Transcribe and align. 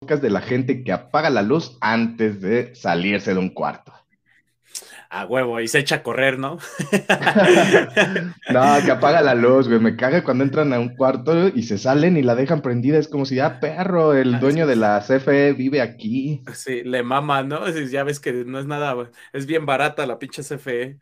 de 0.00 0.28
la 0.28 0.42
gente 0.42 0.84
que 0.84 0.92
apaga 0.92 1.30
la 1.30 1.40
luz 1.40 1.78
antes 1.80 2.42
de 2.42 2.74
salirse 2.74 3.32
de 3.32 3.40
un 3.40 3.48
cuarto. 3.48 3.94
A 5.08 5.24
huevo, 5.24 5.58
y 5.60 5.68
se 5.68 5.78
echa 5.78 5.96
a 5.96 6.02
correr, 6.02 6.38
¿no? 6.38 6.58
no, 8.50 8.64
que 8.84 8.90
apaga 8.90 9.22
la 9.22 9.34
luz, 9.34 9.68
güey. 9.68 9.80
Me 9.80 9.96
caga 9.96 10.22
cuando 10.22 10.44
entran 10.44 10.74
a 10.74 10.80
un 10.80 10.94
cuarto 10.96 11.48
y 11.48 11.62
se 11.62 11.78
salen 11.78 12.18
y 12.18 12.22
la 12.22 12.34
dejan 12.34 12.60
prendida. 12.60 12.98
Es 12.98 13.08
como 13.08 13.24
si, 13.24 13.36
ya, 13.36 13.58
perro, 13.58 14.12
el 14.12 14.34
ah, 14.34 14.38
dueño 14.38 14.66
de 14.66 14.76
la 14.76 15.00
CFE 15.00 15.54
vive 15.54 15.80
aquí. 15.80 16.42
Sí, 16.52 16.82
le 16.84 17.02
mama, 17.02 17.42
¿no? 17.42 17.66
Ya 17.70 18.04
ves 18.04 18.20
que 18.20 18.32
no 18.44 18.58
es 18.58 18.66
nada, 18.66 18.94
es 19.32 19.46
bien 19.46 19.64
barata 19.64 20.04
la 20.04 20.18
pinche 20.18 20.42
CFE. 20.42 20.98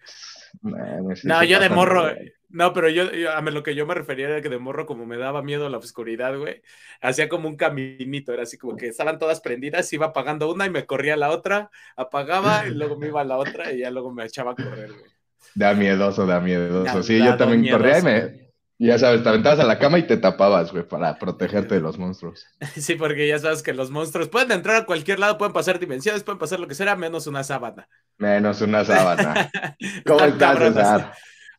No, 1.24 1.42
yo 1.42 1.58
de 1.58 1.68
morro, 1.68 2.12
no, 2.54 2.72
pero 2.72 2.88
yo, 2.88 3.04
a 3.34 3.40
lo 3.40 3.62
que 3.64 3.74
yo 3.74 3.84
me 3.84 3.94
refería 3.94 4.28
era 4.28 4.40
que 4.40 4.48
de 4.48 4.60
morro, 4.60 4.86
como 4.86 5.06
me 5.06 5.16
daba 5.18 5.42
miedo 5.42 5.68
la 5.68 5.78
oscuridad, 5.78 6.38
güey, 6.38 6.62
hacía 7.00 7.28
como 7.28 7.48
un 7.48 7.56
caminito, 7.56 8.32
era 8.32 8.44
así 8.44 8.56
como 8.56 8.76
que 8.76 8.86
estaban 8.86 9.18
todas 9.18 9.40
prendidas, 9.40 9.92
iba 9.92 10.06
apagando 10.06 10.48
una 10.52 10.64
y 10.64 10.70
me 10.70 10.86
corría 10.86 11.16
la 11.16 11.30
otra, 11.30 11.70
apagaba 11.96 12.64
y 12.68 12.70
luego 12.70 12.96
me 12.96 13.08
iba 13.08 13.22
a 13.22 13.24
la 13.24 13.38
otra 13.38 13.72
y 13.72 13.80
ya 13.80 13.90
luego 13.90 14.12
me 14.12 14.24
echaba 14.24 14.52
a 14.52 14.54
correr, 14.54 14.92
güey. 14.92 15.10
Da 15.56 15.74
miedoso, 15.74 16.26
da 16.26 16.38
miedoso. 16.38 17.02
sí, 17.02 17.18
yo 17.18 17.36
también 17.36 17.68
corría 17.72 17.98
y 17.98 18.02
me, 18.02 18.44
ya 18.78 18.98
sabes, 18.98 19.24
te 19.24 19.28
aventabas 19.28 19.58
a 19.58 19.64
la 19.64 19.80
cama 19.80 19.98
y 19.98 20.06
te 20.06 20.16
tapabas, 20.16 20.70
güey, 20.70 20.86
para 20.86 21.18
protegerte 21.18 21.74
de 21.74 21.80
los 21.80 21.98
monstruos. 21.98 22.46
Sí, 22.76 22.94
porque 22.94 23.26
ya 23.26 23.40
sabes 23.40 23.64
que 23.64 23.72
los 23.72 23.90
monstruos 23.90 24.28
pueden 24.28 24.52
entrar 24.52 24.76
a 24.76 24.86
cualquier 24.86 25.18
lado, 25.18 25.38
pueden 25.38 25.52
pasar 25.52 25.80
dimensiones, 25.80 26.22
pueden 26.22 26.38
pasar 26.38 26.60
lo 26.60 26.68
que 26.68 26.76
sea, 26.76 26.94
menos 26.94 27.26
una 27.26 27.42
sábana. 27.42 27.88
Menos 28.18 28.60
una 28.60 28.84
sábana. 28.84 29.50
¿Cómo 30.06 30.24
estás, 30.24 30.58
César? 30.58 31.12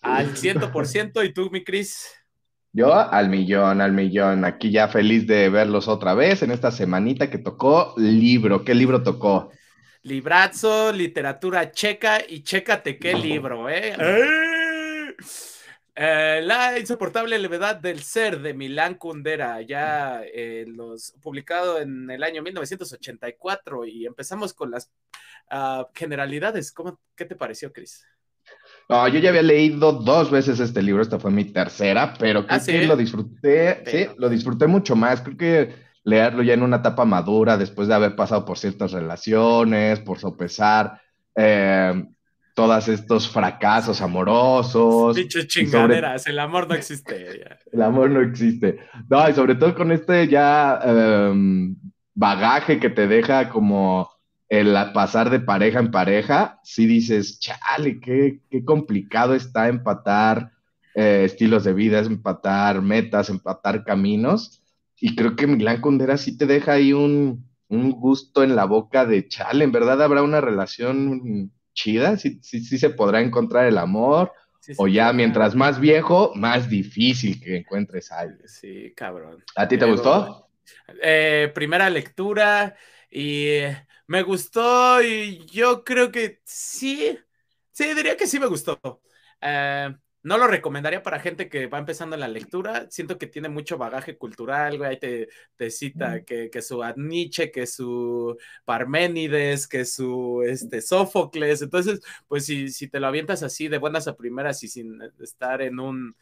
Al 0.05 0.37
ciento 0.37 0.71
por 0.71 0.85
ciento, 0.87 1.23
¿y 1.23 1.33
tú, 1.33 1.49
mi 1.49 1.63
Cris? 1.63 2.07
Yo 2.71 2.93
al 2.93 3.29
millón, 3.29 3.81
al 3.81 3.93
millón. 3.93 4.45
Aquí 4.45 4.69
ya 4.69 4.87
feliz 4.87 5.25
de 5.25 5.49
verlos 5.49 5.87
otra 5.87 6.13
vez 6.13 6.43
en 6.43 6.51
esta 6.51 6.71
semanita 6.71 7.29
que 7.29 7.37
tocó 7.37 7.93
libro. 7.97 8.63
¿Qué 8.63 8.75
libro 8.75 9.01
tocó? 9.01 9.49
Librazo, 10.03 10.91
literatura 10.91 11.71
checa 11.71 12.19
y 12.27 12.43
chécate 12.43 12.99
qué 12.99 13.13
libro, 13.13 13.69
¿eh? 13.69 13.95
¡Eh! 13.97 15.15
¿eh? 15.95 16.41
la 16.43 16.77
insoportable 16.77 17.39
levedad 17.39 17.77
del 17.77 18.03
ser 18.03 18.41
de 18.41 18.53
Milán 18.53 18.95
Kundera, 18.95 19.61
ya 19.61 20.21
eh, 20.25 20.65
los, 20.67 21.13
publicado 21.21 21.79
en 21.79 22.11
el 22.11 22.23
año 22.23 22.43
1984 22.43 23.85
y 23.85 24.05
empezamos 24.05 24.53
con 24.53 24.69
las 24.69 24.91
ah, 25.49 25.87
generalidades. 25.95 26.71
¿Cómo, 26.71 26.99
¿Qué 27.15 27.25
te 27.25 27.35
pareció, 27.35 27.73
Cris? 27.73 28.05
No, 28.87 29.07
yo 29.07 29.19
ya 29.19 29.29
había 29.29 29.41
leído 29.41 29.93
dos 29.93 30.29
veces 30.29 30.59
este 30.59 30.83
libro, 30.83 31.01
esta 31.01 31.19
fue 31.19 31.31
mi 31.31 31.45
tercera, 31.45 32.13
pero 32.19 32.45
creo 32.45 32.59
¿Ah, 32.59 32.63
que 32.63 32.85
lo 32.85 32.95
disfruté, 32.95 33.83
sí, 33.87 34.07
lo 34.17 34.29
disfruté 34.29 34.67
mucho 34.67 34.95
más. 34.95 35.21
Creo 35.21 35.37
que 35.37 35.75
leerlo 36.03 36.43
ya 36.43 36.53
en 36.53 36.61
una 36.61 36.77
etapa 36.77 37.03
madura, 37.03 37.57
después 37.57 37.87
de 37.87 37.95
haber 37.95 38.15
pasado 38.15 38.45
por 38.45 38.59
ciertas 38.59 38.91
relaciones, 38.91 39.99
por 39.99 40.19
sopesar 40.19 41.01
eh, 41.35 42.05
todos 42.53 42.87
estos 42.87 43.27
fracasos 43.27 44.01
amorosos. 44.01 45.15
Dichos 45.15 45.47
chingaderas, 45.47 46.27
el 46.27 46.39
amor 46.39 46.69
no 46.69 46.75
existe. 46.75 47.43
el 47.71 47.81
amor 47.81 48.11
no 48.11 48.21
existe. 48.21 48.77
No, 49.09 49.27
y 49.27 49.33
sobre 49.33 49.55
todo 49.55 49.75
con 49.75 49.91
este 49.91 50.27
ya 50.27 50.79
em, 50.83 51.75
bagaje 52.13 52.79
que 52.79 52.89
te 52.89 53.07
deja 53.07 53.49
como 53.49 54.09
el 54.49 54.75
pasar 54.93 55.29
de 55.29 55.39
pareja 55.39 55.79
en 55.79 55.91
pareja, 55.91 56.59
sí 56.63 56.85
dices, 56.85 57.39
chale, 57.39 57.99
qué, 57.99 58.41
qué 58.49 58.63
complicado 58.63 59.33
está 59.33 59.67
empatar 59.67 60.51
eh, 60.93 61.23
estilos 61.25 61.63
de 61.63 61.73
vida, 61.73 61.99
empatar 61.99 62.81
metas, 62.81 63.29
empatar 63.29 63.83
caminos. 63.83 64.61
Y 64.97 65.15
creo 65.15 65.35
que 65.35 65.47
Milán 65.47 65.81
Kundera 65.81 66.17
sí 66.17 66.37
te 66.37 66.45
deja 66.45 66.73
ahí 66.73 66.93
un, 66.93 67.45
un 67.67 67.91
gusto 67.91 68.43
en 68.43 68.55
la 68.55 68.65
boca 68.65 69.05
de 69.05 69.27
chale, 69.27 69.63
en 69.63 69.71
verdad 69.71 70.01
habrá 70.01 70.21
una 70.21 70.41
relación 70.41 71.51
chida, 71.73 72.17
sí, 72.17 72.39
sí, 72.41 72.61
sí 72.61 72.77
se 72.77 72.89
podrá 72.89 73.21
encontrar 73.21 73.65
el 73.65 73.77
amor. 73.77 74.31
o 74.77 74.87
ya 74.87 75.13
mientras 75.13 75.53
más 75.53 75.79
viejo, 75.79 76.31
más 76.33 76.69
difícil 76.69 77.39
que 77.39 77.57
encuentres 77.57 78.11
a 78.11 78.21
alguien. 78.21 78.47
Sí, 78.47 78.93
cabrón. 78.95 79.43
¿A 79.55 79.67
ti 79.67 79.77
te 79.77 79.85
gustó? 79.85 80.49
Eh, 81.03 81.51
primera 81.53 81.89
lectura 81.89 82.75
y 83.11 83.59
me 84.07 84.23
gustó 84.23 85.01
y 85.01 85.45
yo 85.47 85.83
creo 85.83 86.11
que 86.11 86.41
sí, 86.45 87.17
sí, 87.71 87.93
diría 87.93 88.17
que 88.17 88.27
sí 88.27 88.39
me 88.39 88.47
gustó. 88.47 88.79
Eh, 89.41 89.95
no 90.25 90.39
lo 90.39 90.47
recomendaría 90.47 91.03
para 91.03 91.19
gente 91.19 91.49
que 91.49 91.67
va 91.67 91.77
empezando 91.77 92.15
en 92.15 92.19
la 92.19 92.27
lectura. 92.27 92.89
Siento 92.89 93.19
que 93.19 93.27
tiene 93.27 93.47
mucho 93.47 93.77
bagaje 93.77 94.17
cultural, 94.17 94.79
güey. 94.79 94.89
Ahí 94.89 94.99
te, 94.99 95.29
te 95.55 95.69
cita 95.69 96.23
que, 96.23 96.49
que, 96.49 96.63
su 96.63 96.81
Nietzsche, 96.95 97.51
que 97.51 97.67
su 97.67 98.35
Parménides, 98.65 99.67
que 99.67 99.85
su 99.85 100.41
este, 100.43 100.81
Sófocles. 100.81 101.61
Entonces, 101.61 102.01
pues 102.27 102.45
si, 102.45 102.69
si 102.69 102.87
te 102.87 102.99
lo 102.99 103.05
avientas 103.05 103.43
así 103.43 103.67
de 103.67 103.77
buenas 103.77 104.07
a 104.07 104.15
primeras 104.17 104.63
y 104.63 104.67
sin 104.67 104.99
estar 105.19 105.61
en 105.61 105.79
un 105.79 106.15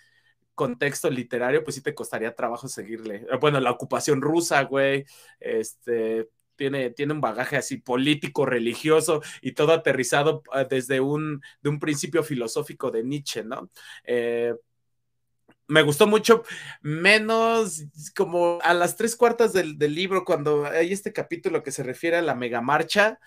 contexto 0.54 1.10
literario, 1.10 1.64
pues 1.64 1.76
sí 1.78 1.82
te 1.82 1.96
costaría 1.96 2.36
trabajo 2.36 2.68
seguirle. 2.68 3.26
Bueno, 3.40 3.62
la 3.62 3.72
ocupación 3.72 4.22
rusa, 4.22 4.64
güey. 4.64 5.06
Este, 5.40 6.28
tiene, 6.56 6.90
tiene 6.92 7.14
un 7.14 7.22
bagaje 7.22 7.58
así 7.58 7.78
político, 7.78 8.46
religioso 8.46 9.22
y 9.42 9.54
todo 9.54 9.74
aterrizado 9.74 10.44
ah, 10.52 10.64
desde 10.66 11.00
un, 11.00 11.42
de 11.62 11.70
un 11.70 11.80
principio 11.80 12.24
filosófico 12.24 12.92
de 12.92 13.04
Nietzsche, 13.04 13.44
¿no? 13.44 13.70
Eh, 14.04 14.54
me 15.68 15.82
gustó 15.82 16.08
mucho, 16.08 16.44
menos 16.82 17.84
como 18.16 18.60
a 18.62 18.74
las 18.74 18.98
tres 18.98 19.16
cuartas 19.16 19.54
del, 19.54 19.78
libro, 19.78 20.26
cuando 20.26 20.66
hay 20.66 20.92
este 20.92 21.14
capítulo 21.14 21.64
que 21.64 21.72
se 21.72 21.84
refiere 21.84 22.18
a 22.18 22.22
la 22.22 22.36
megamarcha, 22.36 23.20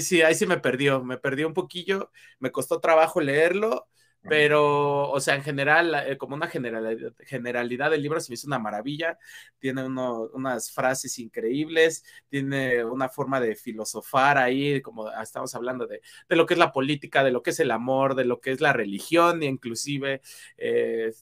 sí, 0.00 0.22
ahí 0.22 0.34
sí 0.34 0.46
me 0.46 0.58
perdió, 0.58 1.04
me 1.04 1.18
perdió 1.18 1.46
un 1.46 1.54
poquillo, 1.54 2.10
me 2.38 2.50
costó 2.50 2.80
trabajo 2.80 3.20
leerlo, 3.20 3.88
pero, 4.22 5.10
o 5.10 5.20
sea, 5.20 5.34
en 5.34 5.42
general, 5.42 5.94
eh, 6.06 6.18
como 6.18 6.34
una 6.34 6.46
generalidad, 6.46 7.12
generalidad 7.20 7.90
del 7.90 8.02
libro 8.02 8.20
se 8.20 8.30
me 8.30 8.34
hizo 8.34 8.46
una 8.46 8.58
maravilla. 8.58 9.18
Tiene 9.58 9.84
unas 9.84 10.70
frases 10.70 11.18
increíbles, 11.18 12.04
tiene 12.28 12.84
una 12.84 13.08
forma 13.08 13.40
de 13.40 13.56
filosofar 13.56 14.36
ahí, 14.36 14.82
como 14.82 15.10
estamos 15.10 15.54
hablando 15.54 15.86
de, 15.86 16.02
de, 16.28 16.36
lo 16.36 16.46
que 16.46 16.54
es 16.54 16.58
la 16.58 16.72
política, 16.72 17.24
de 17.24 17.30
lo 17.30 17.42
que 17.42 17.50
es 17.50 17.60
el 17.60 17.70
amor, 17.70 18.14
de 18.14 18.26
lo 18.26 18.40
que 18.40 18.50
es 18.50 18.60
la 18.60 18.72
religión, 18.72 19.42
inclusive, 19.42 20.20
eh, 20.58 21.12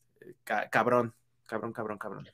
cabrón, 0.45 1.15
cabrón, 1.47 1.73
cabrón, 1.73 1.99
cabrón. 1.99 2.29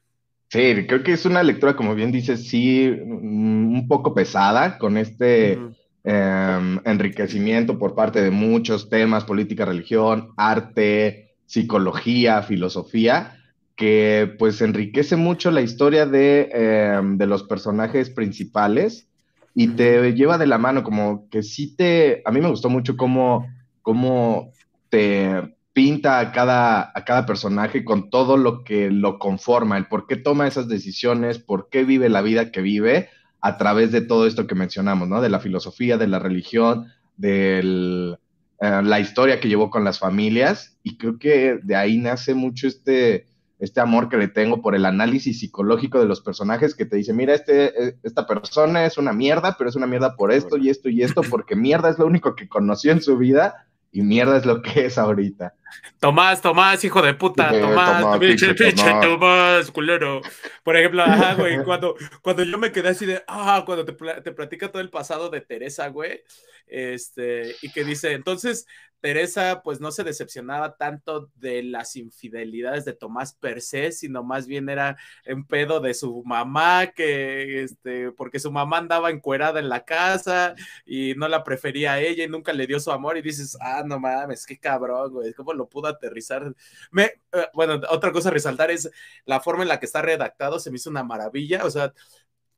Sí, 0.49 0.87
creo 0.87 1.03
que 1.03 1.13
es 1.13 1.27
una 1.27 1.43
lectura, 1.43 1.75
como 1.75 1.95
bien 1.95 2.13
dices, 2.13 2.49
sí, 2.49 2.89
un 2.89 3.87
poco 3.89 4.15
pesada 4.15 4.79
con 4.79 4.97
este... 4.97 5.59
Em, 6.07 6.81
enriquecimiento 6.85 7.79
por 7.79 7.95
parte 7.95 8.21
de 8.21 8.31
muchos 8.31 8.91
temas, 8.91 9.25
política, 9.25 9.65
religión, 9.65 10.35
arte, 10.37 11.35
psicología, 11.47 12.43
filosofía, 12.43 13.39
que 13.75 14.35
pues 14.39 14.61
enriquece 14.61 15.17
mucho 15.17 15.51
la 15.51 15.63
historia 15.63 16.05
de, 16.05 16.51
em, 16.53 17.17
de 17.17 17.27
los 17.27 17.45
personajes 17.45 18.11
principales 18.11 19.09
y 19.55 19.69
te 19.69 20.13
lleva 20.13 20.37
de 20.37 20.47
la 20.47 20.59
mano, 20.59 20.83
como 20.83 21.27
que 21.31 21.43
sí 21.43 21.75
te, 21.75 22.21
a 22.27 22.31
mí 22.31 22.43
me 22.43 22.51
gustó 22.51 22.69
mucho 22.69 22.99
cómo, 22.99 23.47
cómo 23.81 24.53
te 24.91 25.57
pinta 25.73 26.21
a 26.21 26.33
cada, 26.33 26.93
a 26.95 27.05
cada 27.07 27.25
personaje 27.25 27.83
con 27.83 28.11
todo 28.11 28.37
lo 28.37 28.63
que 28.63 28.91
lo 28.91 29.19
conforma, 29.19 29.79
el 29.79 29.87
por 29.87 30.07
qué 30.07 30.17
toma 30.17 30.49
esas 30.49 30.69
decisiones, 30.69 31.39
por 31.39 31.71
qué 31.71 31.83
vive 31.85 32.11
la 32.11 32.21
vida 32.21 32.53
que 32.53 32.61
vive, 32.61 33.09
a 33.45 33.59
través 33.59 33.93
de 33.93 34.01
todo 34.01 34.27
esto 34.27 34.47
que 34.47 34.55
mencionamos, 34.55 35.07
¿no? 35.07 35.21
De 35.21 35.29
la 35.29 35.39
filosofía, 35.39 35.99
de 35.99 36.07
la 36.07 36.19
religión, 36.19 36.91
de 37.19 37.59
eh, 37.59 38.81
la 38.83 39.01
historia 39.01 39.39
que 39.39 39.49
llevó 39.49 39.69
con 39.69 39.85
las 39.85 39.99
familias. 39.99 40.79
Y 40.83 40.97
creo 40.97 41.19
que 41.19 41.59
de 41.63 41.77
ahí 41.77 41.99
nace 41.99 42.33
mucho 42.33 42.67
este, 42.67 43.27
este 43.59 43.83
amor 43.83 44.09
que 44.09 44.17
le 44.17 44.29
tengo 44.29 44.63
por 44.63 44.75
el 44.75 44.87
análisis 44.87 45.41
psicológico 45.41 46.01
de 46.01 46.07
los 46.07 46.23
personajes 46.23 46.75
que 46.75 46.87
te 46.87 46.97
dice, 46.97 47.13
mira, 47.13 47.35
este, 47.35 47.89
eh, 47.89 47.97
esta 48.03 48.27
persona 48.27 48.87
es 48.87 48.97
una 48.97 49.13
mierda, 49.13 49.57
pero 49.59 49.69
es 49.69 49.77
una 49.77 49.87
mierda 49.87 50.17
por 50.17 50.33
esto 50.33 50.57
y 50.57 50.71
esto 50.71 50.89
y 50.89 51.03
esto, 51.03 51.21
porque 51.29 51.55
mierda 51.55 51.91
es 51.91 51.99
lo 51.99 52.07
único 52.07 52.35
que 52.35 52.49
conoció 52.49 52.93
en 52.93 53.03
su 53.03 53.19
vida 53.19 53.67
y 53.93 54.01
mierda 54.01 54.39
es 54.39 54.47
lo 54.47 54.63
que 54.63 54.87
es 54.87 54.97
ahorita. 54.97 55.53
Tomás, 55.99 56.41
Tomás, 56.41 56.85
hijo 56.85 57.01
de 57.03 57.15
puta, 57.15 57.51
Tomás, 57.51 58.19
pinche, 58.19 58.55
pinche, 58.55 58.93
Tomás, 59.01 59.71
culero. 59.71 60.21
Por 60.63 60.77
ejemplo, 60.77 61.03
ajá, 61.03 61.35
güey, 61.35 61.63
cuando, 61.65 61.97
cuando 62.23 62.45
yo 62.45 62.59
me 62.59 62.73
quedé 62.73 62.91
así 62.91 63.07
de, 63.07 63.23
ah, 63.27 63.63
cuando 63.65 63.85
te, 63.85 63.93
te 64.23 64.33
platica 64.33 64.71
todo 64.71 64.83
el 64.83 64.91
pasado 64.91 65.31
de 65.31 65.41
Teresa, 65.41 65.89
güey, 65.89 66.23
este, 66.67 67.55
y 67.63 67.71
que 67.73 67.85
dice, 67.85 68.13
entonces 68.13 68.67
Teresa 69.05 69.61
pues 69.63 69.83
no 69.83 69.91
se 69.93 70.03
decepcionaba 70.03 70.79
tanto 70.79 71.31
de 71.35 71.63
las 71.63 71.95
infidelidades 71.95 72.87
de 72.87 72.95
Tomás 72.95 73.35
per 73.35 73.61
se, 73.61 73.93
sino 73.93 74.23
más 74.25 74.47
bien 74.47 74.71
era 74.71 74.97
en 75.27 75.45
pedo 75.45 75.81
de 75.81 75.93
su 75.93 76.23
mamá, 76.25 76.87
que 76.87 77.65
este, 77.65 78.13
porque 78.13 78.41
su 78.41 78.51
mamá 78.51 78.79
andaba 78.79 79.11
encuerada 79.11 79.61
en 79.61 79.69
la 79.69 79.85
casa 79.85 80.55
y 80.87 81.13
no 81.17 81.29
la 81.29 81.45
prefería 81.45 81.93
a 81.93 82.01
ella 82.01 82.25
y 82.25 82.29
nunca 82.29 82.55
le 82.55 82.67
dio 82.67 82.81
su 82.81 82.91
amor 82.93 83.19
y 83.19 83.23
dices, 83.23 83.59
ah, 83.61 83.83
no 83.85 84.01
mames, 84.01 84.47
qué 84.47 84.59
cabrón, 84.59 85.13
güey, 85.13 85.35
¿cómo 85.35 85.53
lo 85.55 85.69
pudo 85.69 85.89
aterrizar? 85.89 86.55
Me, 86.91 87.05
eh, 87.33 87.49
bueno, 87.55 87.81
otra 87.91 88.13
cosa 88.13 88.29
a 88.29 88.33
resaltar 88.33 88.71
es 88.71 88.91
la 89.25 89.41
forma 89.41 89.63
en 89.63 89.69
la 89.69 89.81
que 89.81 89.87
está 89.87 90.03
redactado, 90.03 90.59
se 90.59 90.71
me 90.71 90.77
hizo 90.77 90.91
una 90.91 91.05
maravilla, 91.05 91.65
o 91.65 91.71
sea, 91.71 91.93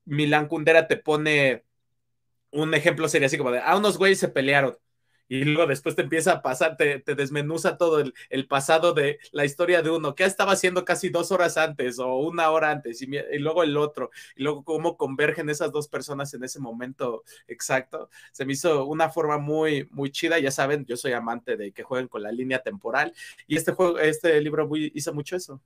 Milan 0.04 0.48
Kundera 0.48 0.86
te 0.86 0.96
pone 0.96 1.64
un 2.50 2.74
ejemplo 2.74 3.08
sería 3.08 3.26
así 3.26 3.38
como 3.38 3.50
de, 3.50 3.60
ah, 3.60 3.76
unos 3.76 3.98
güeyes 3.98 4.18
se 4.18 4.28
pelearon 4.28 4.76
y 5.28 5.44
luego 5.44 5.66
después 5.68 5.96
te 5.96 6.02
empieza 6.02 6.32
a 6.32 6.42
pasar, 6.42 6.76
te, 6.76 7.02
desmenuza 7.14 7.76
todo 7.76 8.00
el, 8.00 8.46
pasado 8.46 8.92
de 8.92 9.18
la 9.32 9.44
historia 9.44 9.82
de 9.82 9.90
uno, 9.90 10.14
qué 10.14 10.24
estaba 10.24 10.52
haciendo 10.52 10.84
casi 10.84 11.08
dos 11.08 11.32
horas 11.32 11.56
antes 11.56 11.98
o 11.98 12.16
una 12.16 12.50
hora 12.50 12.70
antes, 12.70 13.02
y, 13.02 13.08
luego 13.38 13.62
el 13.62 13.76
otro, 13.76 14.10
y 14.36 14.42
luego 14.42 14.62
cómo 14.62 14.96
convergen 14.96 15.50
esas 15.50 15.72
dos 15.72 15.88
personas 15.88 16.32
en 16.34 16.44
ese 16.44 16.60
momento 16.60 17.24
exacto. 17.48 18.08
Se 18.32 18.44
me 18.44 18.52
hizo 18.52 18.86
una 18.86 19.10
forma 19.10 19.38
muy, 19.38 19.88
muy 19.90 20.10
chida, 20.10 20.38
ya 20.38 20.50
saben, 20.50 20.84
yo 20.86 20.96
soy 20.96 21.12
amante 21.12 21.56
de 21.56 21.72
que 21.72 21.82
jueguen 21.82 22.08
con 22.08 22.22
la 22.22 22.30
línea 22.30 22.60
temporal, 22.60 23.12
y 23.46 23.56
este 23.56 23.72
juego, 23.72 23.98
este 23.98 24.40
libro 24.40 24.68
hizo 24.74 25.12
mucho 25.12 25.36
eso. 25.36 25.60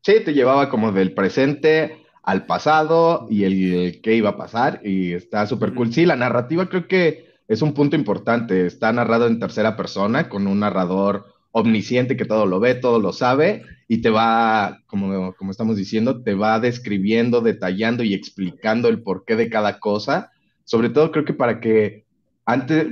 Sí, 0.00 0.20
te 0.22 0.34
llevaba 0.34 0.68
como 0.68 0.92
del 0.92 1.14
presente 1.14 2.04
al 2.22 2.46
pasado 2.46 3.26
y 3.30 3.44
el, 3.44 4.00
que 4.02 4.14
iba 4.14 4.30
a 4.30 4.36
pasar, 4.36 4.80
y 4.82 5.12
está 5.12 5.46
súper 5.46 5.74
cool. 5.74 5.92
Sí, 5.92 6.06
la 6.06 6.16
narrativa 6.16 6.68
creo 6.68 6.88
que 6.88 7.33
es 7.48 7.62
un 7.62 7.74
punto 7.74 7.96
importante. 7.96 8.66
Está 8.66 8.92
narrado 8.92 9.26
en 9.26 9.38
tercera 9.38 9.76
persona 9.76 10.28
con 10.28 10.46
un 10.46 10.60
narrador 10.60 11.26
omnisciente 11.52 12.16
que 12.16 12.24
todo 12.24 12.46
lo 12.46 12.58
ve, 12.58 12.74
todo 12.74 12.98
lo 12.98 13.12
sabe 13.12 13.62
y 13.86 13.98
te 13.98 14.10
va, 14.10 14.80
como, 14.86 15.34
como 15.34 15.50
estamos 15.50 15.76
diciendo, 15.76 16.22
te 16.22 16.34
va 16.34 16.58
describiendo, 16.58 17.40
detallando 17.40 18.02
y 18.02 18.14
explicando 18.14 18.88
el 18.88 19.02
porqué 19.02 19.36
de 19.36 19.50
cada 19.50 19.78
cosa. 19.78 20.30
Sobre 20.64 20.88
todo 20.88 21.12
creo 21.12 21.24
que 21.24 21.34
para 21.34 21.60
que 21.60 22.06
antes, 22.46 22.86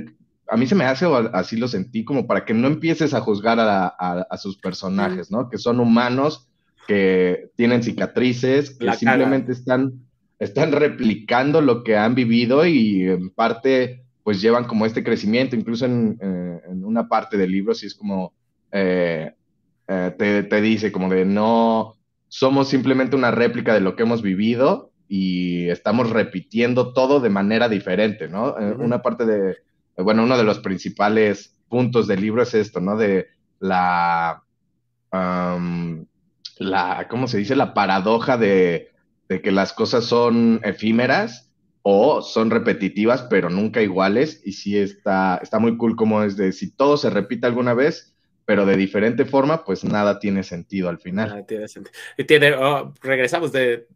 a 0.47 0.57
mí 0.57 0.67
se 0.67 0.75
me 0.75 0.85
hace, 0.85 1.05
o 1.05 1.15
así 1.35 1.57
lo 1.57 1.67
sentí, 1.67 2.05
como 2.05 2.27
para 2.27 2.45
que 2.45 2.53
no 2.53 2.67
empieces 2.67 3.13
a 3.13 3.21
juzgar 3.21 3.57
a, 3.59 4.37
sus 4.37 4.57
personajes, 4.57 5.31
¿no? 5.31 5.49
Que 5.49 5.57
son 5.57 5.79
humanos, 5.79 6.47
que 6.87 7.49
tienen 7.55 7.81
cicatrices, 7.81 8.77
que 8.77 8.93
simplemente 8.93 9.51
están, 9.51 9.93
están 10.37 10.71
replicando 10.71 11.61
lo 11.61 11.83
que 11.83 11.97
han 11.97 12.13
vivido 12.13 12.65
y 12.65 13.03
en 13.03 13.29
parte 13.31 14.02
pues 14.23 14.41
llevan 14.41 14.65
como 14.65 14.85
este 14.85 15.03
crecimiento, 15.03 15.55
incluso 15.55 15.85
en, 15.85 16.17
eh, 16.21 16.61
una 16.81 17.07
parte 17.07 17.37
del 17.37 17.51
libro, 17.51 17.73
si 17.73 17.87
es 17.87 17.93
como, 17.93 18.33
eh, 18.71 19.33
eh, 19.87 20.15
te, 20.17 20.61
dice 20.61 20.91
como 20.91 21.09
de 21.09 21.25
no, 21.25 21.95
somos 22.29 22.69
simplemente 22.69 23.15
una 23.15 23.31
réplica 23.31 23.73
de 23.73 23.81
lo 23.81 23.95
que 23.95 24.03
hemos 24.03 24.21
vivido 24.21 24.91
y 25.09 25.67
estamos 25.69 26.09
repitiendo 26.09 26.93
todo 26.93 27.19
de 27.19 27.29
manera 27.29 27.67
diferente, 27.69 28.29
¿no? 28.29 28.55
Una 28.79 29.01
parte 29.01 29.25
de, 29.25 29.57
bueno, 29.97 30.23
uno 30.23 30.37
de 30.37 30.43
los 30.43 30.59
principales 30.59 31.55
puntos 31.67 32.07
del 32.07 32.21
libro 32.21 32.41
es 32.41 32.53
esto, 32.55 32.79
¿no? 32.79 32.95
De 32.97 33.27
la, 33.59 34.41
la 35.11 37.07
¿cómo 37.09 37.27
se 37.27 37.37
dice? 37.37 37.55
La 37.55 37.73
paradoja 37.73 38.37
de, 38.37 38.93
de 39.27 39.41
que 39.41 39.51
las 39.51 39.73
cosas 39.73 40.05
son 40.05 40.61
efímeras 40.63 41.42
o 41.83 42.21
son 42.21 42.49
repetitivas, 42.49 43.23
pero 43.23 43.49
nunca 43.49 43.81
iguales. 43.81 44.41
Y 44.45 44.53
sí 44.53 44.77
está, 44.77 45.37
está 45.43 45.59
muy 45.59 45.77
cool 45.77 45.95
como 45.95 46.23
es 46.23 46.35
de 46.37 46.51
si 46.51 46.71
todo 46.71 46.97
se 46.97 47.09
repite 47.09 47.45
alguna 47.45 47.73
vez, 47.73 48.12
pero 48.45 48.65
de 48.65 48.75
diferente 48.75 49.25
forma, 49.25 49.63
pues 49.63 49.83
nada 49.83 50.19
tiene 50.19 50.43
sentido 50.43 50.89
al 50.89 50.99
final. 50.99 51.45
tiene 51.47 51.67
sentido. 51.67 51.95
Y 52.17 52.25
tiene, 52.25 52.53
oh, 52.53 52.93
regresamos 53.01 53.51
de, 53.51 53.87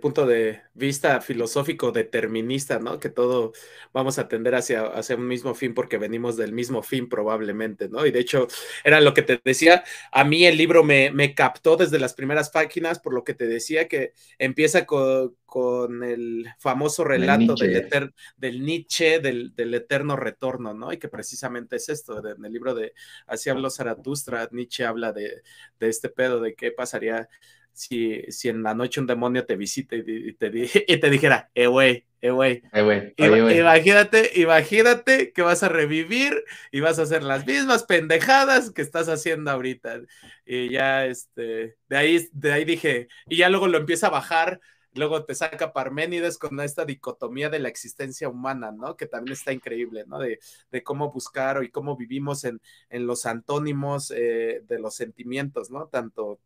punto 0.00 0.26
de 0.26 0.60
vista 0.74 1.20
filosófico 1.20 1.92
determinista, 1.92 2.78
¿no? 2.80 2.98
Que 2.98 3.10
todo 3.10 3.52
vamos 3.92 4.18
a 4.18 4.26
tender 4.26 4.54
hacia, 4.54 4.86
hacia 4.86 5.16
un 5.16 5.28
mismo 5.28 5.54
fin 5.54 5.74
porque 5.74 5.98
venimos 5.98 6.36
del 6.36 6.52
mismo 6.52 6.82
fin 6.82 7.08
probablemente, 7.08 7.88
¿no? 7.88 8.04
Y 8.04 8.10
de 8.10 8.20
hecho, 8.20 8.48
era 8.82 9.00
lo 9.00 9.14
que 9.14 9.22
te 9.22 9.40
decía, 9.44 9.84
a 10.10 10.24
mí 10.24 10.46
el 10.46 10.56
libro 10.56 10.82
me, 10.82 11.10
me 11.12 11.34
captó 11.34 11.76
desde 11.76 12.00
las 12.00 12.14
primeras 12.14 12.50
páginas, 12.50 12.98
por 12.98 13.14
lo 13.14 13.22
que 13.22 13.34
te 13.34 13.46
decía 13.46 13.86
que 13.86 14.12
empieza 14.38 14.84
con, 14.84 15.36
con 15.52 16.02
el 16.02 16.46
famoso 16.58 17.04
relato 17.04 17.54
del, 17.54 18.12
del 18.38 18.64
Nietzsche, 18.64 19.20
del, 19.20 19.54
del, 19.54 19.74
eterno 19.74 20.16
retorno, 20.16 20.72
¿no? 20.72 20.92
Y 20.92 20.96
que 20.96 21.08
precisamente 21.08 21.76
es 21.76 21.90
esto, 21.90 22.26
en 22.26 22.42
el 22.42 22.52
libro 22.52 22.74
de 22.74 22.94
Así 23.26 23.50
habló 23.50 23.68
Zaratustra, 23.92 24.48
Nietzsche 24.52 24.84
habla 24.84 25.12
de, 25.12 25.42
de, 25.78 25.88
este 25.88 26.08
pedo, 26.08 26.40
de 26.40 26.54
qué 26.54 26.70
pasaría 26.70 27.28
si, 27.72 28.22
si 28.30 28.48
en 28.48 28.62
la 28.62 28.74
noche 28.74 29.00
un 29.00 29.06
demonio 29.06 29.44
te 29.46 29.56
visita 29.56 29.96
y, 29.96 30.32
te, 30.34 30.50
y 30.86 30.96
te 30.98 31.10
dijera, 31.10 31.50
eh, 31.54 31.66
güey, 31.66 32.06
eh, 32.20 32.30
güey. 32.30 32.62
Eh, 32.72 33.58
imagínate, 33.58 34.30
imagínate 34.36 35.32
que 35.32 35.42
vas 35.42 35.64
a 35.64 35.68
revivir 35.68 36.44
y 36.70 36.78
vas 36.78 37.00
a 37.00 37.02
hacer 37.02 37.24
las 37.24 37.44
mismas 37.44 37.82
pendejadas 37.82 38.70
que 38.70 38.82
estás 38.82 39.08
haciendo 39.08 39.50
ahorita. 39.50 40.02
Y 40.46 40.70
ya, 40.70 41.06
este, 41.06 41.76
de 41.88 41.96
ahí, 41.96 42.28
de 42.32 42.52
ahí 42.52 42.64
dije, 42.64 43.08
y 43.28 43.38
ya 43.38 43.48
luego 43.48 43.66
lo 43.66 43.78
empieza 43.78 44.06
a 44.06 44.10
bajar 44.10 44.60
Luego 44.94 45.24
te 45.24 45.34
saca 45.34 45.72
Parménides 45.72 46.38
con 46.38 46.60
esta 46.60 46.84
dicotomía 46.84 47.48
de 47.48 47.58
la 47.58 47.68
existencia 47.68 48.28
humana, 48.28 48.72
¿no? 48.72 48.96
Que 48.96 49.06
también 49.06 49.32
está 49.32 49.52
increíble, 49.52 50.04
¿no? 50.06 50.18
De, 50.18 50.38
cómo 50.82 51.10
buscar 51.12 51.62
y 51.64 51.70
cómo 51.70 51.96
vivimos 51.96 52.44
en, 52.44 52.60
los 52.90 53.26
antónimos 53.26 54.10
eh, 54.10 54.62
de 54.66 54.78
los 54.78 54.94
sentimientos, 54.94 55.70
¿no? 55.70 55.86
Tanto 55.86 56.38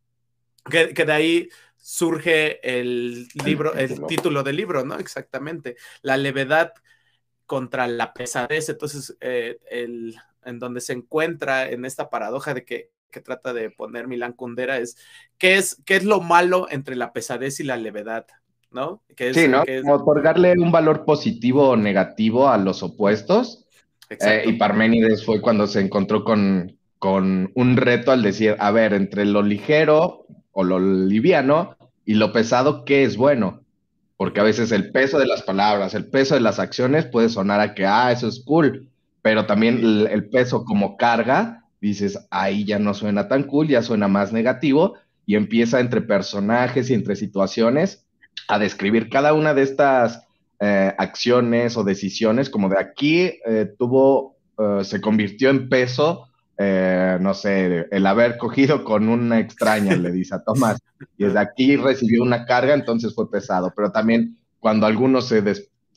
que, 0.69 0.93
de 0.93 1.11
ahí 1.11 1.49
surge 1.77 2.59
el 2.67 3.27
libro, 3.45 3.73
el 3.73 4.05
título 4.05 4.43
del 4.43 4.55
libro, 4.55 4.83
¿no? 4.85 4.99
Exactamente. 4.99 5.75
La 6.01 6.17
levedad 6.17 6.73
contra 7.45 7.87
la 7.87 8.13
pesadez. 8.13 8.69
Entonces, 8.69 9.17
eh, 9.21 9.59
el, 9.69 10.15
en 10.43 10.59
donde 10.59 10.81
se 10.81 10.93
encuentra 10.93 11.69
en 11.69 11.85
esta 11.85 12.09
paradoja 12.09 12.53
de 12.53 12.65
que, 12.65 12.91
que 13.11 13.21
trata 13.21 13.53
de 13.53 13.69
poner 13.69 14.07
Milán 14.07 14.33
Kundera 14.33 14.77
es 14.77 14.97
¿qué, 15.37 15.55
es 15.55 15.81
qué 15.85 15.95
es 15.95 16.03
lo 16.03 16.21
malo 16.21 16.67
entre 16.69 16.95
la 16.95 17.13
pesadez 17.13 17.59
y 17.59 17.63
la 17.63 17.77
levedad, 17.77 18.25
¿no? 18.71 19.01
sí, 19.17 19.47
¿no? 19.47 19.63
Como 19.81 19.95
otorgarle 19.95 20.53
un 20.53 20.71
valor 20.71 21.05
positivo 21.05 21.69
o 21.69 21.77
negativo 21.77 22.49
a 22.49 22.57
los 22.57 22.83
opuestos. 22.83 23.65
Eh, 24.09 24.43
y 24.45 24.53
Parménides 24.53 25.25
fue 25.25 25.41
cuando 25.41 25.67
se 25.67 25.81
encontró 25.81 26.23
con, 26.23 26.77
con 26.97 27.51
un 27.55 27.77
reto 27.77 28.11
al 28.11 28.23
decir, 28.23 28.55
a 28.59 28.71
ver, 28.71 28.93
entre 28.93 29.25
lo 29.25 29.41
ligero 29.41 30.25
o 30.51 30.63
lo 30.63 30.79
liviano 30.79 31.75
y 32.05 32.13
lo 32.13 32.31
pesado, 32.31 32.85
¿qué 32.85 33.03
es 33.03 33.17
bueno? 33.17 33.63
Porque 34.15 34.39
a 34.39 34.43
veces 34.43 34.71
el 34.71 34.91
peso 34.91 35.19
de 35.19 35.27
las 35.27 35.43
palabras, 35.43 35.93
el 35.93 36.09
peso 36.09 36.35
de 36.35 36.41
las 36.41 36.57
acciones 36.57 37.05
puede 37.05 37.29
sonar 37.29 37.59
a 37.59 37.75
que, 37.75 37.85
ah, 37.85 38.11
eso 38.11 38.27
es 38.27 38.41
cool, 38.45 38.89
pero 39.21 39.45
también 39.45 40.07
el 40.09 40.29
peso 40.29 40.63
como 40.63 40.95
carga 40.95 41.66
dices, 41.81 42.27
ahí 42.31 42.65
ya 42.65 42.79
no 42.79 42.93
suena 42.93 43.27
tan 43.27 43.43
cool, 43.43 43.67
ya 43.67 43.81
suena 43.81 44.07
más 44.07 44.33
negativo 44.33 44.95
y 45.25 45.35
empieza 45.35 45.79
entre 45.79 46.01
personajes 46.01 46.89
y 46.89 46.93
entre 46.93 47.15
situaciones 47.15 48.05
a 48.47 48.59
describir 48.59 49.09
cada 49.09 49.33
una 49.33 49.53
de 49.53 49.63
estas 49.63 50.23
eh, 50.59 50.93
acciones 50.97 51.77
o 51.77 51.83
decisiones, 51.83 52.49
como 52.49 52.69
de 52.69 52.79
aquí 52.79 53.31
eh, 53.45 53.71
tuvo, 53.77 54.37
eh, 54.57 54.83
se 54.83 55.01
convirtió 55.01 55.49
en 55.49 55.69
peso, 55.69 56.23
no 56.59 57.35
sé, 57.35 57.85
el 57.91 58.07
haber 58.07 58.39
cogido 58.39 58.83
con 58.83 59.09
una 59.09 59.39
extraña, 59.39 59.95
le 59.95 60.11
dice 60.11 60.33
a 60.33 60.43
Tomás, 60.43 60.79
y 61.15 61.25
desde 61.25 61.37
aquí 61.37 61.75
recibió 61.75 62.23
una 62.23 62.45
carga, 62.47 62.73
entonces 62.73 63.13
fue 63.13 63.29
pesado, 63.29 63.71
pero 63.75 63.91
también 63.91 64.39
cuando 64.59 64.87
algunos 64.87 65.27
se, 65.27 65.43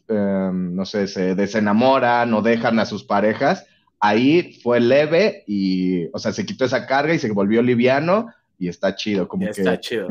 no 0.08 0.84
sé, 0.84 1.06
se 1.06 1.34
desenamoran 1.34 2.34
o 2.34 2.42
dejan 2.42 2.78
a 2.78 2.84
sus 2.84 3.04
parejas, 3.04 3.64
ahí 4.00 4.58
fue 4.62 4.80
leve 4.80 5.44
y, 5.46 6.06
o 6.12 6.18
sea, 6.18 6.32
se 6.32 6.46
quitó 6.46 6.64
esa 6.64 6.86
carga 6.86 7.14
y 7.14 7.18
se 7.18 7.30
volvió 7.30 7.62
liviano 7.62 8.28
y 8.58 8.68
está 8.68 8.94
chido, 8.94 9.28
como 9.28 9.44
que 9.44 9.50
está 9.50 9.78
chido. 9.78 10.08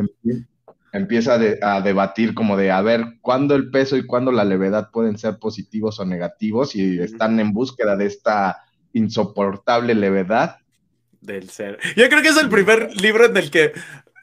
empieza 0.93 1.39
a 1.61 1.81
debatir 1.81 2.33
como 2.33 2.55
de, 2.55 2.71
a 2.71 2.81
ver, 2.81 3.03
cuándo 3.21 3.55
el 3.55 3.69
peso 3.71 3.97
y 3.97 4.05
cuándo 4.05 4.31
la 4.31 4.45
levedad 4.45 4.89
pueden 4.91 5.17
ser 5.17 5.37
positivos 5.37 5.99
o 5.99 6.05
negativos 6.05 6.75
y 6.75 6.99
están 6.99 7.39
en 7.39 7.51
búsqueda 7.51 7.95
de 7.95 8.05
esta 8.05 8.63
insoportable 8.93 9.93
levedad. 9.95 10.57
Del 11.21 11.49
ser. 11.49 11.77
Yo 11.97 12.07
creo 12.09 12.21
que 12.21 12.29
es 12.29 12.37
el 12.37 12.49
primer 12.49 12.95
libro 13.01 13.25
en 13.25 13.37
el 13.37 13.51
que 13.51 13.73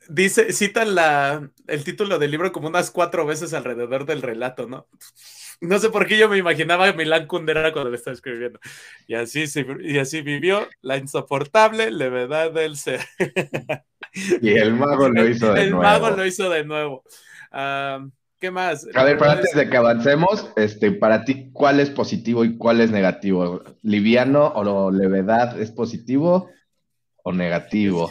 dice, 0.08 0.52
citan 0.52 0.94
la, 0.94 1.50
el 1.66 1.84
título 1.84 2.18
del 2.18 2.30
libro 2.30 2.52
como 2.52 2.68
unas 2.68 2.90
cuatro 2.90 3.26
veces 3.26 3.52
alrededor 3.54 4.06
del 4.06 4.22
relato, 4.22 4.66
¿no? 4.66 4.86
No 5.60 5.78
sé 5.78 5.88
por 5.88 6.06
qué 6.06 6.18
yo 6.18 6.28
me 6.28 6.36
imaginaba 6.36 6.88
a 6.88 6.92
Milán 6.92 7.26
Kundera 7.26 7.72
cuando 7.72 7.90
le 7.90 7.96
estaba 7.96 8.14
escribiendo. 8.14 8.60
Y 9.06 9.14
así, 9.14 9.44
y 9.80 9.98
así 9.98 10.20
vivió 10.20 10.68
la 10.82 10.98
insoportable 10.98 11.90
levedad 11.90 12.52
del 12.52 12.76
ser. 12.76 13.00
Y 14.40 14.56
el 14.56 14.72
mago 14.72 15.10
lo 15.10 15.28
hizo 15.28 15.52
de 15.52 15.70
nuevo. 15.70 15.82
El 15.82 16.00
mago 16.00 16.10
lo 16.10 16.24
hizo 16.24 16.48
de 16.48 16.64
nuevo. 16.64 17.04
¿Qué 18.38 18.50
más? 18.50 18.86
A 18.94 19.04
ver, 19.04 19.22
antes 19.22 19.54
de 19.54 19.68
que 19.68 19.76
avancemos, 19.76 20.50
este, 20.56 20.92
para 20.92 21.24
ti, 21.24 21.50
¿cuál 21.52 21.80
es 21.80 21.90
positivo 21.90 22.44
y 22.44 22.56
cuál 22.56 22.80
es 22.80 22.90
negativo? 22.90 23.62
¿Liviano 23.82 24.52
o 24.54 24.90
levedad 24.90 25.60
es 25.60 25.70
positivo 25.70 26.48
o 27.22 27.32
negativo? 27.32 28.10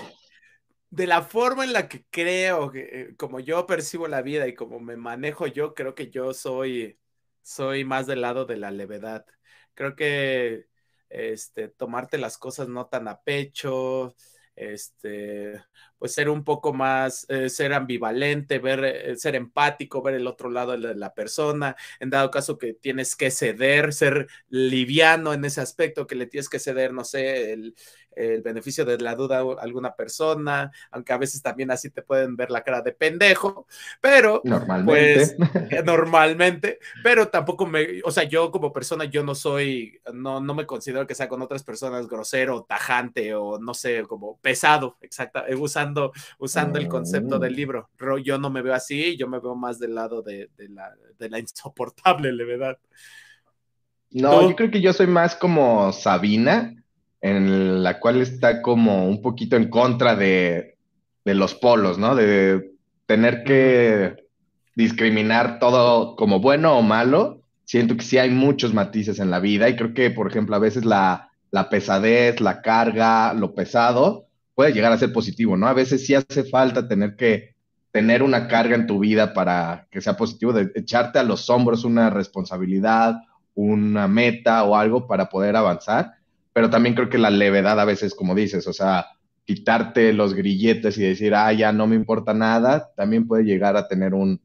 De 0.96 1.08
la 1.08 1.24
forma 1.24 1.66
en 1.66 1.74
la 1.74 1.90
que 1.90 2.06
creo, 2.10 2.72
eh, 2.74 3.16
como 3.18 3.42
yo 3.42 3.66
percibo 3.68 4.08
la 4.08 4.22
vida 4.22 4.48
y 4.48 4.56
como 4.56 4.80
me 4.80 4.96
manejo 4.96 5.46
yo, 5.46 5.74
creo 5.74 5.94
que 5.94 6.10
yo 6.10 6.34
soy 6.34 6.98
soy 7.42 7.84
más 7.86 8.08
del 8.08 8.22
lado 8.22 8.46
de 8.46 8.56
la 8.58 8.72
levedad. 8.72 9.26
Creo 9.74 9.96
que 9.96 10.68
este, 11.10 11.68
tomarte 11.70 12.18
las 12.18 12.38
cosas 12.38 12.70
no 12.70 12.88
tan 12.88 13.08
a 13.10 13.22
pecho, 13.22 14.16
este, 14.56 15.62
pues 15.98 16.14
ser 16.14 16.30
un 16.30 16.44
poco 16.46 16.74
más, 16.74 17.26
eh, 17.30 17.50
ser 17.50 17.74
ambivalente, 17.74 18.60
ver, 18.60 18.84
eh, 18.86 19.16
ser 19.18 19.36
empático, 19.36 20.02
ver 20.02 20.16
el 20.16 20.28
otro 20.28 20.50
lado 20.50 20.78
de 20.78 20.96
la 20.96 21.14
persona, 21.14 21.76
en 22.00 22.10
dado 22.10 22.32
caso 22.32 22.58
que 22.58 22.74
tienes 22.74 23.16
que 23.16 23.32
ceder, 23.32 23.94
ser 23.94 24.28
liviano 24.50 25.34
en 25.34 25.44
ese 25.46 25.62
aspecto, 25.62 26.08
que 26.08 26.16
le 26.16 26.28
tienes 26.28 26.50
que 26.50 26.60
ceder, 26.60 26.94
no 26.94 27.04
sé, 27.04 27.54
el, 27.54 27.76
el 28.16 28.42
beneficio 28.42 28.86
de 28.86 28.98
la 28.98 29.16
duda 29.16 29.40
a 29.40 29.62
alguna 29.62 29.96
persona, 29.96 30.72
aunque 30.92 31.14
a 31.14 31.18
veces 31.18 31.42
también 31.42 31.72
así 31.72 31.90
te 31.90 32.02
pueden 32.02 32.36
ver 32.36 32.52
la 32.52 32.64
cara 32.64 32.82
de 32.82 32.92
pendejo, 32.92 33.68
pero 34.02 34.42
normalmente, 34.44 35.36
pues, 35.38 35.72
eh, 35.72 35.84
normalmente, 35.84 36.80
pero 37.04 37.28
tampoco 37.28 37.66
me, 37.66 38.02
o 38.04 38.12
sea, 38.12 38.24
yo 38.24 38.52
como 38.52 38.72
persona, 38.72 39.06
yo 39.06 39.24
no 39.24 39.36
soy, 39.36 40.00
no, 40.14 40.40
no 40.40 40.54
me 40.54 40.66
considero 40.66 41.06
que 41.08 41.16
sea 41.16 41.28
con 41.28 41.42
otras 41.42 41.64
personas 41.64 42.08
grosero, 42.08 42.66
tajante 42.68 43.34
o 43.36 43.60
no 43.60 43.74
sé, 43.74 44.04
como 44.08 44.38
pesado, 44.40 44.98
exacta, 45.02 45.46
eh, 45.48 45.56
usando, 45.56 46.12
usando 46.40 46.80
el 46.80 46.88
concepto 46.88 47.40
del 47.40 47.54
mm. 47.54 47.56
libro. 47.56 47.90
Yo 48.24 48.38
no 48.38 48.50
me 48.50 48.62
veo 48.62 48.74
así, 48.74 49.18
yo 49.18 49.28
me 49.28 49.40
veo 49.40 49.56
más 49.56 49.80
del 49.80 49.96
lado 49.96 50.22
de, 50.22 50.50
la, 50.70 50.94
de 51.18 51.30
la 51.30 51.40
insoportable 51.40 52.32
levedad. 52.32 52.78
No, 54.12 54.48
yo 54.48 54.56
creo 54.56 54.72
que 54.72 54.82
yo 54.82 54.94
soy 54.94 55.08
más 55.08 55.36
como 55.36 55.92
Sabina, 55.92 56.74
en 57.26 57.82
la 57.82 58.00
cual 58.00 58.22
está 58.22 58.62
como 58.62 59.08
un 59.08 59.20
poquito 59.20 59.56
en 59.56 59.68
contra 59.68 60.16
de, 60.16 60.78
los 61.24 61.56
polos, 61.56 61.98
¿no? 61.98 62.14
De 62.14 62.74
tener 63.08 63.44
que 63.44 64.28
discriminar 64.76 65.58
todo 65.58 66.16
como 66.18 66.40
bueno 66.40 66.78
o 66.78 66.84
malo. 66.84 67.42
Siento 67.64 67.98
que 67.98 68.04
sí 68.04 68.20
hay 68.20 68.30
muchos 68.30 68.76
matices 68.76 69.18
en 69.18 69.32
la 69.32 69.40
vida 69.40 69.68
y 69.68 69.76
creo 69.76 69.96
que, 69.96 70.12
por 70.12 70.28
ejemplo, 70.28 70.56
a 70.56 70.60
veces 70.60 70.86
la, 70.86 71.32
la 71.50 71.68
pesadez, 71.68 72.42
la 72.42 72.62
carga, 72.62 73.34
lo 73.34 73.56
pesado 73.56 74.28
puede 74.54 74.72
llegar 74.72 74.92
a 74.92 75.00
ser 75.00 75.12
positivo, 75.12 75.58
¿no? 75.58 75.68
A 75.68 75.74
veces 75.74 76.06
sí 76.06 76.14
hace 76.14 76.44
falta 76.44 76.88
tener 76.88 77.16
que 77.16 77.56
tener 77.90 78.22
una 78.22 78.48
carga 78.48 78.76
en 78.76 78.86
tu 78.86 79.00
vida 79.00 79.34
para 79.34 79.88
que 79.90 80.00
sea 80.00 80.16
positivo, 80.16 80.54
de 80.54 80.72
echarte 80.76 81.18
a 81.18 81.24
los 81.24 81.50
hombros 81.50 81.86
una 81.86 82.12
responsabilidad, 82.12 83.16
una 83.56 84.08
meta 84.08 84.64
o 84.64 84.76
algo 84.76 85.08
para 85.08 85.28
poder 85.28 85.56
avanzar 85.56 86.14
pero 86.56 86.70
también 86.70 86.96
creo 86.96 87.10
que 87.10 87.18
la 87.18 87.30
levedad 87.30 87.78
a 87.82 87.84
veces, 87.84 88.16
como 88.16 88.34
dices, 88.34 88.66
o 88.66 88.72
sea, 88.72 89.08
quitarte 89.44 90.14
los 90.14 90.34
grilletes 90.34 90.98
y 90.98 91.04
decir, 91.04 91.36
ah, 91.36 91.52
ya 91.52 91.74
no 91.74 91.86
me 91.86 91.98
importa 91.98 92.34
nada, 92.34 92.94
también 92.96 93.28
puede 93.28 93.44
llegar 93.44 93.76
a 93.76 93.90
tener 93.90 94.14
un, 94.14 94.40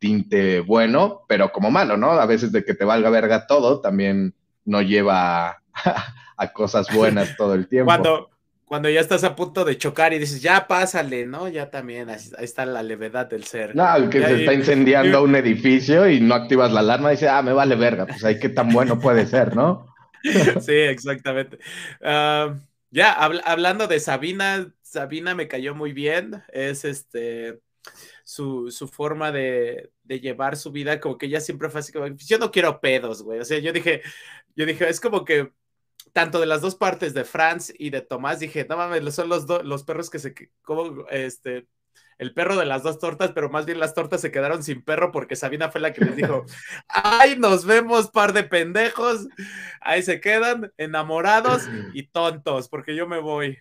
tinte 0.00 0.58
bueno, 0.58 1.20
pero 1.28 1.52
como 1.52 1.70
malo, 1.70 1.96
¿no? 1.96 2.10
A 2.10 2.26
veces 2.26 2.50
de 2.50 2.64
que 2.64 2.74
te 2.74 2.84
valga 2.84 3.10
verga 3.10 3.46
todo, 3.46 3.80
también 3.80 4.34
no 4.64 4.82
lleva 4.82 5.62
a, 5.72 6.52
cosas 6.52 6.92
buenas 6.92 7.36
todo 7.38 7.54
el 7.54 7.68
tiempo. 7.68 7.86
Cuando, 7.86 8.30
cuando 8.64 8.90
ya 8.90 8.98
estás 8.98 9.22
a 9.22 9.36
punto 9.36 9.64
de 9.64 9.78
chocar 9.78 10.12
y 10.12 10.18
dices, 10.18 10.42
ya 10.42 10.66
pásale, 10.66 11.26
¿no? 11.26 11.46
Ya 11.46 11.70
también 11.70 12.10
ahí 12.10 12.18
está 12.40 12.66
la 12.66 12.82
levedad 12.82 13.30
del 13.30 13.44
ser. 13.44 13.76
No, 13.76 14.10
que 14.10 14.20
se 14.20 14.40
está 14.40 14.52
incendiando 14.52 15.22
un 15.22 15.36
edificio 15.36 16.10
y 16.10 16.18
no 16.18 16.34
activas 16.34 16.72
la 16.72 16.80
alarma 16.80 17.12
y 17.12 17.14
dices, 17.14 17.28
ah, 17.30 17.40
me 17.40 17.52
vale 17.52 17.76
verga, 17.76 18.06
pues 18.06 18.24
ahí 18.24 18.40
qué 18.40 18.48
tan 18.48 18.70
bueno 18.70 18.98
puede 18.98 19.26
ser, 19.26 19.54
¿no? 19.54 19.90
sí, 20.60 20.72
exactamente. 20.72 21.58
Ah, 22.02 22.58
ya, 22.90 23.12
hablando 23.12 23.86
de 23.86 24.00
Sabina, 24.00 24.72
Sabina 24.82 25.34
me 25.34 25.48
cayó 25.48 25.74
muy 25.74 25.92
bien. 25.92 26.42
Es 26.52 26.84
este 26.84 27.60
su, 28.24 28.90
forma 28.92 29.32
de, 29.32 29.90
llevar 30.04 30.56
su 30.56 30.70
vida, 30.70 31.00
como 31.00 31.18
que 31.18 31.26
ella 31.26 31.40
siempre 31.40 31.68
fue 31.68 31.80
así 31.80 31.92
yo 32.18 32.38
no 32.38 32.50
quiero 32.50 32.80
pedos, 32.80 33.22
güey. 33.22 33.40
O 33.40 33.44
sea, 33.44 33.58
yo 33.58 33.72
dije, 33.72 34.02
yo 34.54 34.66
dije, 34.66 34.88
es 34.88 35.00
como 35.00 35.24
que 35.24 35.52
tanto 36.12 36.40
de 36.40 36.46
las 36.46 36.60
dos 36.60 36.74
partes 36.74 37.14
de 37.14 37.24
Franz 37.24 37.72
y 37.78 37.90
de 37.90 38.02
Tomás, 38.02 38.40
dije, 38.40 38.66
no 38.68 38.76
mames, 38.76 39.14
son 39.14 39.28
los, 39.28 39.46
dos 39.46 39.64
los 39.64 39.84
perros 39.84 40.10
que 40.10 40.18
se, 40.18 40.34
como, 40.62 41.06
este, 41.10 41.66
el 42.20 42.32
perro 42.34 42.56
de 42.56 42.66
las 42.66 42.82
dos 42.82 42.98
tortas, 42.98 43.32
pero 43.34 43.48
más 43.48 43.64
bien 43.64 43.80
las 43.80 43.94
tortas 43.94 44.20
se 44.20 44.30
quedaron 44.30 44.62
sin 44.62 44.82
perro 44.82 45.10
porque 45.10 45.36
Sabina 45.36 45.70
fue 45.70 45.80
la 45.80 45.94
que 45.94 46.04
les 46.04 46.16
dijo, 46.16 46.44
ay, 46.88 47.38
nos 47.38 47.64
vemos, 47.64 48.10
par 48.10 48.34
de 48.34 48.44
pendejos, 48.44 49.26
ahí 49.80 50.02
se 50.02 50.20
quedan 50.20 50.70
enamorados 50.76 51.66
y 51.94 52.08
tontos, 52.08 52.68
porque 52.68 52.94
yo 52.94 53.08
me 53.08 53.20
voy. 53.20 53.56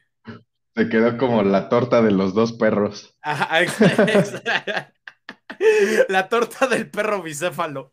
Se 0.76 0.90
quedó 0.90 1.18
como 1.18 1.42
la 1.42 1.70
torta 1.70 2.02
de 2.02 2.12
los 2.12 2.34
dos 2.34 2.52
perros. 2.52 3.16
la 6.10 6.28
torta 6.28 6.68
del 6.68 6.90
perro 6.90 7.24
bicéfalo. 7.24 7.92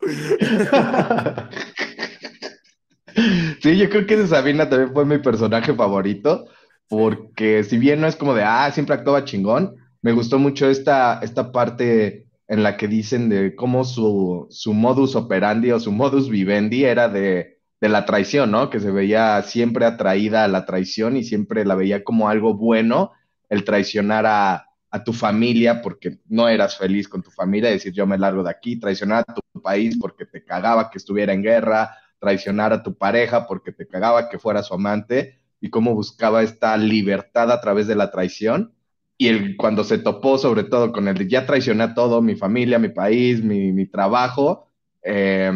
Sí, 3.63 3.79
yo 3.79 3.89
creo 3.89 4.05
que 4.05 4.27
Sabina 4.27 4.69
también 4.69 4.93
fue 4.93 5.07
mi 5.07 5.19
personaje 5.19 5.73
favorito, 5.73 6.49
porque 6.89 7.63
si 7.63 7.79
bien 7.79 8.01
no 8.01 8.09
es 8.09 8.17
como 8.17 8.35
de, 8.35 8.43
ah, 8.43 8.69
siempre 8.73 8.97
actuaba 8.97 9.25
chingón, 9.25 9.86
me 10.03 10.13
gustó 10.13 10.39
mucho 10.39 10.69
esta, 10.69 11.21
esta 11.23 11.53
parte 11.53 12.27
en 12.49 12.63
la 12.63 12.77
que 12.77 12.89
dicen 12.89 13.29
de 13.29 13.55
cómo 13.57 13.85
su, 13.85 14.47
su 14.51 14.73
modus 14.73 15.17
operandi 15.17 15.73
o 15.73 15.81
su 15.81 15.93
modus 15.93 16.29
vivendi 16.29 16.85
era 16.85 17.09
de, 17.09 17.59
de, 17.81 17.89
la 17.89 18.05
traición, 18.05 18.51
¿no? 18.53 18.71
Que 18.71 18.79
se 18.81 18.91
veía 18.91 19.43
siempre 19.43 19.85
atraída 19.85 20.45
a 20.45 20.49
la 20.49 20.65
traición 20.65 21.17
y 21.17 21.25
siempre 21.25 21.65
la 21.65 21.75
veía 21.75 22.05
como 22.05 22.29
algo 22.29 22.55
bueno 22.55 23.13
el 23.49 23.65
traicionar 23.65 24.27
a, 24.27 24.67
a 24.91 25.05
tu 25.05 25.13
familia 25.13 25.83
porque 25.83 26.19
no 26.27 26.49
eras 26.49 26.77
feliz 26.77 27.09
con 27.09 27.23
tu 27.23 27.31
familia, 27.31 27.71
decir 27.71 27.93
yo 27.93 28.07
me 28.07 28.19
largo 28.19 28.43
de 28.43 28.51
aquí, 28.51 28.79
traicionar 28.79 29.25
a 29.27 29.35
tu 29.35 29.61
país 29.61 29.99
porque 30.01 30.25
te 30.25 30.45
cagaba 30.45 30.91
que 30.91 30.99
estuviera 30.99 31.33
en 31.33 31.43
guerra, 31.43 31.97
traicionar 32.21 32.73
a 32.73 32.83
tu 32.83 32.97
pareja 32.97 33.47
porque 33.47 33.73
te 33.73 33.87
cagaba 33.87 34.29
que 34.29 34.39
fuera 34.39 34.63
su 34.63 34.75
amante 34.75 35.41
y 35.61 35.71
cómo 35.71 35.95
buscaba 35.95 36.43
esta 36.43 36.77
libertad 36.77 37.51
a 37.51 37.61
través 37.61 37.87
de 37.87 37.97
la 37.97 38.11
traición 38.11 38.76
y 39.19 39.29
el, 39.29 39.57
cuando 39.57 39.85
se 39.85 39.99
topó 39.99 40.39
sobre 40.39 40.65
todo 40.65 40.93
con 40.93 41.09
el 41.09 41.17
de 41.17 41.29
ya 41.29 41.47
traicioné 41.47 41.85
a 41.85 41.95
todo, 41.95 42.21
mi 42.23 42.37
familia, 42.37 42.79
mi 42.79 42.91
país, 42.91 43.43
mi, 43.43 43.73
mi 43.73 43.87
trabajo, 43.87 44.69
eh, 45.03 45.53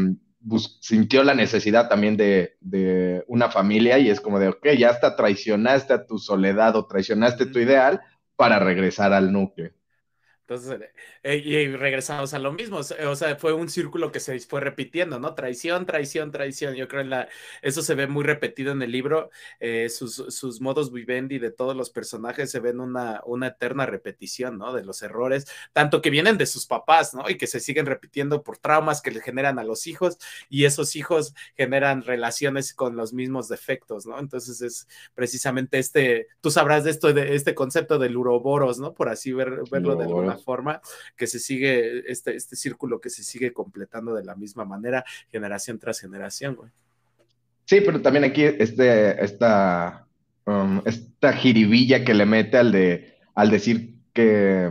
sintió 0.80 1.22
la 1.22 1.34
necesidad 1.34 1.88
también 1.88 2.16
de, 2.16 2.56
de, 2.60 3.24
una 3.26 3.50
familia 3.50 3.98
y 3.98 4.08
es 4.08 4.20
como 4.20 4.38
de, 4.38 4.48
ok, 4.48 4.68
ya 4.78 4.90
hasta 4.90 5.16
traicionaste 5.16 5.92
a 5.92 6.06
tu 6.06 6.18
soledad 6.18 6.76
o 6.76 6.86
traicionaste 6.86 7.46
tu 7.46 7.58
ideal 7.58 8.00
para 8.36 8.58
regresar 8.58 9.12
al 9.12 9.32
núcleo. 9.32 9.72
Entonces, 10.50 10.90
eh, 11.22 11.36
y 11.36 11.76
regresamos 11.76 12.34
a 12.34 12.40
lo 12.40 12.50
mismo, 12.50 12.78
o 12.78 12.82
sea, 13.14 13.36
fue 13.36 13.52
un 13.52 13.68
círculo 13.68 14.10
que 14.10 14.18
se 14.18 14.36
fue 14.40 14.60
repitiendo, 14.60 15.20
¿no? 15.20 15.36
Traición, 15.36 15.86
traición, 15.86 16.32
traición. 16.32 16.74
Yo 16.74 16.88
creo 16.88 17.02
en 17.02 17.10
la, 17.10 17.28
eso 17.62 17.82
se 17.82 17.94
ve 17.94 18.08
muy 18.08 18.24
repetido 18.24 18.72
en 18.72 18.82
el 18.82 18.90
libro, 18.90 19.30
eh, 19.60 19.88
sus, 19.88 20.16
sus, 20.16 20.60
modos 20.60 20.92
vivendi 20.92 21.38
de 21.38 21.52
todos 21.52 21.76
los 21.76 21.90
personajes 21.90 22.50
se 22.50 22.58
ven 22.58 22.80
una, 22.80 23.20
una 23.26 23.46
eterna 23.46 23.86
repetición, 23.86 24.58
¿no? 24.58 24.72
De 24.72 24.82
los 24.84 25.02
errores, 25.02 25.46
tanto 25.72 26.02
que 26.02 26.10
vienen 26.10 26.36
de 26.36 26.46
sus 26.46 26.66
papás, 26.66 27.14
¿no? 27.14 27.30
Y 27.30 27.36
que 27.38 27.46
se 27.46 27.60
siguen 27.60 27.86
repitiendo 27.86 28.42
por 28.42 28.58
traumas 28.58 29.02
que 29.02 29.12
le 29.12 29.20
generan 29.20 29.60
a 29.60 29.64
los 29.64 29.86
hijos 29.86 30.18
y 30.48 30.64
esos 30.64 30.96
hijos 30.96 31.32
generan 31.56 32.02
relaciones 32.02 32.74
con 32.74 32.96
los 32.96 33.12
mismos 33.12 33.48
defectos, 33.48 34.04
¿no? 34.04 34.18
Entonces 34.18 34.60
es 34.62 34.88
precisamente 35.14 35.78
este, 35.78 36.26
tú 36.40 36.50
sabrás 36.50 36.82
de 36.82 36.90
esto, 36.90 37.12
de 37.12 37.36
este 37.36 37.54
concepto 37.54 38.00
del 38.00 38.16
uroboros, 38.16 38.80
¿no? 38.80 38.94
Por 38.94 39.08
así 39.10 39.32
verlo 39.32 39.94
de 39.94 40.04
alguna 40.04 40.39
forma, 40.40 40.80
que 41.16 41.26
se 41.26 41.38
sigue, 41.38 42.10
este, 42.10 42.34
este 42.34 42.56
círculo 42.56 43.00
que 43.00 43.10
se 43.10 43.22
sigue 43.22 43.52
completando 43.52 44.14
de 44.14 44.24
la 44.24 44.34
misma 44.34 44.64
manera, 44.64 45.04
generación 45.30 45.78
tras 45.78 46.00
generación, 46.00 46.56
güey. 46.56 46.70
Sí, 47.66 47.80
pero 47.82 48.02
también 48.02 48.24
aquí 48.24 48.42
este, 48.42 49.24
esta, 49.24 50.06
um, 50.46 50.80
esta 50.84 51.32
jiribilla 51.34 52.04
que 52.04 52.14
le 52.14 52.26
mete 52.26 52.56
al, 52.56 52.72
de, 52.72 53.14
al 53.34 53.50
decir 53.50 53.94
que, 54.12 54.70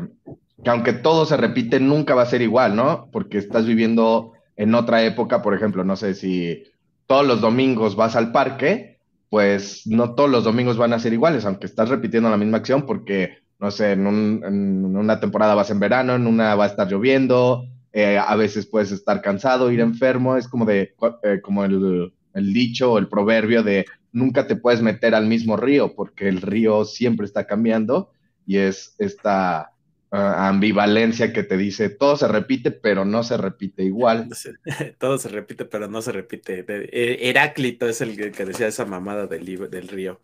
que 0.63 0.69
aunque 0.69 0.93
todo 0.93 1.25
se 1.25 1.37
repite, 1.37 1.79
nunca 1.79 2.13
va 2.13 2.23
a 2.23 2.29
ser 2.29 2.41
igual, 2.41 2.75
¿no? 2.75 3.09
Porque 3.11 3.37
estás 3.37 3.65
viviendo 3.65 4.33
en 4.57 4.75
otra 4.75 5.03
época, 5.03 5.41
por 5.41 5.53
ejemplo, 5.53 5.85
no 5.85 5.95
sé 5.95 6.13
si 6.13 6.65
todos 7.07 7.25
los 7.25 7.39
domingos 7.39 7.95
vas 7.95 8.17
al 8.17 8.33
parque, 8.33 8.99
pues 9.29 9.87
no 9.87 10.15
todos 10.15 10.29
los 10.29 10.43
domingos 10.43 10.77
van 10.77 10.91
a 10.91 10.99
ser 10.99 11.13
iguales, 11.13 11.45
aunque 11.45 11.67
estás 11.67 11.89
repitiendo 11.89 12.29
la 12.29 12.37
misma 12.37 12.57
acción, 12.57 12.85
porque 12.85 13.37
no 13.59 13.71
sé, 13.71 13.91
en, 13.91 14.07
una 14.07 15.19
temporada 15.19 15.53
vas 15.53 15.69
en 15.69 15.79
verano, 15.79 16.15
en 16.15 16.27
una 16.27 16.55
va 16.55 16.63
a 16.63 16.67
estar 16.67 16.89
lloviendo, 16.89 17.67
eh, 17.91 18.17
a 18.17 18.35
veces 18.35 18.65
puedes 18.65 18.91
estar 18.91 19.21
cansado, 19.21 19.71
ir 19.71 19.81
enfermo, 19.81 20.37
es 20.37 20.47
como 20.47 20.65
de, 20.65 20.95
eh, 21.23 21.41
como 21.41 21.65
el, 21.65 22.13
dicho 22.33 22.93
o 22.93 22.97
el 22.97 23.09
proverbio 23.09 23.63
de 23.63 23.85
nunca 24.11 24.47
te 24.47 24.55
puedes 24.55 24.81
meter 24.81 25.13
al 25.13 25.27
mismo 25.27 25.57
río 25.57 25.93
porque 25.93 26.29
el 26.29 26.41
río 26.41 26.85
siempre 26.85 27.25
está 27.25 27.45
cambiando 27.45 28.11
y 28.45 28.57
es 28.57 28.95
esta 28.97 29.73
ah, 30.11 30.47
ambivalencia 30.47 31.33
que 31.33 31.43
te 31.43 31.57
dice 31.57 31.89
todo 31.89 32.15
se 32.15 32.27
repite 32.27 32.71
pero 32.71 33.03
no 33.03 33.23
se 33.23 33.37
repite 33.37 33.83
igual. 33.83 34.29
todo 34.99 35.17
se 35.17 35.29
repite 35.29 35.65
pero 35.65 35.87
no 35.87 36.01
se 36.01 36.11
repite. 36.11 36.65
Eh, 36.67 37.29
Heráclito 37.29 37.89
es 37.89 38.01
el 38.01 38.15
que 38.31 38.45
decía 38.45 38.67
esa 38.67 38.85
mamada 38.85 39.27
del, 39.27 39.69
del 39.69 39.87
río. 39.89 40.21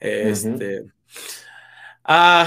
Este. 0.00 0.84
Ah, 2.04 2.46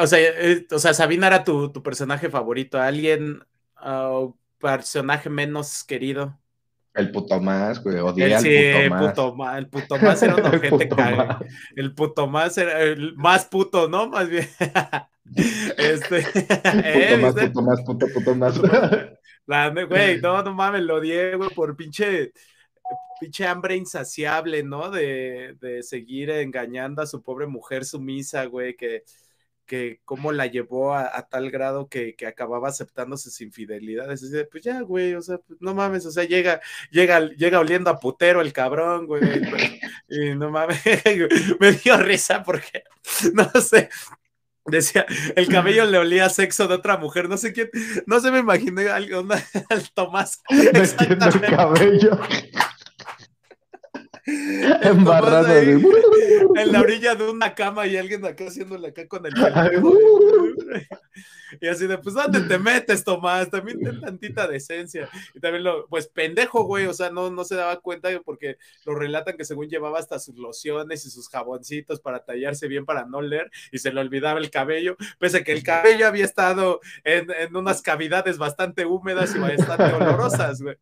o 0.00 0.06
sea, 0.06 0.18
eh, 0.20 0.66
o 0.70 0.78
sea, 0.78 0.94
Sabina 0.94 1.26
era 1.26 1.44
tu, 1.44 1.72
personaje 1.82 2.30
favorito. 2.30 2.80
¿Alguien, 2.80 3.44
uh, 3.84 4.32
personaje 4.58 5.28
menos 5.28 5.84
querido? 5.84 6.38
El 6.94 7.10
puto 7.10 7.38
más, 7.42 7.82
güey, 7.82 7.98
odié 7.98 8.86
el 8.86 8.90
puto 8.90 9.34
más. 9.34 9.58
El 9.58 9.68
puto 9.68 9.98
más 9.98 10.22
era 10.22 10.34
un 10.36 10.46
ojete 10.46 10.88
cague. 10.88 11.46
El 11.76 11.94
puto 11.94 12.26
más 12.26 12.56
era 12.56 12.80
el 12.80 13.14
más 13.16 13.44
puto, 13.44 13.86
¿no? 13.86 14.08
Más 14.08 14.30
bien. 14.30 14.48
este. 15.76 16.22
puto 16.32 17.18
más, 17.18 17.34
puto 17.34 17.62
más, 17.62 17.82
puto, 17.82 18.06
puto 18.14 18.34
más. 18.34 18.60
La, 19.44 19.68
güey, 19.68 20.20
no, 20.22 20.42
no 20.42 20.54
mames, 20.54 20.82
lo 20.82 20.96
odié, 20.96 21.36
güey, 21.36 21.50
por 21.50 21.76
pinche 21.76 22.32
pinche 23.20 23.46
hambre 23.46 23.76
insaciable, 23.76 24.62
¿no? 24.62 24.90
De, 24.90 25.56
de, 25.60 25.82
seguir 25.82 26.30
engañando 26.30 27.02
a 27.02 27.06
su 27.06 27.22
pobre 27.22 27.46
mujer 27.46 27.84
sumisa, 27.84 28.44
güey, 28.46 28.76
que, 28.76 29.04
que 29.66 30.00
cómo 30.04 30.32
la 30.32 30.46
llevó 30.46 30.94
a, 30.94 31.26
tal 31.28 31.50
grado 31.50 31.88
que, 31.88 32.14
que, 32.14 32.26
acababa 32.26 32.68
aceptando 32.68 33.16
sus 33.16 33.40
infidelidades. 33.40 34.22
Y 34.22 34.44
pues 34.50 34.62
ya, 34.62 34.80
güey, 34.82 35.14
o 35.14 35.22
sea, 35.22 35.38
pues, 35.38 35.60
no 35.60 35.74
mames, 35.74 36.06
o 36.06 36.10
sea, 36.10 36.24
llega, 36.24 36.60
llega, 36.90 37.20
llega 37.20 37.60
oliendo 37.60 37.90
a 37.90 37.98
putero 37.98 38.40
el 38.40 38.52
cabrón, 38.52 39.06
güey. 39.06 39.22
y 40.08 40.34
no 40.34 40.50
mames, 40.50 40.80
me 41.60 41.72
dio 41.72 41.96
risa 41.98 42.42
porque, 42.42 42.84
no 43.34 43.60
sé, 43.60 43.88
Decía, 44.66 45.06
el 45.36 45.46
cabello 45.46 45.84
le 45.84 45.96
olía 45.96 46.26
a 46.26 46.28
sexo 46.28 46.66
de 46.66 46.74
otra 46.74 46.96
mujer, 46.96 47.28
no 47.28 47.36
sé 47.36 47.52
quién, 47.52 47.70
no 48.06 48.18
se 48.18 48.32
me 48.32 48.40
imaginé 48.40 48.88
algo, 48.88 49.24
al 49.70 49.90
Tomás. 49.92 50.42
Metiendo 50.50 51.26
el 51.26 51.40
cabello. 51.40 52.18
Embarrado 54.82 55.54
en 55.56 56.72
la 56.72 56.80
orilla 56.80 57.14
de 57.14 57.30
una 57.30 57.54
cama 57.54 57.86
y 57.86 57.96
alguien 57.96 58.24
acá 58.24 58.46
haciéndole 58.46 58.88
acá 58.88 59.06
con 59.06 59.24
el 59.24 59.32
y 61.60 61.68
así 61.68 61.86
de, 61.86 61.98
pues, 61.98 62.14
¿dónde 62.14 62.40
te 62.40 62.58
metes, 62.58 63.04
Tomás? 63.04 63.48
También 63.50 63.80
ten 63.80 64.00
tantita 64.00 64.48
decencia. 64.48 65.08
Y 65.32 65.40
también 65.40 65.62
lo, 65.62 65.86
pues, 65.86 66.08
pendejo, 66.08 66.64
güey, 66.64 66.86
o 66.86 66.92
sea, 66.92 67.10
no, 67.10 67.30
no 67.30 67.44
se 67.44 67.54
daba 67.54 67.80
cuenta 67.80 68.08
porque 68.24 68.56
lo 68.84 68.96
relatan 68.96 69.36
que 69.36 69.44
según 69.44 69.68
llevaba 69.68 70.00
hasta 70.00 70.18
sus 70.18 70.36
lociones 70.36 71.06
y 71.06 71.10
sus 71.10 71.28
jaboncitos 71.28 72.00
para 72.00 72.24
tallarse 72.24 72.66
bien 72.66 72.84
para 72.84 73.06
no 73.06 73.22
leer 73.22 73.50
y 73.70 73.78
se 73.78 73.92
le 73.92 74.00
olvidaba 74.00 74.40
el 74.40 74.50
cabello, 74.50 74.96
pese 75.18 75.38
a 75.38 75.44
que 75.44 75.52
el 75.52 75.62
cabello 75.62 76.06
había 76.06 76.24
estado 76.24 76.80
en, 77.04 77.30
en 77.30 77.54
unas 77.54 77.80
cavidades 77.80 78.38
bastante 78.38 78.86
húmedas 78.86 79.34
y 79.36 79.38
bastante 79.38 79.94
olorosas, 79.94 80.60
güey. 80.60 80.76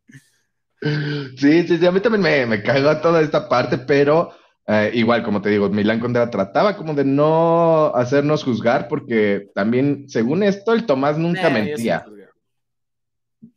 Sí, 1.37 1.67
sí, 1.67 1.79
sí, 1.79 1.87
a 1.87 1.93
mí 1.93 2.01
también 2.01 2.23
me, 2.23 2.47
me 2.47 2.63
cagó 2.63 2.97
toda 2.99 3.21
esta 3.23 3.49
parte, 3.49 3.79
pero 3.79 4.33
eh, 4.67 4.91
igual, 4.95 5.23
como 5.23 5.43
te 5.43 5.51
digo, 5.51 5.69
Milán 5.69 6.01
Condera 6.01 6.31
trataba 6.31 6.77
como 6.77 6.95
de 6.95 7.05
no 7.05 7.93
hacernos 7.95 8.45
juzgar, 8.45 8.89
porque 8.89 9.49
también, 9.55 10.09
según 10.09 10.43
esto, 10.43 10.73
el 10.73 10.87
Tomás 10.87 11.19
nunca 11.19 11.51
mentía. 11.51 12.05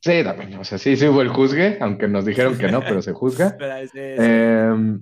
Sí, 0.01 0.23
también, 0.23 0.55
o 0.59 0.63
sea, 0.65 0.77
sí, 0.77 0.97
sí 0.97 1.07
hubo 1.07 1.21
el 1.21 1.29
juzgue, 1.29 1.77
aunque 1.79 2.07
nos 2.07 2.25
dijeron 2.25 2.57
que 2.57 2.69
no, 2.69 2.81
pero 2.81 3.01
se 3.01 3.13
juzga. 3.13 3.57
Em, 3.93 5.01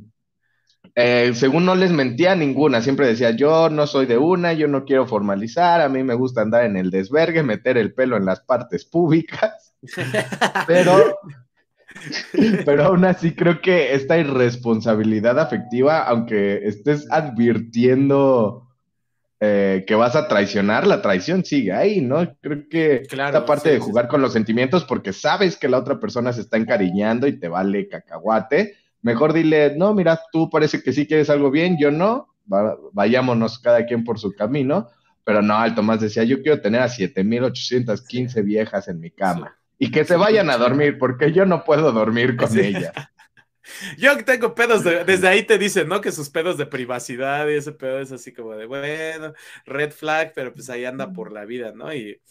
eh, 0.93 1.31
según 1.33 1.65
no 1.65 1.75
les 1.75 1.91
mentía 1.91 2.35
ninguna, 2.35 2.81
siempre 2.81 3.07
decía, 3.07 3.31
yo 3.31 3.69
no 3.69 3.87
soy 3.87 4.05
de 4.05 4.17
una, 4.17 4.53
yo 4.53 4.67
no 4.67 4.85
quiero 4.85 5.07
formalizar, 5.07 5.81
a 5.81 5.89
mí 5.89 6.03
me 6.03 6.13
gusta 6.13 6.41
andar 6.41 6.65
en 6.65 6.77
el 6.77 6.91
desvergue, 6.91 7.43
meter 7.43 7.77
el 7.77 7.93
pelo 7.93 8.15
en 8.15 8.25
las 8.25 8.41
partes 8.41 8.85
públicas, 8.85 9.75
pero 10.67 11.17
pero 12.65 12.85
aún 12.85 13.05
así 13.05 13.33
creo 13.33 13.61
que 13.61 13.93
esta 13.93 14.17
irresponsabilidad 14.17 15.39
afectiva, 15.39 16.03
aunque 16.03 16.67
estés 16.67 17.07
advirtiendo 17.11 18.67
eh, 19.39 19.83
que 19.87 19.95
vas 19.95 20.15
a 20.15 20.27
traicionar, 20.27 20.87
la 20.87 21.01
traición 21.01 21.43
sigue 21.43 21.73
ahí, 21.73 22.01
¿no? 22.01 22.35
Creo 22.41 22.67
que 22.69 23.03
esta 23.03 23.45
parte 23.45 23.71
de 23.71 23.79
jugar 23.79 24.07
con 24.07 24.21
los 24.21 24.33
sentimientos 24.33 24.85
porque 24.85 25.13
sabes 25.13 25.57
que 25.57 25.69
la 25.69 25.79
otra 25.79 25.99
persona 25.99 26.33
se 26.33 26.41
está 26.41 26.57
encariñando 26.57 27.27
y 27.27 27.39
te 27.39 27.47
vale 27.47 27.87
cacahuate, 27.87 28.75
mejor 29.01 29.33
dile, 29.33 29.75
no, 29.75 29.93
mira, 29.93 30.19
tú 30.31 30.49
parece 30.49 30.81
que 30.81 30.93
sí 30.93 31.07
quieres 31.07 31.29
algo 31.29 31.51
bien, 31.51 31.77
yo 31.79 31.91
no, 31.91 32.35
vayámonos 32.93 33.59
cada 33.59 33.85
quien 33.85 34.03
por 34.03 34.19
su 34.19 34.33
camino. 34.33 34.89
Pero 35.23 35.41
no, 35.41 35.65
el 35.65 35.73
Tomás 35.73 35.99
decía, 35.99 36.23
yo 36.23 36.43
quiero 36.43 36.61
tener 36.61 36.81
a 36.81 36.87
7815 36.87 38.43
viejas 38.43 38.87
en 38.87 38.99
mi 38.99 39.09
cama 39.09 39.57
y 39.77 39.91
que 39.91 40.05
se 40.05 40.15
vayan 40.15 40.49
a 40.49 40.57
dormir, 40.57 40.97
porque 40.97 41.31
yo 41.31 41.45
no 41.45 41.63
puedo 41.63 41.91
dormir 41.91 42.35
con 42.35 42.57
ella. 42.57 42.93
Yo 43.97 44.23
tengo 44.23 44.53
pedos, 44.53 44.83
desde 44.83 45.27
ahí 45.27 45.41
te 45.41 45.57
dicen, 45.57 45.87
¿no? 45.87 45.99
Que 45.99 46.11
sus 46.11 46.29
pedos 46.29 46.55
de 46.55 46.67
privacidad 46.67 47.47
y 47.47 47.55
ese 47.55 47.71
pedo 47.71 47.99
es 47.99 48.11
así 48.11 48.31
como 48.31 48.55
de, 48.55 48.67
bueno, 48.67 49.33
red 49.65 49.91
flag, 49.91 50.33
pero 50.35 50.53
pues 50.53 50.69
ahí 50.69 50.85
anda 50.85 51.11
por 51.11 51.31
la 51.31 51.45
vida, 51.45 51.71
¿no? 51.73 51.91
Y 51.91 52.21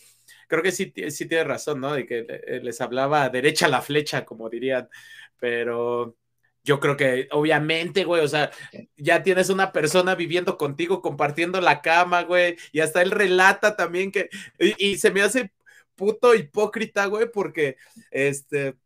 creo 0.49 0.63
que 0.63 0.71
sí, 0.71 0.93
sí 1.09 1.27
tiene 1.27 1.43
razón, 1.43 1.81
¿no? 1.81 1.93
De 1.93 2.07
que 2.07 2.25
les 2.63 2.81
hablaba 2.81 3.29
derecha 3.31 3.67
la 3.67 3.83
flecha, 3.83 4.25
como 4.25 4.49
dirían, 4.49 4.89
pero 5.39 6.17
yo 6.63 6.81
creo 6.81 6.97
que 6.97 7.29
obviamente, 7.33 8.05
güey, 8.05 8.23
o 8.23 8.29
sea, 8.29 8.51
ya 8.97 9.23
tienes 9.23 9.51
una 9.51 9.73
persona 9.73 10.15
viviendo 10.15 10.57
contigo, 10.57 11.03
compartiendo 11.03 11.61
la 11.61 11.83
cama, 11.83 12.23
güey, 12.23 12.57
y 12.73 12.81
hasta 12.81 13.03
él 13.03 13.11
relata 13.11 13.77
también 13.77 14.13
que, 14.13 14.31
y 14.59 14.97
se 14.99 15.11
me 15.11 15.23
hace 15.23 15.53
puto 15.95 16.35
hipócrita, 16.35 17.07
güey, 17.07 17.31
porque 17.31 17.77
este 18.11 18.77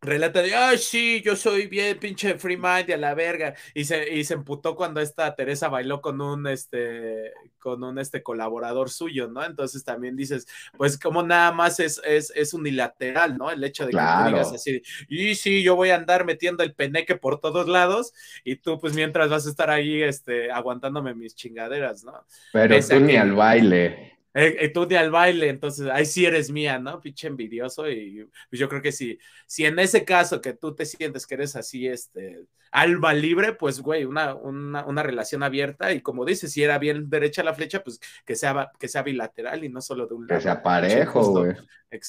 relata 0.00 0.42
de, 0.42 0.54
ay, 0.54 0.78
sí, 0.78 1.22
yo 1.24 1.34
soy 1.34 1.66
bien 1.66 1.98
pinche 1.98 2.38
free 2.38 2.56
mind 2.56 2.88
y 2.88 2.92
a 2.92 2.96
la 2.96 3.14
verga. 3.14 3.54
Y 3.74 3.84
se, 3.84 4.12
y 4.12 4.24
se 4.24 4.34
emputó 4.34 4.76
cuando 4.76 5.00
esta 5.00 5.34
Teresa 5.34 5.68
bailó 5.68 6.00
con 6.00 6.20
un, 6.20 6.46
este, 6.46 7.32
con 7.58 7.82
un, 7.82 7.98
este, 7.98 8.22
colaborador 8.22 8.90
suyo, 8.90 9.28
¿no? 9.28 9.44
Entonces 9.44 9.84
también 9.84 10.16
dices, 10.16 10.46
pues 10.76 10.98
como 10.98 11.22
nada 11.22 11.52
más 11.52 11.80
es, 11.80 12.00
es, 12.04 12.32
es 12.34 12.54
unilateral, 12.54 13.36
¿no? 13.36 13.50
El 13.50 13.62
hecho 13.64 13.86
de 13.86 13.92
que 13.92 13.98
tú 13.98 14.28
digas 14.28 14.52
así, 14.52 14.82
y 15.08 15.34
sí, 15.34 15.62
yo 15.62 15.74
voy 15.74 15.90
a 15.90 15.96
andar 15.96 16.24
metiendo 16.24 16.62
el 16.62 16.74
peneque 16.74 17.16
por 17.16 17.40
todos 17.40 17.66
lados 17.68 18.12
y 18.44 18.56
tú, 18.56 18.78
pues 18.78 18.94
mientras 18.94 19.28
vas 19.28 19.46
a 19.46 19.50
estar 19.50 19.70
ahí, 19.70 20.02
este, 20.02 20.50
aguantándome 20.50 21.14
mis 21.14 21.34
chingaderas, 21.34 22.04
¿no? 22.04 22.24
Pero 22.52 22.78
tú 22.80 23.00
ni 23.00 23.16
al 23.16 23.32
baile. 23.32 24.17
Eh, 24.40 24.68
tú 24.68 24.86
de 24.86 24.96
al 24.96 25.10
baile, 25.10 25.48
entonces 25.48 25.88
ahí 25.92 26.06
sí 26.06 26.24
eres 26.24 26.50
mía, 26.50 26.78
¿no? 26.78 27.00
Pinche 27.00 27.26
envidioso. 27.26 27.90
Y 27.90 28.28
pues 28.48 28.60
yo 28.60 28.68
creo 28.68 28.80
que 28.80 28.92
si, 28.92 29.18
si 29.46 29.64
en 29.64 29.78
ese 29.78 30.04
caso 30.04 30.40
que 30.40 30.52
tú 30.52 30.74
te 30.74 30.86
sientes 30.86 31.26
que 31.26 31.34
eres 31.34 31.56
así, 31.56 31.88
este, 31.88 32.44
alma 32.70 33.14
libre, 33.14 33.52
pues 33.54 33.80
güey, 33.80 34.04
una, 34.04 34.34
una, 34.34 34.84
una 34.84 35.02
relación 35.02 35.42
abierta. 35.42 35.92
Y 35.92 36.02
como 36.02 36.24
dices, 36.24 36.52
si 36.52 36.62
era 36.62 36.78
bien 36.78 37.10
derecha 37.10 37.42
la 37.42 37.54
flecha, 37.54 37.82
pues 37.82 38.00
que 38.24 38.36
sea, 38.36 38.70
que 38.78 38.86
sea 38.86 39.02
bilateral 39.02 39.64
y 39.64 39.68
no 39.68 39.80
solo 39.80 40.06
de 40.06 40.14
un 40.14 40.26
lado. 40.26 40.38
Que 40.38 40.42
sea 40.42 40.62
parejo, 40.62 41.30
güey. 41.30 41.54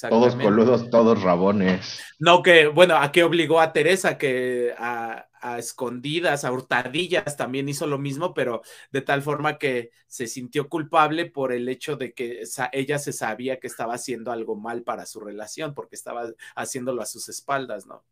Todos 0.08 0.36
coludos, 0.36 0.90
todos 0.90 1.22
rabones. 1.22 2.00
No, 2.18 2.42
que, 2.42 2.66
bueno, 2.66 2.96
¿a 2.96 3.10
qué 3.10 3.24
obligó 3.24 3.60
a 3.60 3.72
Teresa? 3.72 4.18
Que 4.18 4.74
a, 4.78 5.26
a 5.40 5.58
escondidas, 5.58 6.44
a 6.44 6.52
hurtadillas, 6.52 7.36
también 7.36 7.68
hizo 7.68 7.86
lo 7.86 7.98
mismo, 7.98 8.34
pero 8.34 8.62
de 8.92 9.02
tal 9.02 9.22
forma 9.22 9.58
que 9.58 9.90
se 10.06 10.26
sintió 10.26 10.68
culpable 10.68 11.26
por 11.26 11.52
el 11.52 11.68
hecho 11.68 11.96
de 11.96 12.12
que 12.12 12.42
ella 12.72 12.98
se 12.98 13.12
sabía 13.12 13.58
que 13.58 13.66
estaba 13.66 13.94
haciendo 13.94 14.32
algo 14.32 14.56
mal 14.56 14.82
para 14.82 15.06
su 15.06 15.20
relación, 15.20 15.74
porque 15.74 15.96
estaba 15.96 16.30
haciéndolo 16.54 17.02
a 17.02 17.06
sus 17.06 17.28
espaldas, 17.28 17.86
¿no? 17.86 18.04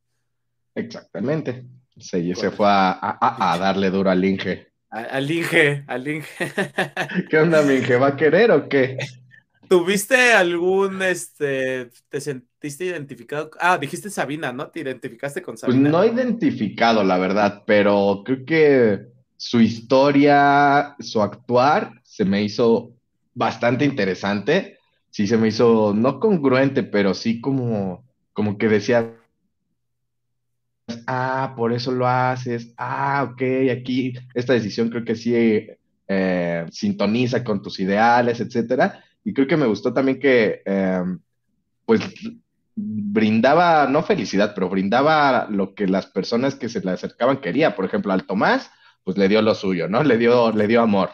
Exactamente. 0.75 1.64
Se, 1.99 2.35
se 2.35 2.51
fue 2.51 2.67
a, 2.69 3.57
darle 3.61 3.91
duro 3.91 4.11
al 4.11 4.25
Inge. 4.25 4.69
Al 4.91 5.31
Inge, 5.31 5.85
al 5.87 6.07
Inge. 6.07 6.29
¿Qué 7.29 7.38
onda, 7.38 7.62
Inge? 7.62 7.97
¿Va 7.97 8.09
a 8.09 8.17
querer 8.17 8.53
o 8.53 8.69
qué? 8.69 8.97
¿Tuviste 9.68 10.33
algún, 10.33 11.02
este, 11.02 11.90
te 12.09 12.20
sentiste 12.20 12.87
identificado? 12.87 13.50
Ah, 13.61 13.76
dijiste 13.76 14.09
Sabina, 14.09 14.50
¿no? 14.50 14.68
¿Te 14.68 14.81
identificaste 14.81 15.42
con 15.42 15.54
pues 15.54 15.61
Sabina? 15.61 15.90
Pues 15.90 15.92
no 15.92 16.04
identificado, 16.14 17.04
la 17.04 17.18
verdad, 17.18 17.64
pero 17.66 18.22
creo 18.24 18.44
que 18.46 19.00
su 19.37 19.61
historia, 19.61 20.96
su 21.00 21.20
actuar, 21.20 21.92
se 22.02 22.24
me 22.24 22.42
hizo 22.42 22.92
bastante 23.35 23.85
interesante. 23.85 24.78
Sí, 25.11 25.26
se 25.26 25.37
me 25.37 25.48
hizo 25.48 25.92
no 25.94 26.18
congruente, 26.18 26.83
pero 26.83 27.12
sí 27.12 27.40
como, 27.40 28.04
como 28.33 28.57
que 28.57 28.68
decía, 28.68 29.14
ah, 31.07 31.52
por 31.57 31.74
eso 31.74 31.92
lo 31.92 32.09
haces, 32.09 32.72
ah, 32.78 33.28
ok, 33.31 33.42
aquí 33.70 34.14
esta 34.33 34.54
decisión 34.54 34.88
creo 34.88 35.04
que 35.04 35.14
sí 35.14 35.35
eh, 36.09 36.66
sintoniza 36.70 37.44
con 37.44 37.61
tus 37.61 37.81
ideales, 37.81 38.40
etcétera 38.40 39.04
y 39.29 39.35
creo 39.35 39.47
que 39.47 39.59
me 39.59 39.67
gustó 39.67 39.93
también 39.93 40.19
que, 40.19 40.62
em, 40.64 41.19
pues, 41.85 42.01
brindaba, 42.75 43.87
no 43.87 44.03
felicidad, 44.03 44.53
pero 44.55 44.71
brindaba 44.71 45.47
lo 45.51 45.75
que 45.75 45.87
las 45.87 46.07
personas 46.07 46.55
que 46.55 46.71
se 46.71 46.81
le 46.81 46.93
acercaban 46.93 47.37
quería. 47.37 47.77
Por 47.77 47.85
ejemplo, 47.85 48.11
al 48.14 48.25
Tomás, 48.25 48.71
pues 49.05 49.19
le 49.19 49.29
dio 49.29 49.43
lo 49.43 49.55
suyo, 49.55 49.87
¿no? 49.87 50.03
Le 50.03 50.17
dio, 50.17 50.51
le 50.53 50.67
dio 50.67 50.81
amor. 50.81 51.11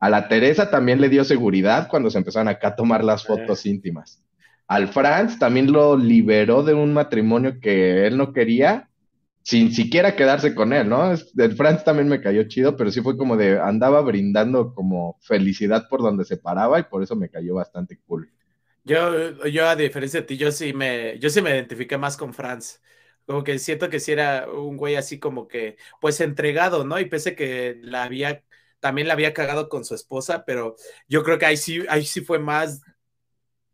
A 0.00 0.08
la 0.08 0.28
Teresa 0.28 0.70
también 0.70 0.98
le 0.98 1.10
dio 1.10 1.24
seguridad 1.24 1.88
cuando 1.88 2.08
se 2.08 2.16
empezaron 2.16 2.48
acá 2.48 2.68
a 2.68 2.76
tomar 2.76 3.04
las 3.04 3.26
fotos 3.26 3.66
íntimas. 3.66 4.24
Al 4.66 4.88
Franz 4.88 5.38
también 5.38 5.70
lo 5.70 5.94
liberó 5.94 6.62
de 6.62 6.72
un 6.72 6.94
matrimonio 6.94 7.60
que 7.60 8.06
él 8.06 8.16
no 8.16 8.32
quería 8.32 8.87
sin 9.48 9.72
siquiera 9.72 10.14
quedarse 10.16 10.54
con 10.54 10.72
él, 10.72 10.88
¿no? 10.88 11.12
El 11.12 11.56
Franz 11.56 11.84
también 11.84 12.08
me 12.08 12.20
cayó 12.20 12.44
chido, 12.48 12.76
pero 12.76 12.90
sí 12.90 13.00
fue 13.00 13.16
como 13.16 13.36
de, 13.36 13.58
andaba 13.60 14.00
brindando 14.02 14.74
como 14.74 15.18
felicidad 15.22 15.88
por 15.88 16.02
donde 16.02 16.24
se 16.24 16.36
paraba 16.36 16.78
y 16.80 16.84
por 16.84 17.02
eso 17.02 17.16
me 17.16 17.30
cayó 17.30 17.54
bastante 17.54 17.98
cool. 18.06 18.30
Yo, 18.84 19.44
yo 19.46 19.68
a 19.68 19.76
diferencia 19.76 20.20
de 20.20 20.26
ti, 20.26 20.36
yo 20.38 20.50
sí 20.50 20.72
me, 20.72 21.18
yo 21.18 21.28
sí 21.28 21.42
me 21.42 21.50
identifiqué 21.50 21.98
más 21.98 22.16
con 22.16 22.32
Franz. 22.32 22.80
como 23.26 23.44
que 23.44 23.58
siento 23.58 23.90
que 23.90 24.00
sí 24.00 24.12
era 24.12 24.48
un 24.50 24.76
güey 24.78 24.96
así 24.96 25.18
como 25.18 25.46
que, 25.48 25.76
pues 26.00 26.20
entregado, 26.20 26.84
¿no? 26.84 26.98
Y 26.98 27.04
pese 27.06 27.34
que 27.36 27.78
la 27.82 28.04
había, 28.04 28.42
también 28.80 29.06
la 29.08 29.12
había 29.14 29.34
cagado 29.34 29.68
con 29.68 29.84
su 29.84 29.94
esposa, 29.94 30.44
pero 30.46 30.76
yo 31.08 31.22
creo 31.22 31.38
que 31.38 31.44
ahí 31.46 31.56
sí, 31.58 31.84
ahí 31.90 32.04
sí 32.06 32.22
fue 32.22 32.38
más 32.38 32.80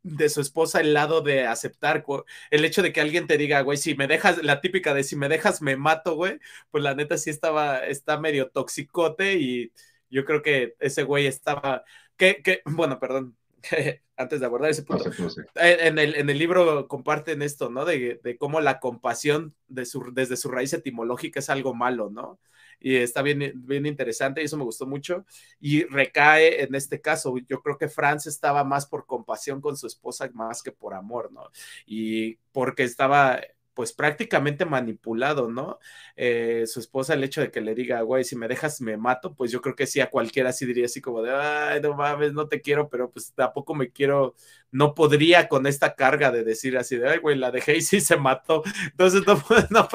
de 0.04 0.28
su 0.28 0.40
esposa 0.42 0.80
el 0.80 0.92
lado 0.92 1.22
de 1.22 1.46
aceptar 1.46 2.04
el 2.50 2.64
hecho 2.64 2.82
de 2.82 2.92
que 2.92 3.00
alguien 3.00 3.26
te 3.26 3.38
diga, 3.38 3.62
güey, 3.62 3.78
si 3.78 3.94
me 3.96 4.06
dejas, 4.06 4.42
la 4.44 4.60
típica 4.60 4.94
de 4.94 5.02
si 5.02 5.16
me 5.16 5.28
dejas 5.28 5.62
me 5.62 5.76
mato, 5.76 6.14
güey, 6.14 6.38
pues 6.70 6.84
la 6.84 6.94
neta 6.94 7.16
sí 7.16 7.30
estaba, 7.30 7.86
está 7.86 8.20
medio 8.20 8.50
toxicote 8.50 9.34
y 9.34 9.72
yo 10.10 10.24
creo 10.24 10.42
que 10.42 10.76
ese 10.78 11.04
güey 11.04 11.26
estaba, 11.26 11.84
que, 12.16 12.42
que, 12.42 12.60
bueno, 12.66 13.00
perdón, 13.00 13.36
antes 14.16 14.40
de 14.40 14.46
abordar 14.46 14.70
ese 14.70 14.82
punto, 14.82 15.10
eh, 15.56 15.78
En, 15.80 15.98
el, 15.98 16.14
en 16.16 16.28
el 16.28 16.38
libro 16.38 16.86
comparten 16.86 17.40
esto, 17.40 17.70
¿no? 17.70 17.86
De, 17.86 18.20
de 18.22 18.36
cómo 18.36 18.60
la 18.60 18.80
compasión 18.80 19.54
de 19.68 19.86
su, 19.86 20.12
desde 20.12 20.36
su 20.36 20.50
raíz 20.50 20.72
etimológica 20.74 21.40
es 21.40 21.48
algo 21.48 21.74
malo, 21.74 22.10
¿no? 22.10 22.38
Y 22.84 22.96
está 22.96 23.22
bien, 23.22 23.50
bien 23.64 23.86
interesante 23.86 24.42
y 24.42 24.44
eso 24.44 24.58
me 24.58 24.64
gustó 24.64 24.86
mucho. 24.86 25.24
Y 25.58 25.84
recae 25.84 26.62
en 26.64 26.74
este 26.74 27.00
caso, 27.00 27.34
yo 27.48 27.62
creo 27.62 27.78
que 27.78 27.88
Franz 27.88 28.26
estaba 28.26 28.62
más 28.62 28.84
por 28.84 29.06
compasión 29.06 29.62
con 29.62 29.74
su 29.78 29.86
esposa 29.86 30.28
más 30.34 30.62
que 30.62 30.70
por 30.70 30.92
amor, 30.92 31.32
¿no? 31.32 31.48
Y 31.86 32.36
porque 32.52 32.82
estaba 32.82 33.40
pues 33.74 33.92
prácticamente 33.92 34.64
manipulado, 34.64 35.50
¿no? 35.50 35.78
Eh, 36.16 36.64
su 36.66 36.80
esposa, 36.80 37.14
el 37.14 37.24
hecho 37.24 37.40
de 37.40 37.50
que 37.50 37.60
le 37.60 37.74
diga, 37.74 38.00
güey, 38.02 38.24
si 38.24 38.36
me 38.36 38.48
dejas 38.48 38.80
me 38.80 38.96
mato, 38.96 39.34
pues 39.34 39.50
yo 39.50 39.60
creo 39.60 39.74
que 39.74 39.86
sí, 39.86 40.00
a 40.00 40.10
cualquiera 40.10 40.52
sí 40.52 40.64
diría 40.64 40.86
así 40.86 41.00
como 41.00 41.22
de, 41.22 41.34
ay, 41.34 41.80
no 41.80 41.94
mames, 41.94 42.32
no 42.32 42.46
te 42.46 42.60
quiero, 42.60 42.88
pero 42.88 43.10
pues 43.10 43.32
tampoco 43.34 43.74
me 43.74 43.90
quiero, 43.90 44.34
no 44.70 44.94
podría 44.94 45.48
con 45.48 45.66
esta 45.66 45.94
carga 45.94 46.30
de 46.30 46.44
decir 46.44 46.78
así 46.78 46.96
de, 46.96 47.08
ay, 47.08 47.18
güey, 47.18 47.36
la 47.36 47.50
dejé 47.50 47.76
y 47.76 47.82
sí 47.82 48.00
se 48.00 48.16
mató. 48.16 48.62
Entonces, 48.92 49.22
no, 49.26 49.42
no 49.70 49.88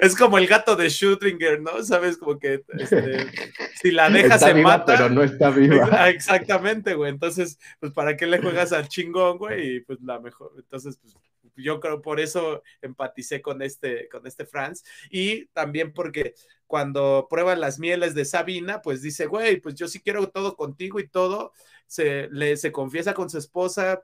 es 0.00 0.16
como 0.16 0.38
el 0.38 0.46
gato 0.46 0.76
de 0.76 0.86
Schrödinger, 0.86 1.60
¿no? 1.60 1.82
Sabes, 1.82 2.16
como 2.16 2.38
que 2.38 2.64
este, 2.78 3.26
si 3.74 3.90
la 3.90 4.08
dejas 4.08 4.40
se 4.40 4.54
mata. 4.54 4.96
Pero 4.96 5.10
no 5.10 5.22
está 5.22 5.50
viva. 5.50 6.08
Exactamente, 6.10 6.94
güey. 6.94 7.10
Entonces, 7.10 7.58
pues, 7.80 7.92
¿para 7.92 8.16
qué 8.16 8.26
le 8.26 8.38
juegas 8.38 8.72
al 8.72 8.88
chingón, 8.88 9.38
güey? 9.38 9.76
Y 9.76 9.80
pues 9.80 10.00
la 10.02 10.20
mejor, 10.20 10.52
entonces, 10.56 10.98
pues 11.00 11.14
yo 11.56 11.80
creo 11.80 12.02
por 12.02 12.20
eso 12.20 12.62
empaticé 12.82 13.42
con 13.42 13.62
este, 13.62 14.08
con 14.08 14.26
este 14.26 14.46
Franz. 14.46 14.84
Y 15.10 15.46
también 15.46 15.92
porque 15.92 16.34
cuando 16.66 17.26
prueba 17.30 17.56
las 17.56 17.78
mieles 17.78 18.14
de 18.14 18.24
Sabina, 18.24 18.82
pues 18.82 19.02
dice, 19.02 19.26
güey, 19.26 19.60
pues 19.60 19.74
yo 19.74 19.88
sí 19.88 20.00
quiero 20.00 20.28
todo 20.28 20.56
contigo 20.56 21.00
y 21.00 21.08
todo. 21.08 21.52
Se, 21.86 22.28
le, 22.30 22.56
se 22.56 22.72
confiesa 22.72 23.14
con 23.14 23.30
su 23.30 23.38
esposa, 23.38 24.02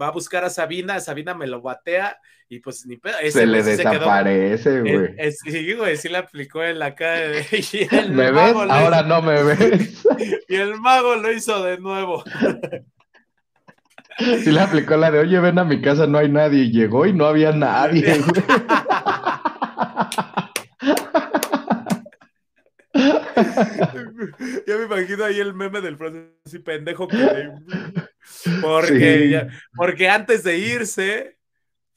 va 0.00 0.08
a 0.08 0.12
buscar 0.12 0.44
a 0.44 0.50
Sabina, 0.50 1.00
Sabina 1.00 1.34
me 1.34 1.46
lo 1.46 1.60
batea 1.60 2.18
y 2.48 2.60
pues 2.60 2.86
ni 2.86 2.96
pedo. 2.96 3.14
se 3.30 3.46
le 3.46 3.62
desaparece, 3.62 4.80
güey. 4.80 5.32
sí, 5.32 5.74
güey, 5.74 5.96
sí 5.96 6.08
le 6.08 6.18
aplicó 6.18 6.62
en 6.62 6.78
la 6.78 6.94
cara. 6.94 7.30
¿Me 8.10 8.30
ves? 8.30 8.54
Ahora 8.54 9.02
no 9.02 9.22
me 9.22 9.42
ves. 9.42 10.04
y 10.48 10.56
el 10.56 10.78
mago 10.80 11.16
lo 11.16 11.32
hizo 11.32 11.62
de 11.62 11.78
nuevo. 11.78 12.24
Sí 14.42 14.52
le 14.52 14.60
aplicó 14.60 14.96
la 14.96 15.10
de, 15.10 15.20
oye, 15.20 15.40
ven 15.40 15.58
a 15.58 15.64
mi 15.64 15.80
casa, 15.80 16.06
no 16.06 16.18
hay 16.18 16.28
nadie. 16.28 16.64
Y 16.64 16.72
llegó 16.72 17.06
y 17.06 17.12
no 17.12 17.26
había 17.26 17.52
nadie, 17.52 18.20
Ya 24.66 24.76
me 24.76 24.84
imagino 24.84 25.24
ahí 25.24 25.40
el 25.40 25.54
meme 25.54 25.80
del 25.80 25.96
francés 25.96 26.60
pendejo 26.64 27.08
que... 27.08 27.16
Porque, 28.62 29.48
porque 29.74 30.08
antes 30.08 30.44
de 30.44 30.58
irse, 30.58 31.39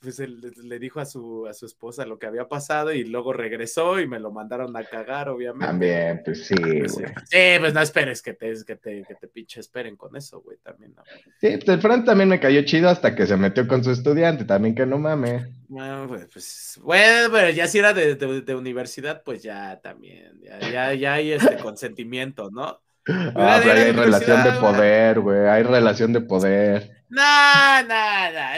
pues 0.04 0.20
le 0.20 0.80
dijo 0.80 1.00
a 1.00 1.06
su, 1.06 1.48
a 1.48 1.54
su 1.54 1.66
esposa 1.66 2.06
lo 2.06 2.20
que 2.20 2.28
había 2.28 2.48
pasado 2.50 2.92
y 2.92 3.06
luego 3.06 3.32
regresó 3.32 4.00
y 4.02 4.08
me 4.08 4.20
lo 4.20 4.32
mandaron 4.32 4.76
a 4.76 4.84
cagar, 4.84 5.30
obviamente. 5.30 5.66
También, 5.66 6.22
pues 6.26 6.46
sí, 6.46 6.56
pues, 6.56 6.94
güey. 6.94 7.08
Sí, 7.26 7.60
pues 7.60 7.74
no 7.74 7.82
esperes 7.82 8.22
que 8.22 8.34
te, 8.34 8.54
que 8.66 8.76
te, 8.76 9.04
que 9.04 9.16
te 9.16 9.28
pinche 9.28 9.62
esperen 9.62 9.96
con 9.96 10.16
eso, 10.18 10.42
güey, 10.42 10.58
también. 10.58 10.94
No. 10.94 11.04
Sí, 11.40 11.58
pues 11.58 11.70
el 11.70 11.82
Fran 11.82 12.04
también 12.04 12.28
me 12.28 12.40
cayó 12.40 12.62
chido 12.64 12.90
hasta 12.90 13.16
que 13.16 13.26
se 13.26 13.38
metió 13.38 13.66
con 13.66 13.84
su 13.84 13.92
estudiante, 13.92 14.44
también 14.44 14.76
que 14.76 14.86
no 14.86 14.98
mames. 14.98 15.48
Bueno, 15.70 16.08
pues, 16.32 16.80
bueno, 16.84 17.30
pero 17.32 17.50
ya 17.52 17.68
si 17.68 17.80
era 17.80 17.94
de, 17.94 18.16
de, 18.16 18.56
universidad, 18.56 19.24
pues 19.24 19.42
ya 19.42 19.80
también, 19.82 20.40
ya, 20.42 20.60
ya, 20.60 20.94
ya 20.94 21.14
hay 21.14 21.32
este 21.32 21.58
consentimiento, 21.58 22.52
¿no? 22.52 22.82
Ah, 23.08 23.60
pero 23.64 23.82
hay 23.82 23.92
relación 23.92 24.44
de 24.44 24.52
poder, 24.54 25.20
güey, 25.20 25.48
hay 25.48 25.64
relación 25.64 26.14
de 26.14 26.22
poder. 26.22 27.03
No, 27.14 27.22
nada. 27.22 28.56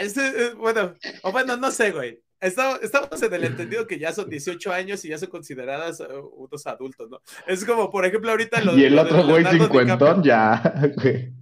bueno, 0.56 0.94
o 1.22 1.30
bueno, 1.30 1.58
no 1.58 1.70
sé, 1.70 1.92
güey. 1.92 2.18
Estamos, 2.40 3.22
en 3.22 3.34
el 3.34 3.44
entendido 3.44 3.86
que 3.86 3.98
ya 3.98 4.12
son 4.12 4.30
18 4.30 4.72
años 4.72 5.04
y 5.04 5.08
ya 5.08 5.18
son 5.18 5.28
consideradas 5.28 6.00
uh, 6.00 6.26
unos 6.36 6.66
adultos, 6.66 7.10
¿no? 7.10 7.20
Es 7.46 7.64
como, 7.66 7.90
por 7.90 8.06
ejemplo, 8.06 8.30
ahorita 8.30 8.62
lo 8.62 8.76
Y 8.76 8.84
el 8.84 8.98
otro 8.98 9.26
güey 9.26 9.44
cincuentón 9.44 10.22
ya, 10.22 10.62
güey. 11.02 11.32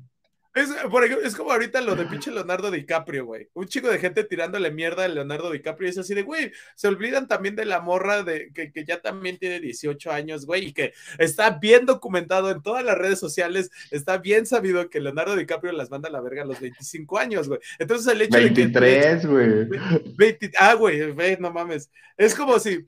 Es, 0.55 0.71
por 0.88 1.05
ejemplo, 1.05 1.27
es 1.27 1.35
como 1.35 1.51
ahorita 1.51 1.81
lo 1.81 1.97
de 1.97 2.07
pinche 2.07 2.31
Leonardo 2.31 2.71
DiCaprio, 2.71 3.27
güey. 3.27 3.49
Un 3.55 3.67
chico 3.67 3.88
de 3.88 3.99
gente 3.99 4.23
tirándole 4.23 4.71
mierda 4.71 5.05
a 5.05 5.09
Leonardo 5.09 5.51
DiCaprio 5.51 5.88
y 5.88 5.90
es 5.90 5.99
así 5.99 6.14
de, 6.14 6.23
güey, 6.23 6.53
se 6.77 6.87
olvidan 6.87 7.27
también 7.27 7.57
de 7.57 7.64
la 7.64 7.81
morra 7.81 8.23
de 8.23 8.53
que, 8.55 8.71
que, 8.71 8.85
ya 8.85 9.03
también 9.03 9.37
tiene 9.37 9.59
18 9.59 10.12
años, 10.12 10.47
güey, 10.47 10.67
y 10.67 10.73
que 10.73 10.93
está 11.19 11.51
bien 11.51 11.87
documentado 11.87 12.53
en 12.53 12.62
todas 12.62 12.85
las 12.85 12.97
redes 12.97 13.19
sociales, 13.19 13.73
está 13.90 14.19
bien 14.19 14.47
sabido 14.47 14.88
que 14.90 15.01
Leonardo 15.01 15.35
DiCaprio 15.35 15.73
las 15.73 15.90
manda 15.90 16.09
a 16.09 16.12
la 16.12 16.21
verga 16.21 16.43
a 16.43 16.47
los 16.47 16.61
25 16.61 17.19
años, 17.19 17.49
güey. 17.49 17.59
Entonces 17.81 18.12
el 18.12 18.23
hecho 18.23 18.38
23, 18.38 19.23
de 19.23 19.29
que... 19.29 19.67
güey. 19.67 20.51
Ah, 20.57 20.75
güey, 20.75 21.37
no 21.40 21.51
mames. 21.51 21.90
Es 22.17 22.33
como 22.33 22.61
si 22.61 22.87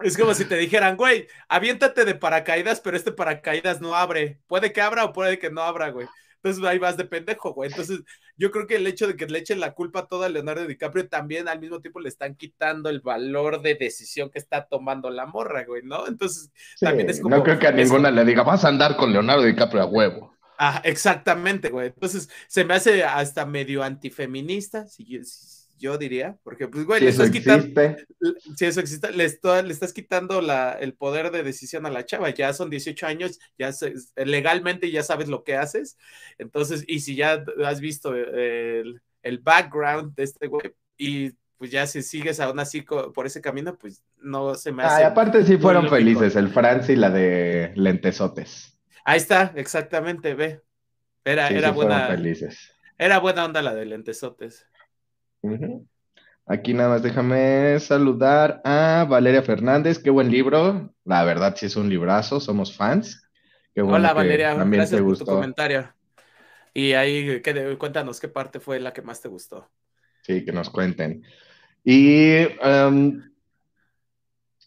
es 0.00 0.18
como 0.18 0.34
si 0.34 0.44
te 0.44 0.56
dijeran, 0.56 0.96
güey, 0.96 1.28
aviéntate 1.48 2.04
de 2.04 2.16
paracaídas, 2.16 2.80
pero 2.80 2.96
este 2.96 3.12
paracaídas 3.12 3.80
no 3.80 3.94
abre. 3.94 4.40
Puede 4.48 4.72
que 4.72 4.80
abra 4.80 5.04
o 5.04 5.12
puede 5.12 5.38
que 5.38 5.50
no 5.50 5.62
abra, 5.62 5.90
güey. 5.90 6.08
Entonces 6.44 6.62
ahí 6.64 6.78
vas 6.78 6.98
de 6.98 7.06
pendejo, 7.06 7.54
güey. 7.54 7.70
Entonces 7.70 8.00
yo 8.36 8.50
creo 8.50 8.66
que 8.66 8.76
el 8.76 8.86
hecho 8.86 9.06
de 9.06 9.16
que 9.16 9.24
le 9.26 9.38
echen 9.38 9.60
la 9.60 9.72
culpa 9.72 10.00
a 10.00 10.06
toda 10.06 10.28
Leonardo 10.28 10.66
DiCaprio 10.66 11.08
también 11.08 11.48
al 11.48 11.58
mismo 11.58 11.80
tiempo 11.80 12.00
le 12.00 12.10
están 12.10 12.34
quitando 12.34 12.90
el 12.90 13.00
valor 13.00 13.62
de 13.62 13.74
decisión 13.74 14.28
que 14.28 14.38
está 14.38 14.66
tomando 14.66 15.08
la 15.08 15.24
morra, 15.24 15.64
güey, 15.64 15.82
¿no? 15.82 16.06
Entonces 16.06 16.50
también 16.78 17.08
es 17.08 17.22
como... 17.22 17.34
No 17.34 17.42
creo 17.42 17.58
que 17.58 17.66
a 17.66 17.72
ninguna 17.72 18.10
le 18.10 18.26
diga, 18.26 18.42
vas 18.42 18.62
a 18.66 18.68
andar 18.68 18.98
con 18.98 19.10
Leonardo 19.10 19.44
DiCaprio 19.44 19.80
a 19.80 19.86
huevo. 19.86 20.34
Ah, 20.58 20.82
exactamente, 20.84 21.70
güey. 21.70 21.86
Entonces 21.86 22.28
se 22.46 22.64
me 22.64 22.74
hace 22.74 23.02
hasta 23.04 23.46
medio 23.46 23.82
antifeminista, 23.82 24.86
si, 24.86 25.18
yo 25.78 25.98
diría, 25.98 26.38
porque 26.42 26.68
pues, 26.68 26.84
güey, 26.84 27.00
le 27.00 27.10
estás 27.10 27.30
quitando, 27.30 27.66
si 28.56 28.64
eso 28.64 28.80
existe, 28.80 29.10
le, 29.12 29.26
le 29.26 29.72
estás 29.72 29.92
quitando 29.92 30.40
la, 30.40 30.72
el 30.72 30.94
poder 30.94 31.30
de 31.30 31.42
decisión 31.42 31.86
a 31.86 31.90
la 31.90 32.04
chava, 32.04 32.30
ya 32.30 32.52
son 32.52 32.70
18 32.70 33.06
años, 33.06 33.38
ya 33.58 33.70
legalmente 34.16 34.90
ya 34.90 35.02
sabes 35.02 35.28
lo 35.28 35.44
que 35.44 35.56
haces, 35.56 35.98
entonces, 36.38 36.84
y 36.86 37.00
si 37.00 37.16
ya 37.16 37.44
has 37.64 37.80
visto 37.80 38.14
el, 38.14 39.00
el 39.22 39.38
background 39.38 40.14
de 40.14 40.22
este 40.24 40.46
güey, 40.46 40.72
y 40.96 41.32
pues 41.56 41.70
ya 41.70 41.86
si 41.86 42.02
sigues 42.02 42.40
aún 42.40 42.58
así 42.58 42.82
por 42.82 43.26
ese 43.26 43.40
camino, 43.40 43.76
pues 43.76 44.02
no 44.18 44.54
se 44.54 44.72
me 44.72 44.82
hace. 44.82 45.04
aparte 45.04 45.44
sí 45.44 45.56
fueron 45.56 45.88
felices, 45.88 46.36
el 46.36 46.48
Franz 46.48 46.88
y 46.90 46.96
la 46.96 47.10
de 47.10 47.72
Lentesotes. 47.74 48.78
Ahí 49.04 49.18
está, 49.18 49.52
exactamente, 49.56 50.34
ve. 50.34 50.62
Era, 51.24 51.48
era 51.48 51.70
buena. 51.70 52.08
Felices. 52.08 52.74
Era 52.98 53.18
buena 53.18 53.44
onda 53.44 53.62
la 53.62 53.74
de 53.74 53.86
Lentesotes. 53.86 54.66
Aquí 56.46 56.74
nada 56.74 56.90
más 56.90 57.02
déjame 57.02 57.78
saludar 57.80 58.60
a 58.64 59.06
Valeria 59.08 59.42
Fernández, 59.42 59.98
qué 59.98 60.10
buen 60.10 60.30
libro, 60.30 60.94
la 61.04 61.24
verdad 61.24 61.54
sí 61.56 61.66
es 61.66 61.76
un 61.76 61.88
librazo, 61.88 62.38
somos 62.38 62.76
fans. 62.76 63.28
Hola 63.76 64.12
Valeria, 64.12 64.54
gracias 64.54 65.00
por 65.00 65.18
tu 65.18 65.24
comentario. 65.24 65.92
Y 66.74 66.92
ahí, 66.92 67.40
cuéntanos 67.78 68.20
qué 68.20 68.28
parte 68.28 68.60
fue 68.60 68.80
la 68.80 68.92
que 68.92 69.00
más 69.00 69.22
te 69.22 69.28
gustó. 69.28 69.70
Sí, 70.22 70.44
que 70.44 70.52
nos 70.52 70.70
cuenten. 70.70 71.22
¿Y 71.84 72.46
em, 72.62 73.22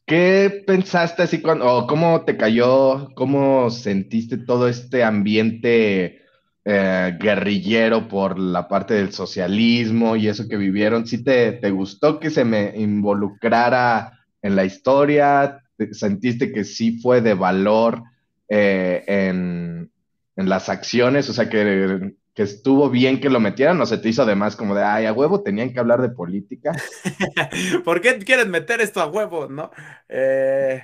qué 0.06 0.63
pensaste 0.66 1.24
así 1.24 1.42
cuando, 1.42 1.66
o 1.66 1.86
cómo 1.86 2.24
te 2.24 2.38
cayó, 2.38 3.10
cómo 3.13 3.70
sentiste 3.70 4.38
todo 4.38 4.68
este 4.68 5.04
ambiente 5.04 6.22
eh, 6.69 7.17
guerrillero 7.17 8.10
por 8.10 8.38
la 8.38 8.67
parte 8.67 8.93
del 8.93 9.13
socialismo 9.13 10.17
y 10.17 10.27
eso 10.27 10.49
que 10.49 10.58
vivieron. 10.58 11.08
¿Sí 11.08 11.23
te, 11.23 11.53
te 11.53 11.71
gustó 11.71 12.19
que 12.19 12.30
se 12.30 12.43
me 12.43 12.73
involucrara 12.75 14.19
en 14.41 14.58
la 14.58 14.65
historia? 14.65 15.63
¿Sentiste 15.93 16.51
que 16.51 16.65
sí 16.65 16.99
fue 16.99 17.21
de 17.21 17.36
valor 17.36 18.03
eh, 18.49 19.01
en, 19.08 19.89
en, 20.36 20.49
las 20.49 20.67
acciones? 20.67 21.30
O 21.30 21.34
sea, 21.34 21.47
que, 21.47 22.15
que, 22.34 22.43
estuvo 22.43 22.89
bien 22.89 23.21
que 23.21 23.30
lo 23.30 23.39
metieran, 23.39 23.80
o 23.80 23.86
se 23.86 23.97
te 23.97 24.10
hizo 24.10 24.23
además 24.23 24.58
como 24.58 24.75
de, 24.75 24.84
ay, 24.84 25.06
a 25.06 25.13
huevo 25.13 25.43
tenían 25.43 25.71
que 25.71 25.80
hablar 25.80 26.01
de 26.01 26.10
política. 26.10 26.73
¿Por 27.86 28.01
qué 28.01 28.19
quieren 28.19 28.51
meter 28.51 28.82
esto 28.82 28.99
a 28.99 29.08
huevo, 29.08 29.47
no? 29.47 29.71
Eh, 30.10 30.84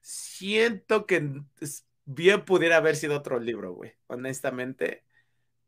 siento 0.00 1.06
que 1.06 1.42
bien 2.06 2.44
pudiera 2.44 2.78
haber 2.78 2.96
sido 2.96 3.16
otro 3.16 3.38
libro, 3.38 3.72
güey, 3.72 3.92
honestamente 4.08 5.04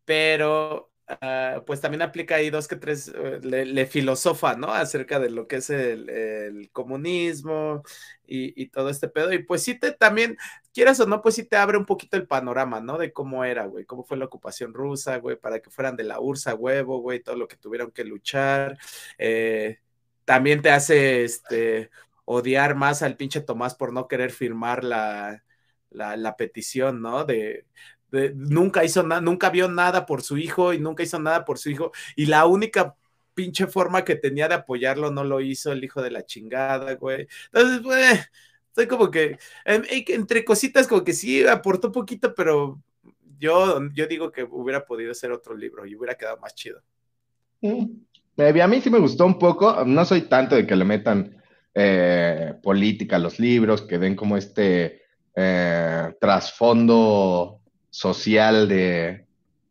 pero 0.05 0.95
Ah, 1.07 1.63
pues 1.67 1.83
también 1.83 2.01
aplica 2.01 2.37
ahí 2.37 2.49
dos 2.49 2.67
que 2.67 2.77
tres, 2.77 3.09
eh, 3.15 3.39
le, 3.43 3.87
filosofa, 3.87 4.57
¿no? 4.57 4.69
Acerca 4.73 5.21
de 5.21 5.29
lo 5.31 5.47
que 5.47 5.57
es 5.57 5.69
el, 5.69 6.71
comunismo 6.73 7.83
y, 8.27 8.69
todo 8.69 8.89
este 8.89 9.09
pedo. 9.09 9.33
Y 9.33 9.43
pues 9.43 9.63
sí 9.63 9.79
te 9.79 9.93
también, 9.93 10.39
quieras 10.73 10.99
o 11.01 11.07
no, 11.07 11.21
pues 11.21 11.35
sí 11.35 11.45
te 11.45 11.57
abre 11.57 11.77
un 11.77 11.85
poquito 11.85 12.17
el 12.17 12.27
panorama, 12.27 12.81
¿no? 12.81 12.97
De 12.97 13.13
cómo 13.13 13.45
era, 13.45 13.67
güey, 13.67 13.85
cómo 13.85 14.03
fue 14.05 14.17
la 14.17 14.25
ocupación 14.27 14.73
rusa, 14.73 15.19
güey, 15.19 15.37
para 15.37 15.61
que 15.61 15.71
fueran 15.71 15.97
de 15.97 16.05
la 16.05 16.21
URSA, 16.21 16.55
huevo, 16.55 16.99
güey, 17.01 17.21
todo 17.23 17.37
lo 17.37 17.49
que 17.49 17.57
tuvieron 17.57 17.91
que 17.91 18.05
luchar. 18.05 18.79
Eh, 19.19 19.81
también 20.25 20.63
te 20.63 20.71
hace, 20.71 21.25
este, 21.25 21.91
odiar 22.25 22.75
más 22.77 23.03
al 23.03 23.17
pinche 23.17 23.41
Tomás 23.43 23.75
por 23.75 23.93
no 23.93 24.09
querer 24.09 24.31
firmar 24.33 24.85
la, 24.85 25.45
la 25.91 26.37
petición, 26.37 27.03
¿no? 27.03 27.25
De, 27.25 27.67
nunca 28.11 28.85
hizo 28.85 29.03
nada, 29.03 29.21
nunca 29.21 29.51
vio 29.51 29.69
nada 29.69 30.07
por 30.07 30.23
su 30.23 30.39
hijo 30.39 30.73
y 30.73 30.79
nunca 30.79 31.03
hizo 31.03 31.19
nada 31.19 31.45
por 31.45 31.59
su 31.59 31.71
hijo. 31.71 31.93
Y 32.17 32.27
la 32.27 32.47
única 32.47 32.95
pinche 33.35 33.67
forma 33.67 34.05
que 34.05 34.15
tenía 34.15 34.49
de 34.49 34.55
apoyarlo 34.55 35.11
no 35.11 35.25
lo 35.25 35.41
hizo 35.41 35.73
el 35.73 35.83
hijo 35.85 36.03
de 36.03 36.11
la 36.11 36.25
chingada, 36.25 36.95
güey. 36.95 37.27
Entonces, 37.47 37.83
güey, 37.83 38.05
estoy 38.69 38.87
como 38.87 39.11
que, 39.11 39.39
entre 39.65 40.45
cositas, 40.45 40.87
como 40.87 41.05
que 41.05 41.13
sí 41.13 41.47
aportó 41.47 41.93
poquito, 41.93 42.35
pero 42.35 42.81
yo, 43.39 43.81
yo 43.93 44.07
digo 44.07 44.31
que 44.31 44.45
hubiera 44.45 44.85
podido 44.85 45.13
ser 45.15 45.33
otro 45.33 45.57
libro 45.57 45.85
y 45.87 45.95
hubiera 45.95 46.15
quedado 46.15 46.39
más 46.39 46.55
chido. 46.55 46.81
A 47.63 48.67
mí 48.69 48.81
sí 48.81 48.91
me 48.91 48.99
gustó 48.99 49.27
un 49.27 49.39
poco, 49.39 49.85
no 49.85 50.05
soy 50.05 50.23
tanto 50.23 50.55
de 50.55 50.67
que 50.67 50.77
le 50.77 50.85
metan 50.85 51.43
eh, 51.75 52.55
política 52.63 53.17
a 53.17 53.21
los 53.21 53.39
libros, 53.39 53.83
que 53.83 53.99
den 53.99 54.15
como 54.15 54.37
este 54.37 55.03
eh, 55.35 56.15
trasfondo 56.21 57.61
social 57.95 58.67
de, 58.67 59.25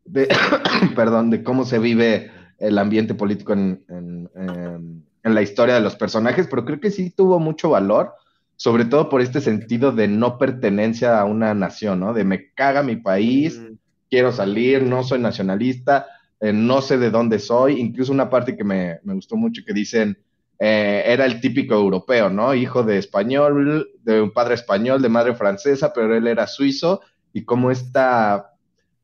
perdón, 0.96 1.30
de 1.30 1.44
cómo 1.44 1.66
se 1.66 1.78
vive 1.78 2.32
el 2.58 2.78
ambiente 2.78 3.16
político 3.16 3.52
en, 3.52 3.84
en, 3.90 5.04
la 5.26 5.42
historia 5.42 5.76
de 5.76 5.82
los 5.82 5.96
personajes, 5.96 6.48
pero 6.50 6.64
creo 6.64 6.80
que 6.80 6.90
sí 6.90 7.10
tuvo 7.10 7.40
mucho 7.40 7.70
valor, 7.70 8.14
sobre 8.56 8.86
todo 8.86 9.10
por 9.10 9.20
este 9.20 9.42
sentido 9.42 9.92
de 9.92 10.08
no 10.08 10.38
pertenencia 10.38 11.20
a 11.20 11.26
una 11.26 11.54
nación, 11.54 12.00
¿no? 12.00 12.14
De 12.14 12.24
me 12.24 12.54
caga 12.54 12.82
mi 12.82 12.96
país, 12.96 13.62
quiero 14.10 14.32
salir, 14.32 14.84
no 14.84 15.04
soy 15.04 15.20
nacionalista, 15.20 16.08
eh, 16.40 16.54
no 16.54 16.82
sé 16.82 16.98
de 16.98 17.10
dónde 17.10 17.40
soy, 17.40 17.80
incluso 17.80 18.14
una 18.14 18.30
parte 18.30 18.56
que 18.56 18.64
me, 18.64 19.00
me 19.04 19.16
gustó 19.16 19.36
mucho 19.36 19.64
que 19.66 19.74
dicen, 19.74 20.18
eh, 20.60 21.04
era 21.08 21.26
el 21.26 21.42
típico 21.42 21.74
europeo, 21.76 22.30
¿no? 22.30 22.54
Hijo 22.54 22.84
de 22.84 23.00
español, 23.00 23.90
de 24.02 24.22
un 24.22 24.32
padre 24.32 24.56
español, 24.56 25.02
de 25.02 25.10
madre 25.10 25.36
francesa, 25.36 25.92
pero 25.92 26.16
él 26.16 26.28
era 26.28 26.48
suizo 26.48 27.02
y 27.34 27.44
cómo 27.44 27.72
esta 27.72 28.54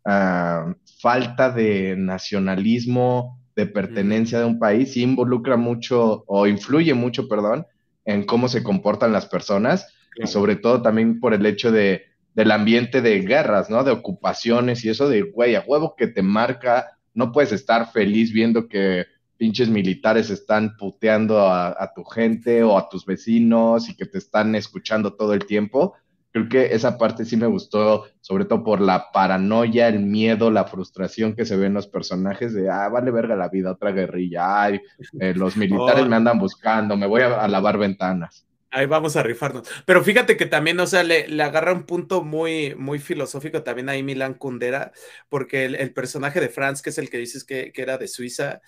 ah, 0.05 0.73
falta 0.99 1.49
de 1.49 1.95
nacionalismo, 1.97 3.39
de 3.55 3.65
pertenencia 3.65 4.39
de 4.39 4.45
un 4.45 4.59
país, 4.59 4.95
involucra 4.95 5.57
mucho 5.57 6.23
o 6.27 6.47
influye 6.47 6.93
mucho, 6.93 7.27
perdón, 7.27 7.65
en 8.05 8.25
cómo 8.25 8.47
se 8.47 8.63
comportan 8.63 9.11
las 9.11 9.25
personas 9.25 9.93
y 10.15 10.27
sobre 10.27 10.55
todo 10.55 10.81
también 10.81 11.19
por 11.19 11.33
el 11.33 11.45
hecho 11.45 11.71
de, 11.71 12.03
del 12.33 12.51
ambiente 12.51 13.01
de 13.01 13.19
guerras, 13.21 13.69
¿no? 13.69 13.83
De 13.83 13.91
ocupaciones 13.91 14.85
y 14.85 14.89
eso 14.89 15.09
de, 15.09 15.23
güey, 15.23 15.55
a 15.55 15.63
huevo 15.65 15.95
que 15.97 16.07
te 16.07 16.21
marca, 16.21 16.97
no 17.13 17.31
puedes 17.31 17.51
estar 17.51 17.91
feliz 17.91 18.31
viendo 18.31 18.67
que 18.67 19.05
pinches 19.37 19.69
militares 19.69 20.29
están 20.29 20.75
puteando 20.77 21.39
a, 21.49 21.91
tu 21.95 22.03
gente 22.03 22.61
o 22.63 22.77
a 22.77 22.89
tus 22.89 23.05
vecinos 23.05 23.89
y 23.89 23.95
que 23.95 24.05
te 24.05 24.17
están 24.17 24.53
escuchando 24.55 25.13
todo 25.13 25.33
el 25.33 25.45
tiempo 25.45 25.95
creo 26.31 26.49
que 26.49 26.73
esa 26.73 26.97
parte 26.97 27.25
sí 27.25 27.37
me 27.37 27.47
gustó, 27.47 28.05
sobre 28.21 28.45
todo 28.45 28.63
por 28.63 28.81
la 28.81 29.11
paranoia, 29.11 29.87
el 29.87 29.99
miedo, 29.99 30.51
la 30.51 30.65
frustración 30.65 31.35
que 31.35 31.45
se 31.45 31.57
ve 31.57 31.67
en 31.67 31.73
los 31.73 31.87
personajes 31.87 32.53
de, 32.53 32.69
ah, 32.69 32.89
vale 32.89 33.11
verga 33.11 33.35
la 33.35 33.49
vida, 33.49 33.71
otra 33.71 33.91
guerrilla, 33.91 34.63
ay, 34.63 34.81
eh, 35.19 35.33
los 35.35 35.57
militares 35.57 36.07
me 36.07 36.15
andan 36.15 36.39
buscando, 36.39 36.95
me 36.97 37.07
voy 37.07 37.21
a, 37.21 37.47
lavar 37.47 37.77
ventanas. 37.77 38.45
Ahí 38.71 38.85
vamos 38.85 39.15
a 39.15 39.23
rifarnos. 39.23 39.67
Pero 39.85 40.03
fíjate 40.03 40.37
que 40.37 40.45
también, 40.45 40.79
o 40.79 40.85
sea, 40.85 41.01
le, 41.01 41.25
agarra 41.41 41.73
un 41.73 41.87
punto 41.87 42.23
muy, 42.23 42.75
muy 42.75 42.99
filosófico 42.99 43.63
también 43.63 43.89
ahí 43.89 44.03
Milan 44.03 44.35
Kundera, 44.35 44.91
porque 45.27 45.65
el, 45.65 45.91
personaje 45.93 46.39
de 46.39 46.49
Franz, 46.49 46.83
que 46.83 46.91
es 46.91 46.99
el 46.99 47.09
que 47.09 47.17
dices 47.17 47.43
que, 47.43 47.71
que 47.71 47.81
era 47.81 47.97
de 47.97 48.07
Suiza, 48.07 48.61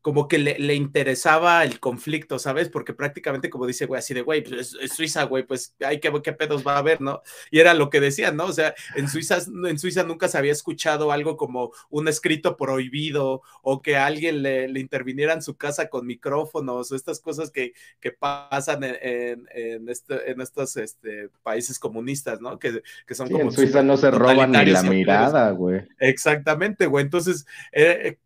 como 0.00 0.28
que 0.28 0.38
le, 0.38 0.74
interesaba 0.74 1.64
el 1.64 1.80
conflicto, 1.80 2.38
¿sabes? 2.38 2.68
Porque 2.68 2.94
prácticamente, 2.94 3.50
como 3.50 3.66
dice, 3.66 3.86
güey, 3.86 3.98
así 3.98 4.14
de, 4.14 4.22
güey, 4.22 4.42
pues 4.42 4.76
es, 4.80 4.92
Suiza, 4.92 5.24
güey, 5.24 5.44
pues, 5.44 5.74
hay 5.84 6.00
que, 6.00 6.12
¿qué 6.22 6.32
pedos 6.32 6.66
va 6.66 6.74
a 6.74 6.78
haber, 6.78 7.00
no? 7.00 7.20
Y 7.50 7.58
era 7.58 7.74
lo 7.74 7.90
que 7.90 8.00
decían, 8.00 8.36
¿no? 8.36 8.44
O 8.46 8.52
sea, 8.52 8.74
en 8.94 9.08
Suiza, 9.08 9.38
en 9.38 9.78
Suiza 9.78 10.04
nunca 10.04 10.28
se 10.28 10.38
había 10.38 10.52
escuchado 10.52 11.10
algo 11.10 11.36
como 11.36 11.72
un 11.90 12.08
escrito 12.08 12.56
prohibido 12.56 13.42
o 13.62 13.82
que 13.82 13.96
alguien 13.96 14.42
le, 14.42 14.68
interviniera 14.78 15.32
en 15.32 15.42
su 15.42 15.56
casa 15.56 15.88
con 15.88 16.06
micrófonos 16.06 16.92
o 16.92 16.96
estas 16.96 17.20
cosas 17.20 17.50
que, 17.50 17.72
que 18.00 18.12
pasan 18.12 18.84
en, 18.84 19.48
en, 19.52 19.88
este, 19.88 20.30
en 20.30 20.40
estos 20.40 20.76
este, 20.76 21.30
países 21.42 21.78
comunistas, 21.78 22.40
¿no? 22.40 22.58
Que, 22.58 22.82
que 23.06 23.14
son 23.14 23.28
como... 23.28 23.44
En 23.44 23.52
Suiza 23.52 23.82
no 23.82 23.96
se 23.96 24.10
roban 24.10 24.52
ni 24.52 24.66
la 24.66 24.82
mirada, 24.84 25.50
güey. 25.50 25.82
Exactamente, 25.98 26.86
güey. 26.86 27.04
Entonces, 27.04 27.46
eh, 27.72 28.18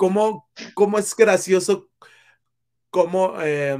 cómo, 0.00 0.48
cómo 0.74 0.98
es 0.98 1.14
gracioso, 1.14 1.90
cómo, 2.90 3.34
eh, 3.42 3.78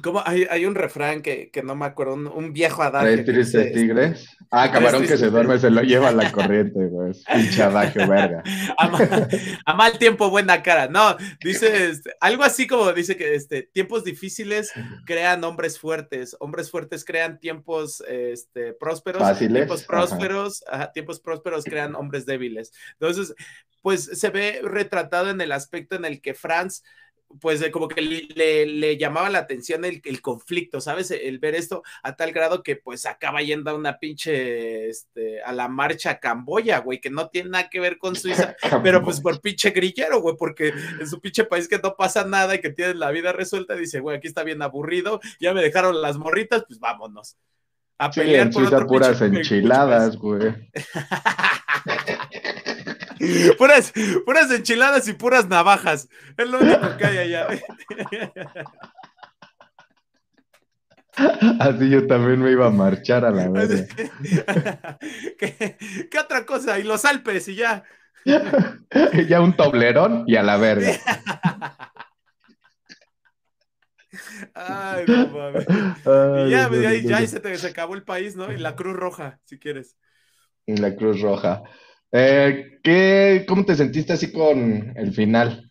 cómo 0.00 0.22
hay, 0.24 0.46
hay, 0.48 0.64
un 0.64 0.74
refrán 0.74 1.20
que, 1.20 1.50
que, 1.50 1.62
no 1.62 1.74
me 1.74 1.84
acuerdo, 1.84 2.14
un, 2.14 2.52
viejo 2.52 2.82
adagio. 2.82 3.24
¿Tres 3.24 3.26
tristes 3.26 3.72
tigres? 3.72 4.36
Ah, 4.50 4.70
camarón 4.70 5.06
que 5.06 5.16
se 5.18 5.28
duerme 5.28 5.58
se 5.58 5.70
lo 5.70 5.82
lleva 5.82 6.08
a 6.08 6.12
la 6.12 6.32
corriente, 6.32 6.86
güey. 6.86 7.12
Pinche 7.32 7.62
adagio, 7.62 8.06
verga. 8.08 8.42
A 9.66 9.74
mal, 9.74 9.98
tiempo, 9.98 10.30
buena 10.30 10.62
cara. 10.62 10.88
No, 10.88 11.16
dice 11.42 11.90
este, 11.90 12.14
algo 12.20 12.42
así 12.42 12.66
como 12.66 12.92
dice 12.92 13.16
que 13.16 13.34
este, 13.34 13.64
tiempos 13.64 14.04
difíciles 14.04 14.72
crean 15.04 15.44
hombres 15.44 15.78
fuertes, 15.78 16.36
hombres 16.40 16.70
fuertes 16.70 17.04
crean 17.04 17.38
tiempos 17.38 18.02
este, 18.08 18.72
prósperos, 18.72 19.38
tiempos 19.38 19.82
prósperos, 19.84 20.64
tiempos 20.94 21.20
prósperos 21.20 21.64
crean 21.64 21.94
hombres 21.94 22.24
débiles. 22.24 22.72
Entonces, 22.98 23.34
pues 23.82 24.04
se 24.04 24.30
ve 24.30 24.60
retratado 24.62 25.30
en 25.30 25.40
el 25.40 25.52
aspecto 25.52 25.96
en 25.96 26.04
el 26.04 26.22
que 26.22 26.34
Franz 26.34 26.82
pues 27.40 27.68
como 27.70 27.88
que 27.88 28.00
le, 28.00 28.96
llamaba 28.96 29.30
la 29.30 29.38
atención 29.38 29.84
el, 29.84 30.20
conflicto, 30.20 30.80
¿sabes? 30.80 31.10
El 31.10 31.38
ver 31.38 31.54
esto 31.54 31.82
a 32.02 32.16
tal 32.16 32.32
grado 32.32 32.62
que 32.62 32.76
pues 32.76 33.06
acaba 33.06 33.42
yendo 33.42 33.70
a 33.70 33.74
una 33.74 33.98
pinche, 33.98 34.88
este, 34.88 35.42
a 35.42 35.52
la 35.52 35.68
marcha 35.68 36.10
a 36.10 36.20
Camboya, 36.20 36.78
güey, 36.78 37.00
que 37.00 37.10
no 37.10 37.28
tiene 37.28 37.50
nada 37.50 37.70
que 37.70 37.80
ver 37.80 37.98
con 37.98 38.16
Suiza, 38.16 38.56
pero 38.82 39.02
pues 39.02 39.20
por 39.20 39.40
pinche 39.40 39.70
grillero, 39.70 40.20
güey, 40.20 40.36
porque 40.36 40.72
en 41.00 41.08
su 41.08 41.20
pinche 41.20 41.44
país 41.44 41.68
que 41.68 41.78
no 41.78 41.96
pasa 41.96 42.24
nada 42.24 42.54
y 42.54 42.60
que 42.60 42.70
tiene 42.70 42.94
la 42.94 43.10
vida 43.10 43.32
resuelta, 43.32 43.74
dice, 43.74 44.00
güey, 44.00 44.16
aquí 44.16 44.28
está 44.28 44.44
bien 44.44 44.62
aburrido, 44.62 45.20
ya 45.40 45.54
me 45.54 45.62
dejaron 45.62 46.00
las 46.00 46.18
morritas, 46.18 46.64
pues 46.66 46.78
vámonos. 46.78 47.36
A 47.98 48.10
pelear 48.10 48.46
en 48.46 48.52
Suiza 48.52 48.84
puras 48.86 49.20
enchiladas, 49.20 50.16
güey. 50.16 50.54
puras, 53.58 53.92
puras 54.24 54.50
enchiladas 54.50 55.06
y 55.08 55.12
puras 55.12 55.48
navajas. 55.48 56.08
Es 56.36 56.48
lo 56.48 56.58
único 56.58 56.96
que 56.96 57.06
hay 57.06 57.18
allá. 57.18 57.46
Así 61.60 61.90
yo 61.90 62.06
también 62.06 62.40
me 62.40 62.52
iba 62.52 62.66
a 62.66 62.70
marchar 62.70 63.26
a 63.26 63.30
la 63.30 63.48
vez. 63.48 63.86
¿Qué, 65.38 66.18
otra 66.18 66.46
cosa? 66.46 66.78
Y 66.78 66.84
los 66.84 67.04
Alpes 67.04 67.48
y 67.48 67.56
ya. 67.56 67.84
ya 68.24 69.40
un 69.42 69.54
toblerón 69.54 70.24
y 70.26 70.36
a 70.36 70.42
la 70.42 70.56
verga. 70.56 70.92
Ay, 74.54 75.04
no 75.06 75.28
mames. 75.28 75.66
y 75.68 76.50
ya, 76.50 76.70
ya, 76.94 77.26
se, 77.26 77.40
te, 77.40 77.56
se 77.58 77.66
acabó 77.68 77.94
el 77.94 78.04
país, 78.04 78.34
¿no? 78.34 78.50
Y 78.50 78.56
la 78.56 78.74
Cruz 78.74 78.96
Roja, 78.96 79.38
si 79.44 79.58
quieres. 79.58 79.98
Y 80.64 80.78
la 80.78 80.96
Cruz 80.96 81.20
Roja. 81.20 81.62
Eh, 82.12 82.78
¿qué, 82.82 83.44
¿Cómo 83.48 83.64
te 83.64 83.74
sentiste 83.74 84.12
así 84.12 84.30
con 84.30 84.92
el 84.94 85.12
final? 85.14 85.70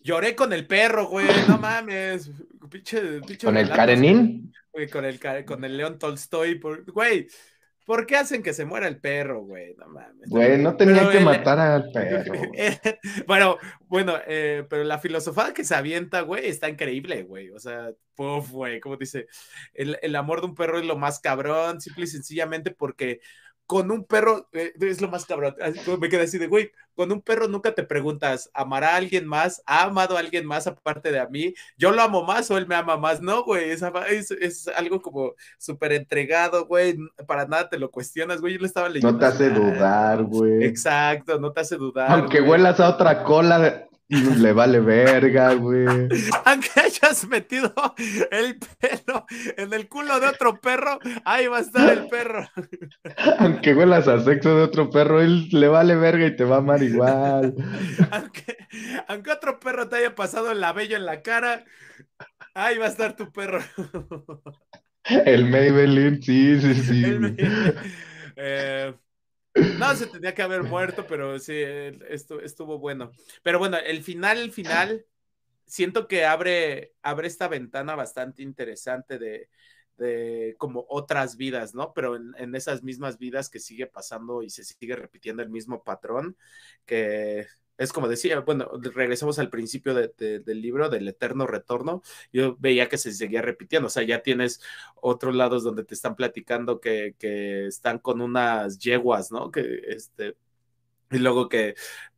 Lloré 0.00 0.34
con 0.34 0.52
el 0.52 0.66
perro, 0.66 1.08
güey, 1.08 1.26
no 1.48 1.58
mames. 1.58 2.30
¿Con 3.42 3.56
el 3.56 3.68
Karenin? 3.70 4.52
con 4.90 5.04
el, 5.04 5.20
con 5.44 5.64
el 5.64 5.76
León 5.76 5.98
Tolstoy. 5.98 6.60
güey, 6.88 7.28
¿por 7.86 8.06
qué 8.06 8.16
hacen 8.16 8.42
que 8.42 8.52
se 8.52 8.64
muera 8.64 8.88
el 8.88 9.00
perro, 9.00 9.42
güey? 9.44 9.74
No 9.76 9.86
mames. 9.88 10.28
Güey, 10.28 10.58
no 10.58 10.76
tenía 10.76 11.08
que 11.08 11.20
matar 11.20 11.58
al 11.58 11.90
perro. 11.92 12.34
bueno, 13.26 13.58
bueno, 13.86 14.16
eh, 14.26 14.66
pero 14.68 14.84
la 14.84 14.98
filosofía 14.98 15.54
que 15.54 15.64
se 15.64 15.74
avienta, 15.74 16.22
güey, 16.22 16.48
está 16.48 16.68
increíble, 16.68 17.22
güey. 17.22 17.50
O 17.50 17.58
sea, 17.58 17.90
puf, 18.14 18.50
güey, 18.50 18.80
como 18.80 18.96
dice, 18.96 19.26
el, 19.72 19.98
el 20.02 20.16
amor 20.16 20.40
de 20.40 20.48
un 20.48 20.54
perro 20.54 20.78
es 20.78 20.84
lo 20.84 20.98
más 20.98 21.20
cabrón, 21.20 21.80
simple 21.80 22.04
y 22.04 22.08
sencillamente 22.08 22.72
porque 22.72 23.20
con 23.66 23.90
un 23.90 24.04
perro, 24.04 24.48
eh, 24.52 24.72
es 24.80 25.00
lo 25.00 25.08
más 25.08 25.24
cabrón, 25.24 25.54
me 25.98 26.08
quedé 26.08 26.24
así 26.24 26.38
de, 26.38 26.46
güey, 26.46 26.72
con 26.94 27.10
un 27.10 27.22
perro 27.22 27.48
nunca 27.48 27.74
te 27.74 27.82
preguntas, 27.82 28.50
¿amará 28.52 28.90
a 28.90 28.96
alguien 28.96 29.26
más? 29.26 29.62
¿Ha 29.66 29.84
amado 29.84 30.16
a 30.16 30.20
alguien 30.20 30.46
más 30.46 30.66
aparte 30.66 31.10
de 31.10 31.20
a 31.20 31.26
mí? 31.26 31.54
¿Yo 31.78 31.90
lo 31.90 32.02
amo 32.02 32.22
más 32.22 32.50
o 32.50 32.58
él 32.58 32.66
me 32.66 32.74
ama 32.74 32.96
más? 32.96 33.22
No, 33.22 33.44
güey, 33.44 33.70
es, 33.70 33.82
es, 34.30 34.68
algo 34.68 35.00
como 35.00 35.34
súper 35.58 35.92
entregado, 35.92 36.66
güey, 36.66 36.98
para 37.26 37.46
nada 37.46 37.68
te 37.68 37.78
lo 37.78 37.90
cuestionas, 37.90 38.40
güey, 38.40 38.54
yo 38.54 38.60
le 38.60 38.66
estaba 38.66 38.88
leyendo. 38.88 39.12
No 39.12 39.18
te 39.18 39.26
hace 39.26 39.50
dudar, 39.50 40.22
güey. 40.24 40.64
Exacto, 40.64 41.38
no 41.38 41.52
te 41.52 41.60
hace 41.60 41.76
dudar. 41.76 42.10
Aunque 42.10 42.40
huelas 42.40 42.78
a 42.78 42.90
otra 42.90 43.24
cola, 43.24 43.88
le 44.12 44.52
vale 44.52 44.80
verga, 44.80 45.54
güey. 45.54 45.86
Aunque 46.44 46.68
hayas 46.80 47.26
metido 47.26 47.72
el 48.30 48.58
pelo 48.78 49.26
en 49.56 49.72
el 49.72 49.88
culo 49.88 50.20
de 50.20 50.28
otro 50.28 50.60
perro, 50.60 50.98
ahí 51.24 51.46
va 51.46 51.58
a 51.58 51.60
estar 51.60 51.90
el 51.90 52.08
perro. 52.08 52.46
Aunque 53.38 53.74
huelas 53.74 54.08
a 54.08 54.20
sexo 54.20 54.56
de 54.56 54.62
otro 54.62 54.90
perro, 54.90 55.20
él 55.20 55.48
le 55.50 55.68
vale 55.68 55.96
verga 55.96 56.26
y 56.26 56.36
te 56.36 56.44
va 56.44 56.56
a 56.56 56.58
amar 56.58 56.82
igual. 56.82 57.54
Aunque, 58.10 58.56
aunque 59.08 59.30
otro 59.30 59.58
perro 59.58 59.88
te 59.88 59.96
haya 59.96 60.14
pasado 60.14 60.50
el 60.50 60.60
labello 60.60 60.96
en 60.96 61.06
la 61.06 61.22
cara, 61.22 61.64
ahí 62.54 62.78
va 62.78 62.86
a 62.86 62.90
estar 62.90 63.16
tu 63.16 63.32
perro. 63.32 63.60
El 65.04 65.50
Maybelline, 65.50 66.22
sí, 66.22 66.60
sí, 66.60 66.74
sí. 66.74 67.04
Eh, 68.36 68.94
no, 69.54 69.94
se 69.94 70.06
tenía 70.06 70.34
que 70.34 70.42
haber 70.42 70.62
muerto, 70.62 71.06
pero 71.06 71.38
sí, 71.38 71.54
esto, 71.56 72.40
estuvo 72.40 72.78
bueno. 72.78 73.12
Pero 73.42 73.58
bueno, 73.58 73.76
el 73.78 74.02
final, 74.02 74.38
el 74.38 74.52
final, 74.52 75.06
siento 75.66 76.08
que 76.08 76.24
abre, 76.24 76.94
abre 77.02 77.28
esta 77.28 77.48
ventana 77.48 77.94
bastante 77.94 78.42
interesante 78.42 79.18
de, 79.18 79.48
de 79.98 80.54
como 80.58 80.86
otras 80.88 81.36
vidas, 81.36 81.74
¿no? 81.74 81.92
Pero 81.92 82.16
en, 82.16 82.34
en, 82.38 82.54
esas 82.54 82.82
mismas 82.82 83.18
vidas 83.18 83.50
que 83.50 83.60
sigue 83.60 83.86
pasando 83.86 84.42
y 84.42 84.50
se 84.50 84.64
sigue 84.64 84.96
repitiendo 84.96 85.42
el 85.42 85.50
mismo 85.50 85.82
patrón, 85.82 86.36
que 86.86 87.46
es 87.78 87.92
como 87.92 88.08
decía, 88.08 88.40
bueno, 88.40 88.70
regresamos 88.94 89.38
al 89.38 89.50
principio 89.50 89.94
del 89.94 90.62
libro, 90.62 90.88
del 90.88 91.08
eterno 91.08 91.46
retorno, 91.46 92.02
yo 92.32 92.56
veía 92.58 92.88
que 92.88 92.98
se 92.98 93.12
seguía 93.12 93.42
repitiendo, 93.42 93.88
o 93.88 93.90
sea, 93.90 94.02
ya 94.02 94.22
tienes 94.22 94.60
otros 95.00 95.34
lados 95.34 95.64
donde 95.64 95.84
te 95.84 95.94
están 95.94 96.16
platicando 96.16 96.80
que, 96.80 97.14
están 97.66 97.98
con 97.98 98.20
unas 98.20 98.78
yeguas, 98.78 99.32
¿no? 99.32 99.50
Que 99.50 99.82
este, 99.88 100.36
y 101.10 101.18
luego 101.18 101.48
que 101.48 101.74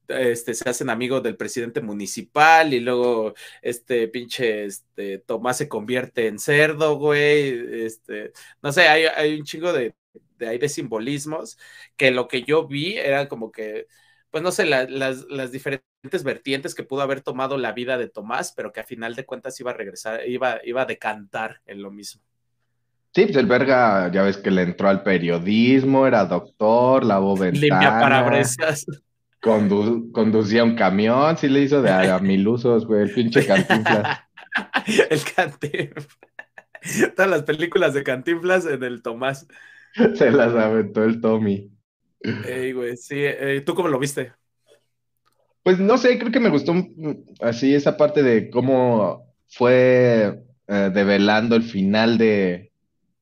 este, 0.08 0.54
se 0.54 0.68
hacen 0.68 0.90
amigos 0.90 1.22
del 1.22 1.36
presidente 1.36 1.80
municipal 1.80 2.74
y 2.74 2.80
luego 2.80 3.34
este 3.62 4.08
pinche 4.08 4.66
este, 4.66 5.18
Tomás 5.18 5.58
se 5.58 5.68
convierte 5.68 6.26
en 6.28 6.38
cerdo, 6.38 6.96
güey, 6.96 7.84
este, 7.84 8.32
no 8.62 8.72
sé, 8.72 8.88
hay, 8.88 9.04
hay 9.06 9.38
un 9.38 9.44
chingo 9.44 9.72
de, 9.72 9.94
de, 10.38 10.48
hay 10.48 10.58
de 10.58 10.68
simbolismos 10.68 11.58
que 11.96 12.10
lo 12.10 12.28
que 12.28 12.42
yo 12.42 12.66
vi 12.66 12.96
era 12.98 13.28
como 13.28 13.50
que 13.52 13.86
pues 14.34 14.42
no 14.42 14.50
sé, 14.50 14.66
las, 14.66 15.52
diferentes 15.52 16.24
vertientes 16.24 16.74
que 16.74 16.82
pudo 16.82 17.02
haber 17.02 17.20
tomado 17.20 17.56
la 17.56 17.70
vida 17.70 17.96
de 17.96 18.08
Tomás, 18.08 18.52
pero 18.56 18.72
que 18.72 18.80
a 18.80 18.82
final 18.82 19.14
de 19.14 19.24
cuentas 19.24 19.60
iba 19.60 19.70
a 19.70 19.74
regresar, 19.74 20.28
iba, 20.28 20.58
iba 20.64 20.82
a 20.82 20.86
decantar 20.86 21.60
en 21.66 21.80
lo 21.80 21.92
mismo. 21.92 22.20
Sí, 23.14 23.26
pues 23.26 23.36
el 23.36 23.46
verga, 23.46 24.10
ya 24.10 24.24
ves 24.24 24.38
que 24.38 24.50
le 24.50 24.62
entró 24.62 24.88
al 24.88 25.04
periodismo, 25.04 26.04
era 26.04 26.24
doctor, 26.24 27.04
lavó 27.04 27.36
ventanas. 27.38 27.60
Limpia 27.60 28.00
parabrisas. 28.00 28.86
conducía 29.38 30.64
un 30.64 30.74
camión, 30.74 31.38
sí 31.38 31.48
le 31.48 31.60
hizo 31.60 31.80
de 31.80 31.90
a, 31.90 32.18
mil 32.18 32.48
usos, 32.48 32.88
güey, 32.88 33.02
el 33.02 33.14
pinche 33.14 33.46
Cantinflas. 33.46 34.18
el 35.10 35.20
Cantinflas. 35.32 36.08
Todas 37.14 37.30
las 37.30 37.42
películas 37.44 37.94
de 37.94 38.02
Cantinflas 38.02 38.66
en 38.66 38.82
el 38.82 39.00
Tomás. 39.00 39.46
Se 40.16 40.32
las 40.32 40.52
aventó 40.54 41.04
el 41.04 41.20
Tommy. 41.20 41.70
Ey, 42.46 42.72
güey, 42.72 42.96
sí. 42.96 43.16
Eh, 43.18 43.62
¿Tú 43.64 43.74
cómo 43.74 43.88
lo 43.88 43.98
viste? 43.98 44.32
Pues 45.62 45.78
no 45.78 45.96
sé, 45.96 46.18
creo 46.18 46.30
que 46.30 46.40
me 46.40 46.50
gustó 46.50 46.74
así 47.40 47.74
esa 47.74 47.96
parte 47.96 48.22
de 48.22 48.50
cómo 48.50 49.34
fue 49.46 50.42
eh, 50.68 50.90
develando 50.92 51.56
el 51.56 51.62
final 51.62 52.18
de, 52.18 52.70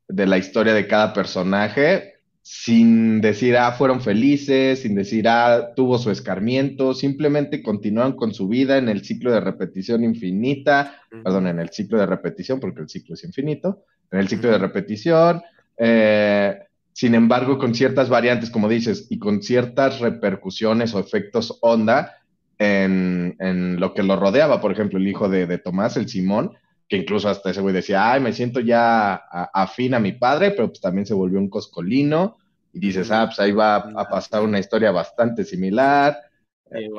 la 0.08 0.38
historia 0.38 0.74
de 0.74 0.86
cada 0.86 1.12
personaje, 1.12 2.14
sin 2.42 3.20
decir, 3.20 3.56
ah, 3.56 3.72
fueron 3.72 4.00
felices, 4.00 4.82
sin 4.82 4.96
decir, 4.96 5.28
ah, 5.28 5.72
tuvo 5.76 5.98
su 5.98 6.10
escarmiento, 6.10 6.94
simplemente 6.94 7.62
continuaron 7.62 8.14
con 8.14 8.34
su 8.34 8.48
vida 8.48 8.76
en 8.76 8.88
el 8.88 9.04
ciclo 9.04 9.32
de 9.32 9.40
repetición 9.40 10.02
infinita, 10.02 11.00
perdón, 11.22 11.46
en 11.46 11.60
el 11.60 11.70
ciclo 11.70 11.98
de 11.98 12.06
repetición, 12.06 12.58
porque 12.58 12.80
el 12.80 12.88
ciclo 12.88 13.14
es 13.14 13.24
infinito, 13.24 13.84
en 14.10 14.18
el 14.18 14.28
ciclo 14.28 14.50
de 14.50 14.58
repetición, 14.58 15.42
eh, 15.76 16.58
sin 16.92 17.14
embargo, 17.14 17.58
con 17.58 17.74
ciertas 17.74 18.08
variantes, 18.08 18.50
como 18.50 18.68
dices, 18.68 19.06
y 19.10 19.18
con 19.18 19.42
ciertas 19.42 20.00
repercusiones 20.00 20.94
o 20.94 21.00
efectos 21.00 21.58
onda 21.62 22.16
en, 22.58 23.80
lo 23.80 23.94
que 23.94 24.02
lo 24.02 24.16
rodeaba, 24.16 24.60
por 24.60 24.72
ejemplo, 24.72 24.98
el 24.98 25.08
hijo 25.08 25.28
de, 25.28 25.58
Tomás, 25.58 25.96
el 25.96 26.08
Simón, 26.08 26.52
que 26.88 26.98
incluso 26.98 27.28
hasta 27.28 27.50
ese 27.50 27.62
güey 27.62 27.74
decía, 27.74 28.12
ay, 28.12 28.20
me 28.20 28.32
siento 28.32 28.60
ya 28.60 29.14
afín 29.14 29.94
a 29.94 30.00
mi 30.00 30.12
padre, 30.12 30.50
pero 30.50 30.68
pues 30.68 30.80
también 30.80 31.06
se 31.06 31.14
volvió 31.14 31.38
un 31.38 31.48
coscolino, 31.48 32.36
y 32.74 32.80
dices, 32.80 33.10
ah, 33.10 33.26
pues 33.26 33.38
ahí 33.40 33.52
va 33.52 33.76
a 33.76 34.08
pasar 34.08 34.42
una 34.42 34.58
historia 34.58 34.92
bastante 34.92 35.44
similar. 35.44 36.16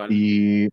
Y 0.10 0.68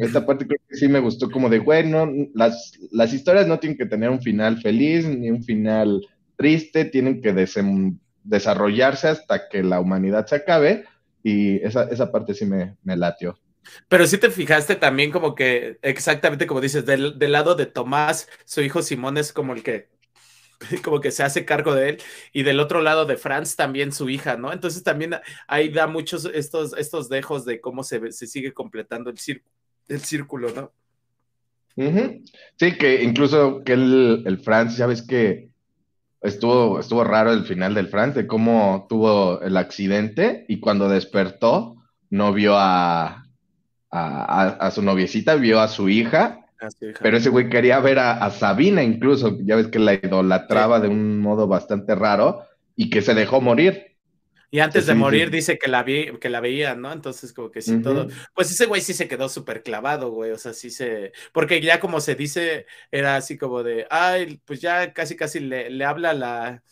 esta 0.00 0.24
parte 0.26 0.46
creo 0.46 0.60
que 0.68 0.76
sí 0.76 0.88
me 0.88 1.00
gustó 1.00 1.30
como 1.30 1.48
de, 1.50 1.58
bueno, 1.58 2.10
las, 2.34 2.78
las 2.90 3.12
historias 3.12 3.46
no 3.46 3.58
tienen 3.58 3.76
que 3.76 3.86
tener 3.86 4.08
un 4.08 4.22
final 4.22 4.60
feliz 4.60 5.06
ni 5.06 5.30
un 5.30 5.42
final 5.42 6.06
triste, 6.36 6.86
tienen 6.86 7.20
que 7.20 7.32
desenvolverse 7.32 8.02
desarrollarse 8.24 9.08
hasta 9.08 9.48
que 9.48 9.62
la 9.62 9.80
humanidad 9.80 10.26
se 10.26 10.36
acabe 10.36 10.84
y 11.22 11.56
esa, 11.64 11.84
esa 11.84 12.10
parte 12.10 12.34
sí 12.34 12.46
me, 12.46 12.76
me 12.82 12.96
latió. 12.96 13.38
Pero 13.88 14.06
sí 14.06 14.18
te 14.18 14.30
fijaste 14.30 14.76
también 14.76 15.10
como 15.10 15.34
que, 15.34 15.78
exactamente 15.82 16.46
como 16.46 16.60
dices, 16.60 16.84
del, 16.84 17.18
del, 17.18 17.32
lado 17.32 17.54
de 17.54 17.66
Tomás, 17.66 18.28
su 18.44 18.60
hijo 18.60 18.82
Simón 18.82 19.18
es 19.18 19.32
como 19.32 19.52
el 19.52 19.62
que, 19.62 19.88
como 20.84 21.00
que 21.00 21.10
se 21.10 21.22
hace 21.22 21.44
cargo 21.44 21.74
de 21.74 21.90
él, 21.90 21.98
y 22.32 22.42
del 22.42 22.60
otro 22.60 22.82
lado 22.82 23.04
de 23.06 23.16
Franz 23.16 23.54
también 23.56 23.92
su 23.92 24.10
hija, 24.10 24.36
¿no? 24.36 24.52
Entonces 24.52 24.82
también 24.82 25.14
ahí 25.46 25.68
da 25.68 25.86
muchos 25.86 26.24
estos, 26.24 26.76
estos 26.76 27.08
dejos 27.08 27.44
de 27.44 27.60
cómo 27.60 27.84
se, 27.84 28.12
se 28.12 28.26
sigue 28.26 28.52
completando 28.52 29.10
el, 29.10 29.42
el 29.88 30.00
círculo, 30.00 30.50
¿no? 30.52 30.72
Sí, 32.56 32.76
que 32.76 33.02
incluso 33.02 33.62
que 33.64 33.72
el, 33.72 34.24
el 34.26 34.38
Franz, 34.40 34.76
ya 34.76 34.86
ves 34.86 35.00
que 35.00 35.51
estuvo, 36.22 36.80
estuvo 36.80 37.04
raro 37.04 37.32
el 37.32 37.44
final 37.44 37.74
del 37.74 37.88
France, 37.88 38.22
de 38.22 38.26
cómo 38.26 38.86
tuvo 38.88 39.40
el 39.42 39.56
accidente 39.56 40.44
y 40.48 40.60
cuando 40.60 40.88
despertó 40.88 41.76
no 42.10 42.32
vio 42.32 42.54
a, 42.56 43.26
a, 43.90 44.70
su 44.70 44.82
noviecita, 44.82 45.34
vio 45.36 45.60
a 45.60 45.68
su 45.68 45.88
hija, 45.88 46.46
pero 47.00 47.16
ese 47.16 47.30
güey 47.30 47.48
quería 47.48 47.80
ver 47.80 47.98
a, 47.98 48.30
Sabina 48.30 48.82
incluso, 48.82 49.38
ya 49.40 49.56
ves 49.56 49.68
que 49.68 49.78
la 49.78 49.94
idolatraba 49.94 50.80
de 50.80 50.88
un 50.88 51.18
modo 51.20 51.46
bastante 51.46 51.94
raro 51.94 52.42
y 52.76 52.90
que 52.90 53.02
se 53.02 53.14
dejó 53.14 53.40
morir. 53.40 53.91
Y 54.52 54.60
antes 54.60 54.84
de 54.84 54.94
morir 54.94 55.30
dice 55.30 55.56
que 55.56 55.66
la, 55.66 55.82
vi, 55.82 56.18
que 56.18 56.28
la 56.28 56.40
veía, 56.40 56.74
¿no? 56.74 56.92
Entonces, 56.92 57.32
como 57.32 57.50
que 57.50 57.62
sí, 57.62 57.80
todo. 57.80 58.08
Pues 58.34 58.50
ese 58.50 58.66
güey 58.66 58.82
sí 58.82 58.92
se 58.92 59.08
quedó 59.08 59.30
súper 59.30 59.62
clavado, 59.62 60.10
güey. 60.10 60.30
O 60.30 60.36
sea, 60.36 60.52
sí 60.52 60.68
se. 60.68 61.12
Porque 61.32 61.62
ya 61.62 61.80
como 61.80 62.02
se 62.02 62.14
dice, 62.16 62.66
era 62.90 63.16
así 63.16 63.38
como 63.38 63.62
de, 63.62 63.86
ay, 63.88 64.42
pues 64.44 64.60
ya 64.60 64.92
casi, 64.92 65.16
casi 65.16 65.40
le, 65.40 65.70
le 65.70 65.84
habla 65.86 66.12
la, 66.12 66.62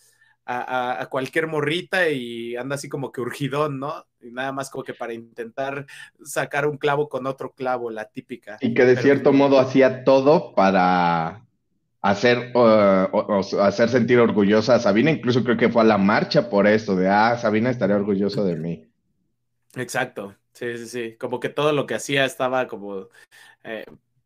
a, 0.44 1.00
a, 1.00 1.06
cualquier 1.06 1.46
morrita 1.46 2.10
y 2.10 2.54
anda 2.54 2.74
así 2.74 2.90
como 2.90 3.12
que 3.12 3.22
urgidón, 3.22 3.80
¿no? 3.80 4.06
Y 4.20 4.30
nada 4.30 4.52
más 4.52 4.68
como 4.68 4.84
que 4.84 4.92
para 4.92 5.14
intentar 5.14 5.86
sacar 6.22 6.66
un 6.66 6.76
clavo 6.76 7.08
con 7.08 7.26
otro 7.26 7.52
clavo, 7.54 7.90
la 7.90 8.10
típica. 8.10 8.58
Y 8.60 8.74
que 8.74 8.84
de 8.84 8.96
cierto 8.96 9.32
modo 9.32 9.58
hacía 9.58 10.04
todo 10.04 10.54
para 10.54 11.46
hacer, 12.02 12.52
hacer 13.60 13.88
sentir 13.88 14.18
orgullosa 14.18 14.76
a 14.76 14.80
Sabina. 14.80 15.10
Incluso 15.10 15.44
creo 15.44 15.56
que 15.56 15.68
fue 15.68 15.82
a 15.82 15.86
la 15.86 15.98
marcha 15.98 16.48
por 16.48 16.66
esto, 16.66 16.96
de, 16.96 17.08
ah, 17.08 17.36
Sabina 17.38 17.70
estaría 17.70 17.96
orgulloso 17.96 18.44
de 18.44 18.56
mí. 18.56 18.90
Exacto, 19.76 20.34
sí, 20.52 20.78
sí, 20.78 20.86
sí. 20.86 21.16
Como 21.16 21.40
que 21.40 21.48
todo 21.48 21.72
lo 21.72 21.86
que 21.86 21.94
hacía 21.94 22.24
estaba 22.24 22.66
como 22.66 23.08
eh, 23.62 23.84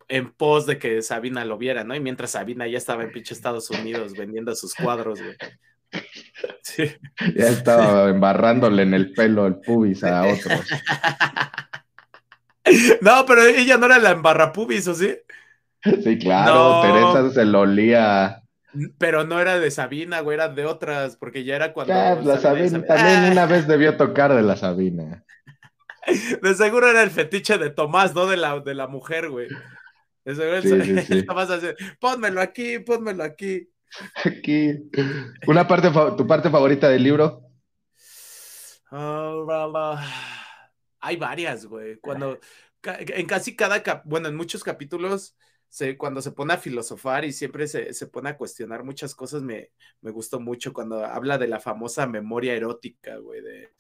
en 0.09 0.33
pos 0.33 0.67
de 0.67 0.79
que 0.79 1.03
Sabina 1.03 1.45
lo 1.45 1.59
viera, 1.59 1.85
¿no? 1.85 1.95
Y 1.95 2.01
mientras 2.01 2.31
Sabina 2.31 2.67
ya 2.67 2.79
estaba 2.79 3.03
en 3.05 3.13
pinche 3.13 3.35
Estados 3.35 3.71
Unidos 3.71 4.15
vendiendo 4.17 4.55
sus 4.55 4.75
cuadros, 4.75 5.21
güey. 5.23 5.37
Sí. 6.63 6.91
Ya 7.37 7.49
estaba 7.49 8.09
embarrándole 8.09 8.83
en 8.83 8.95
el 8.95 9.13
pelo 9.13 9.47
el 9.47 9.57
pubis 9.57 10.03
a 10.05 10.27
otros. 10.27 10.61
No, 13.03 13.27
pero 13.27 13.45
ella 13.45 13.77
no 13.77 13.85
era 13.85 13.99
la 13.99 14.13
embarra 14.13 14.51
pubis, 14.51 14.89
¿o 14.89 14.95
sí? 14.95 15.15
Sí, 16.03 16.19
claro, 16.19 16.81
Teresa 16.83 17.31
se 17.31 17.45
lo 17.45 17.61
olía. 17.61 18.43
Pero 18.99 19.25
no 19.25 19.41
era 19.41 19.59
de 19.59 19.71
Sabina, 19.71 20.21
güey, 20.21 20.37
era 20.37 20.49
de 20.49 20.67
otras, 20.67 21.17
porque 21.17 21.45
ya 21.45 21.57
era 21.57 21.73
cuando. 21.73 21.95
la 21.95 22.39
Sabina, 22.39 22.85
también 22.85 23.33
una 23.33 23.47
vez 23.47 23.69
debió 23.69 23.97
tocar 23.97 24.35
de 24.35 24.43
la 24.43 24.57
Sabina. 24.57 25.25
De 26.43 26.55
seguro 26.55 26.91
era 26.91 27.03
el 27.03 27.11
fetiche 27.11 27.57
de 27.57 27.71
Tomás, 27.71 28.15
no 28.15 28.27
de 28.27 28.37
la, 28.37 28.61
de 28.61 28.75
la 28.75 28.89
mujer, 28.89 29.31
güey. 29.31 29.49
De 30.25 30.35
seguro 30.35 30.63
sí, 30.63 31.01
sí, 31.03 31.27
pónmelo 32.01 32.41
aquí, 32.41 32.79
pónmelo 32.79 33.25
aquí. 33.25 33.69
Aquí. 34.25 34.91
Una 35.47 35.67
parte, 35.67 35.91
tu 36.17 36.27
parte 36.27 36.51
favorita 36.51 36.89
del 36.89 37.05
libro. 37.05 37.43
hay 41.01 41.17
varias, 41.17 41.67
güey. 41.67 41.97
Cuando 42.01 42.39
en 42.83 43.27
casi 43.27 43.57
cada, 43.57 43.83
bueno, 44.05 44.29
en 44.29 44.37
muchos 44.37 44.63
capítulos, 44.63 45.37
se, 45.75 45.99
cuando 45.99 46.23
se 46.23 46.31
pone 46.31 46.55
a 46.55 46.59
filosofar 46.59 47.25
y 47.25 47.33
siempre 47.33 47.67
se, 47.67 47.93
se 47.95 48.07
pone 48.07 48.31
a 48.31 48.37
cuestionar 48.37 48.85
muchas 48.85 49.13
cosas, 49.13 49.43
me, 49.43 49.73
me, 50.03 50.13
gustó 50.13 50.39
mucho 50.39 50.73
cuando 50.73 51.05
habla 51.05 51.37
de 51.37 51.49
la 51.49 51.59
famosa 51.59 52.07
memoria 52.07 52.55
erótica, 52.55 53.17
güey, 53.17 53.41
de, 53.41 53.73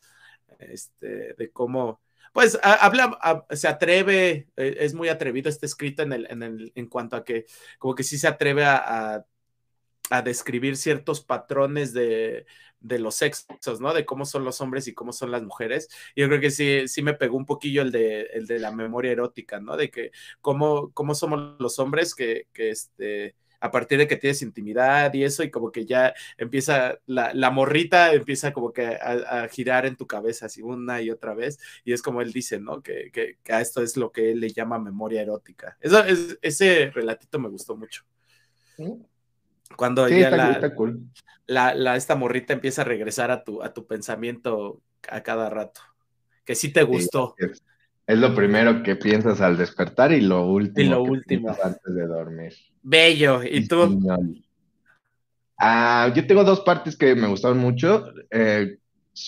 este, 0.59 1.35
de 1.35 1.51
cómo, 1.53 2.01
pues 2.33 2.59
habla, 2.65 3.47
se 3.51 3.69
atreve, 3.69 4.49
e, 4.57 4.77
es 4.81 4.93
muy 4.93 5.09
atrevido, 5.09 5.49
está 5.49 5.67
escrito 5.67 6.03
en, 6.03 6.15
el, 6.15 6.27
en, 6.29 6.43
el, 6.43 6.73
en 6.75 6.89
cuanto 6.89 7.15
a 7.15 7.23
que 7.23 7.47
como 7.79 7.95
que 7.95 8.03
sí 8.03 8.19
se 8.19 8.27
atreve 8.27 8.65
a 8.65 9.25
describir 10.25 10.77
ciertos 10.77 11.23
patrones 11.23 11.93
de, 11.93 12.47
de, 12.81 12.99
los 12.99 13.15
sexos, 13.17 13.81
¿no? 13.81 13.95
De 13.95 14.05
cómo 14.05 14.25
son 14.25 14.45
los 14.45 14.61
hombres 14.61 14.87
y 14.87 14.95
cómo 14.95 15.13
son 15.13 15.31
las 15.31 15.43
mujeres. 15.43 15.89
Yo 16.15 16.27
creo 16.29 16.41
que 16.41 16.51
sí, 16.51 16.89
sí 16.89 17.03
me 17.03 17.15
pegó 17.15 17.37
un 17.37 17.47
poquillo 17.47 17.83
el 17.83 17.91
de, 17.91 18.23
el 18.35 18.47
de 18.47 18.59
la 18.59 18.71
memoria 18.73 19.13
erótica, 19.13 19.61
¿no? 19.61 19.77
De 19.77 19.91
que 19.91 20.11
cómo, 20.41 20.93
cómo 20.93 21.15
somos 21.15 21.57
los 21.59 21.79
hombres 21.79 22.15
que, 22.15 22.49
que 22.53 22.71
este, 22.71 23.35
a 23.65 23.71
partir 23.71 23.97
de 23.97 24.07
que 24.07 24.17
tienes 24.17 24.43
intimidad 24.43 25.15
y 25.15 25.25
eso, 25.25 25.43
y 25.43 25.51
como 25.51 25.73
que 25.73 25.87
ya 25.87 26.13
empieza, 26.37 26.99
la, 27.07 27.33
la 27.33 27.51
morrita 27.51 28.13
empieza 28.13 28.53
como 28.53 28.75
que 28.75 28.85
a, 28.85 29.49
girar 29.51 29.87
en 29.87 29.97
tu 29.97 30.07
cabeza 30.07 30.47
así 30.47 30.61
una 30.61 31.01
y 31.01 31.11
otra 31.11 31.33
vez, 31.33 31.59
y 31.83 31.95
es 31.95 32.03
como 32.03 32.21
él 32.21 32.31
dice, 32.31 32.61
¿no? 32.61 32.83
Que, 32.83 33.11
que, 33.11 33.39
a 33.51 33.63
esto 33.63 33.81
es 33.83 33.97
lo 33.97 34.13
que 34.13 34.33
él 34.33 34.41
le 34.41 34.51
llama 34.51 34.79
memoria 34.79 35.23
erótica. 35.23 35.79
Eso, 35.81 36.05
es, 36.05 36.39
ese 36.43 36.91
relatito 36.91 37.39
me 37.39 37.49
gustó 37.49 37.75
mucho. 37.75 38.05
Cuando 39.77 40.09
ya 40.09 40.31
la, 41.47 41.75
la, 41.75 41.97
esta 41.97 42.15
morrita 42.15 42.53
empieza 42.53 42.83
a 42.83 42.85
regresar 42.85 43.31
a 43.31 43.45
tu, 43.45 43.63
a 43.63 43.73
tu 43.73 43.87
pensamiento 43.87 44.81
a 45.09 45.23
cada 45.23 45.51
rato. 45.51 45.81
Que 46.45 46.55
sí 46.55 46.73
te 46.73 46.83
gustó. 46.83 47.35
es, 48.07 48.19
lo 48.19 48.35
primero 48.35 48.83
que 48.83 48.97
piensas 48.97 49.41
al 49.41 49.57
despertar 49.57 50.13
y 50.13 50.21
lo 50.21 50.47
último. 50.47 50.87
Y 50.87 50.89
lo 50.89 51.03
último. 51.03 51.57
Antes 51.63 51.95
de 51.95 52.07
dormir. 52.07 52.55
Bello. 52.83 53.43
¿Y, 53.43 53.67
tú? 53.67 54.01
Ah, 55.59 56.13
yo 56.15 56.27
tengo 56.27 56.45
dos 56.45 56.61
partes 56.61 56.97
que 56.97 57.15
me 57.15 57.29
gustaron 57.29 57.59
mucho. 57.59 58.07
Eh, 58.31 58.79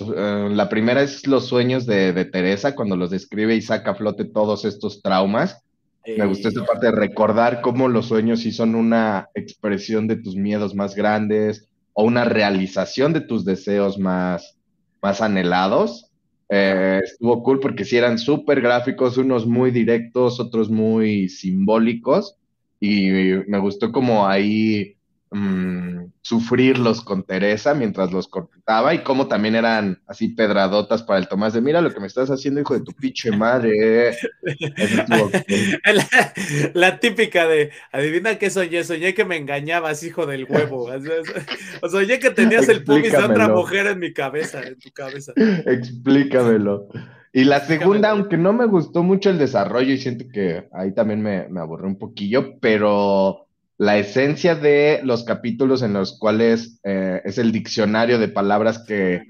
eh, 0.00 0.48
la 0.50 0.68
primera 0.68 1.02
es 1.02 1.26
los 1.26 1.46
sueños 1.46 1.86
de, 1.86 2.12
de, 2.12 2.24
Teresa, 2.24 2.74
cuando 2.74 2.96
los 2.96 3.10
describe 3.10 3.54
y 3.54 3.62
saca 3.62 3.92
a 3.92 3.94
flote 3.94 4.24
todos 4.24 4.64
estos 4.64 5.00
traumas. 5.02 5.62
Me 6.06 6.26
gustó 6.26 6.48
esta 6.48 6.64
parte 6.64 6.86
de 6.86 6.92
recordar 6.92 7.60
cómo 7.60 7.88
los 7.88 8.06
sueños 8.06 8.40
sí 8.40 8.52
son 8.52 8.74
una 8.74 9.28
expresión 9.34 10.06
de 10.06 10.16
tus 10.16 10.36
miedos 10.36 10.74
más 10.74 10.94
grandes 10.94 11.68
o 11.94 12.04
una 12.04 12.24
realización 12.24 13.12
de 13.12 13.22
tus 13.22 13.44
deseos 13.44 13.98
más, 13.98 14.56
más 15.02 15.20
anhelados. 15.20 16.10
Eh, 16.48 17.00
estuvo 17.02 17.42
cool 17.42 17.58
porque 17.58 17.84
sí 17.84 17.96
eran 17.96 18.18
súper 18.18 18.60
gráficos, 18.60 19.16
unos 19.16 19.46
muy 19.46 19.70
directos, 19.70 20.38
otros 20.38 20.70
muy 20.70 21.28
simbólicos. 21.28 22.36
Y 22.78 23.10
me 23.48 23.58
gustó 23.58 23.90
como 23.90 24.28
ahí 24.28 24.95
Mm, 25.32 26.12
sufrirlos 26.22 27.02
con 27.02 27.24
Teresa 27.24 27.74
mientras 27.74 28.12
los 28.12 28.28
cortaba 28.28 28.94
y 28.94 29.02
cómo 29.02 29.26
también 29.26 29.56
eran 29.56 30.00
así 30.06 30.28
pedradotas 30.28 31.02
para 31.02 31.18
el 31.18 31.26
Tomás 31.26 31.52
de 31.52 31.60
mira 31.60 31.80
lo 31.80 31.92
que 31.92 31.98
me 31.98 32.06
estás 32.06 32.30
haciendo, 32.30 32.60
hijo 32.60 32.74
de 32.74 32.84
tu 32.84 32.92
pinche 32.92 33.32
madre. 33.32 34.16
la, 36.74 37.00
típica 37.00 37.48
de 37.48 37.72
adivina 37.90 38.38
qué 38.38 38.50
soñé, 38.50 38.84
soñé 38.84 39.14
que 39.14 39.24
me 39.24 39.36
engañabas, 39.36 40.04
hijo 40.04 40.26
del 40.26 40.46
huevo. 40.48 40.88
O 41.82 41.88
soñé 41.88 42.20
que 42.20 42.30
tenías 42.30 42.68
el 42.68 42.84
pubis 42.84 43.12
de 43.12 43.18
otra 43.18 43.48
mujer 43.48 43.88
en 43.88 43.98
mi 43.98 44.12
cabeza, 44.12 44.62
en 44.62 44.78
tu 44.78 44.90
cabeza. 44.92 45.32
Explícamelo. 45.36 46.88
Y 47.32 47.44
la 47.44 47.60
segunda, 47.60 48.10
aunque 48.10 48.38
no 48.38 48.52
me 48.52 48.66
gustó 48.66 49.02
mucho 49.02 49.28
el 49.28 49.38
desarrollo 49.38 49.92
y 49.92 49.98
siento 49.98 50.24
que 50.32 50.68
ahí 50.72 50.94
también 50.94 51.20
me, 51.20 51.48
me 51.48 51.60
aburrió 51.60 51.86
un 51.86 51.98
poquillo, 51.98 52.58
pero 52.60 53.45
la 53.78 53.98
esencia 53.98 54.54
de 54.54 55.00
los 55.02 55.24
capítulos 55.24 55.82
en 55.82 55.92
los 55.92 56.18
cuales 56.18 56.80
eh, 56.82 57.20
es 57.24 57.38
el 57.38 57.52
diccionario 57.52 58.18
de 58.18 58.28
palabras 58.28 58.78
que 58.78 59.22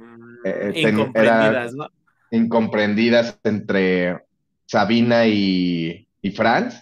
eh, 0.44 0.72
incomprendidas, 0.74 1.74
¿no? 1.74 1.88
incomprendidas 2.30 3.38
entre 3.42 4.24
Sabina 4.66 5.26
y, 5.26 6.08
y 6.22 6.30
Franz. 6.30 6.80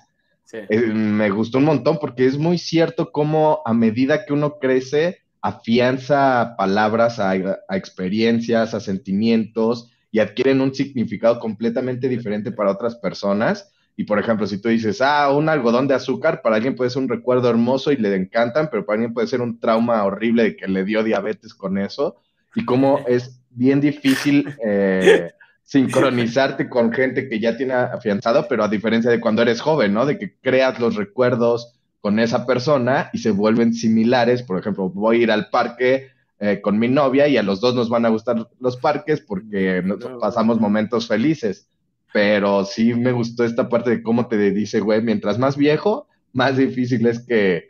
Eh, 0.52 0.78
me 0.78 1.30
gustó 1.30 1.58
un 1.58 1.64
montón 1.64 1.98
porque 1.98 2.26
es 2.26 2.38
muy 2.38 2.58
cierto 2.58 3.10
cómo 3.10 3.60
a 3.64 3.72
medida 3.72 4.24
que 4.24 4.32
uno 4.32 4.58
crece, 4.60 5.18
afianza 5.40 6.54
palabras 6.56 7.18
a, 7.18 7.30
a 7.30 7.76
experiencias, 7.76 8.72
a 8.72 8.80
sentimientos 8.80 9.90
y 10.12 10.20
adquieren 10.20 10.60
un 10.60 10.72
significado 10.72 11.40
completamente 11.40 12.08
diferente 12.08 12.52
para 12.52 12.70
otras 12.70 12.94
personas 12.94 13.74
y 13.97 14.05
por 14.05 14.18
ejemplo, 14.18 14.47
si 14.47 14.59
tú 14.61 14.68
dices, 14.68 15.01
ah, 15.01 15.30
un 15.32 15.49
algodón 15.49 15.86
de 15.86 15.95
azúcar, 15.95 16.42
para 16.42 16.57
alguien 16.57 16.74
puede 16.74 16.90
ser 16.90 17.03
un 17.03 17.09
recuerdo 17.09 17.49
hermoso 17.49 17.92
y 17.92 17.97
le 17.97 18.14
encantan, 18.14 18.68
pero 18.70 18.84
para 18.84 18.97
alguien 18.97 19.14
puede 19.14 19.28
ser 19.28 19.40
un 19.40 19.61
trauma 19.61 20.03
horrible 20.03 20.42
de 20.42 20.57
que 20.57 20.66
le 20.66 20.84
dio 20.84 21.05
diabetes 21.05 21.55
con 21.55 21.78
eso. 21.78 22.16
Y 22.57 22.64
cómo 22.64 23.05
es 23.09 23.40
bien 23.51 23.80
difícil 23.80 24.53
eh, 24.64 25.30
sincronizarte 25.62 26.68
con 26.68 26.92
gente 26.92 27.28
que 27.28 27.38
ya 27.38 27.57
tiene 27.57 27.74
afianzado, 27.74 28.47
pero 28.49 28.64
a 28.64 28.68
diferencia 28.68 29.12
de 29.12 29.20
cuando 29.20 29.42
eres 29.42 29.61
joven, 29.61 29.95
¿no? 29.95 30.07
De 30.07 30.18
que 30.18 30.34
creas 30.40 30.80
los 30.80 30.97
recuerdos 30.97 31.78
con 32.01 32.18
esa 32.18 32.47
persona 32.47 33.11
y 33.12 33.18
se 33.18 33.30
vuelven 33.30 33.74
similares. 33.74 34.42
Por 34.42 34.59
ejemplo, 34.59 34.90
voy 34.90 35.20
a 35.20 35.22
ir 35.22 35.30
al 35.30 35.51
parque 35.51 36.09
eh, 36.40 36.61
con 36.61 36.80
mi 36.80 36.88
novia 36.88 37.28
y 37.28 37.36
a 37.36 37.45
los 37.45 37.61
dos 37.61 37.76
nos 37.76 37.88
van 37.88 38.07
a 38.07 38.09
gustar 38.09 38.49
los 38.59 38.76
parques 38.76 39.20
porque 39.20 39.84
pasamos 40.20 40.61
momentos 40.61 41.07
felices 41.07 41.68
pero 42.14 42.64
sí 42.64 42.94
me 42.94 43.10
gustó 43.10 43.42
esta 43.42 43.68
parte 43.68 43.90
de 43.90 44.00
cómo 44.00 44.28
te 44.28 44.38
dice, 44.52 44.78
güey, 44.78 45.02
mientras 45.02 45.36
más 45.36 45.56
viejo, 45.56 46.06
más 46.32 46.56
difícil 46.56 47.04
es 47.08 47.26
que 47.26 47.66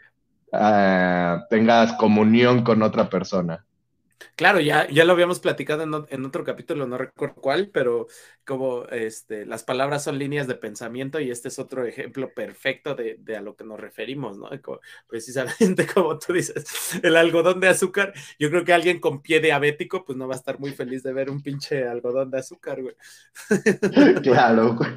ah, 0.52 1.46
tengas 1.48 1.94
comunión 1.94 2.62
con 2.62 2.82
otra 2.82 3.08
persona. 3.08 3.64
Claro, 4.36 4.60
ya, 4.60 4.88
ya 4.88 5.04
lo 5.04 5.12
habíamos 5.12 5.40
platicado 5.40 6.06
en, 6.08 6.24
otro 6.24 6.44
capítulo, 6.44 6.86
no 6.86 6.98
recuerdo 6.98 7.34
cuál, 7.36 7.70
pero 7.70 8.06
como 8.44 8.84
este, 8.86 9.46
las 9.46 9.62
palabras 9.62 10.04
son 10.04 10.18
líneas 10.18 10.46
de 10.46 10.54
pensamiento 10.54 11.20
y 11.20 11.30
este 11.30 11.48
es 11.48 11.58
otro 11.58 11.84
ejemplo 11.86 12.32
perfecto 12.34 12.94
de, 12.94 13.36
a 13.36 13.40
lo 13.40 13.54
que 13.54 13.64
nos 13.64 13.78
referimos, 13.78 14.38
¿no? 14.38 14.48
precisamente 15.06 15.86
como 15.94 16.18
tú 16.18 16.32
dices, 16.32 16.64
el 17.02 17.16
algodón 17.16 17.60
de 17.60 17.68
azúcar, 17.68 18.12
yo 18.38 18.50
creo 18.50 18.64
que 18.64 18.72
alguien 18.72 19.00
con 19.00 19.22
pie 19.22 19.40
diabético 19.40 20.04
pues 20.04 20.18
no 20.18 20.28
va 20.28 20.34
a 20.34 20.38
estar 20.38 20.58
muy 20.58 20.72
feliz 20.72 21.02
de 21.02 21.12
ver 21.12 21.30
un 21.30 21.42
pinche 21.42 21.86
algodón 21.86 22.30
de 22.30 22.38
azúcar, 22.38 22.82
güey. 22.82 22.94
Claro, 24.22 24.74
güey. 24.74 24.90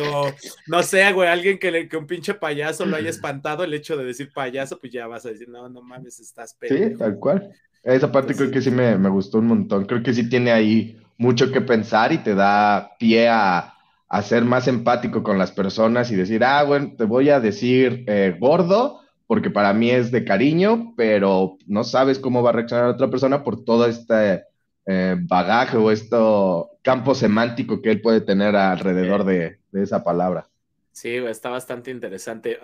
O, 0.00 0.32
no 0.66 0.82
sé, 0.82 1.12
güey, 1.12 1.28
alguien 1.28 1.58
que, 1.58 1.70
le, 1.70 1.88
que 1.88 1.96
un 1.96 2.06
pinche 2.06 2.34
payaso 2.34 2.86
lo 2.86 2.96
haya 2.96 3.10
espantado 3.10 3.64
el 3.64 3.74
hecho 3.74 3.96
de 3.96 4.04
decir 4.04 4.30
payaso, 4.32 4.78
pues 4.78 4.92
ya 4.92 5.06
vas 5.06 5.26
a 5.26 5.30
decir, 5.30 5.48
no, 5.48 5.68
no 5.68 5.82
mames, 5.82 6.20
estás 6.20 6.54
pendejo. 6.54 6.90
Sí, 6.90 6.98
tal 6.98 7.18
cual. 7.18 7.52
Esa 7.88 8.12
parte 8.12 8.34
creo 8.34 8.50
que 8.50 8.60
sí 8.60 8.70
me, 8.70 8.96
gustó 9.08 9.38
un 9.38 9.46
montón. 9.46 9.86
Creo 9.86 10.02
que 10.02 10.12
sí 10.12 10.28
tiene 10.28 10.52
ahí 10.52 11.00
mucho 11.16 11.50
que 11.50 11.62
pensar 11.62 12.12
y 12.12 12.18
te 12.18 12.34
da 12.34 12.96
pie 12.98 13.28
a, 13.30 13.74
ser 14.22 14.44
más 14.44 14.68
empático 14.68 15.22
con 15.22 15.38
las 15.38 15.52
personas 15.52 16.10
y 16.10 16.16
decir, 16.16 16.44
ah, 16.44 16.64
bueno, 16.64 16.92
te 16.98 17.04
voy 17.04 17.30
a 17.30 17.40
decir 17.40 18.04
eh, 18.06 18.36
gordo 18.38 19.00
porque 19.26 19.50
para 19.50 19.72
mí 19.72 19.90
es 19.90 20.10
de 20.10 20.24
cariño, 20.24 20.92
pero 20.96 21.56
no 21.66 21.82
sabes 21.82 22.18
cómo 22.18 22.42
va 22.42 22.50
a 22.50 22.54
reaccionar 22.54 22.86
otra 22.86 23.08
persona 23.08 23.42
por 23.42 23.64
todo 23.64 23.86
este 23.86 24.44
eh, 24.86 25.16
bagaje 25.20 25.78
o 25.78 25.90
este 25.90 26.16
campo 26.82 27.14
semántico 27.14 27.80
que 27.80 27.90
él 27.90 28.02
puede 28.02 28.20
tener 28.20 28.54
alrededor 28.54 29.24
de, 29.24 29.60
esa 29.72 30.04
palabra. 30.04 30.46
Sí, 30.92 31.14
está 31.16 31.48
bastante 31.48 31.90
interesante. 31.90 32.58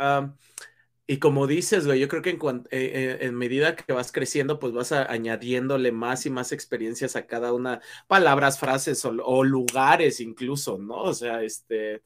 Y 1.07 1.18
como 1.18 1.46
dices, 1.46 1.86
güey, 1.86 2.00
yo 2.00 2.09
creo 2.09 2.22
que 2.22 2.30
en, 2.30 2.38
eh, 2.70 2.90
eh, 2.94 3.18
en, 3.20 3.34
medida 3.34 3.76
que 3.76 3.92
vas 3.92 4.11
creciendo, 4.11 4.59
pues 4.59 4.72
vas 4.72 4.92
añadiéndole 4.92 5.92
más 5.92 6.24
y 6.24 6.30
más 6.30 6.50
experiencias 6.52 7.14
a 7.14 7.26
cada 7.26 7.52
una, 7.52 7.82
palabras, 8.07 8.59
frases 8.59 9.05
o, 9.05 9.44
lugares 9.44 10.20
incluso, 10.20 10.78
¿no? 10.78 11.02
O 11.02 11.12
sea, 11.12 11.42
este, 11.42 12.00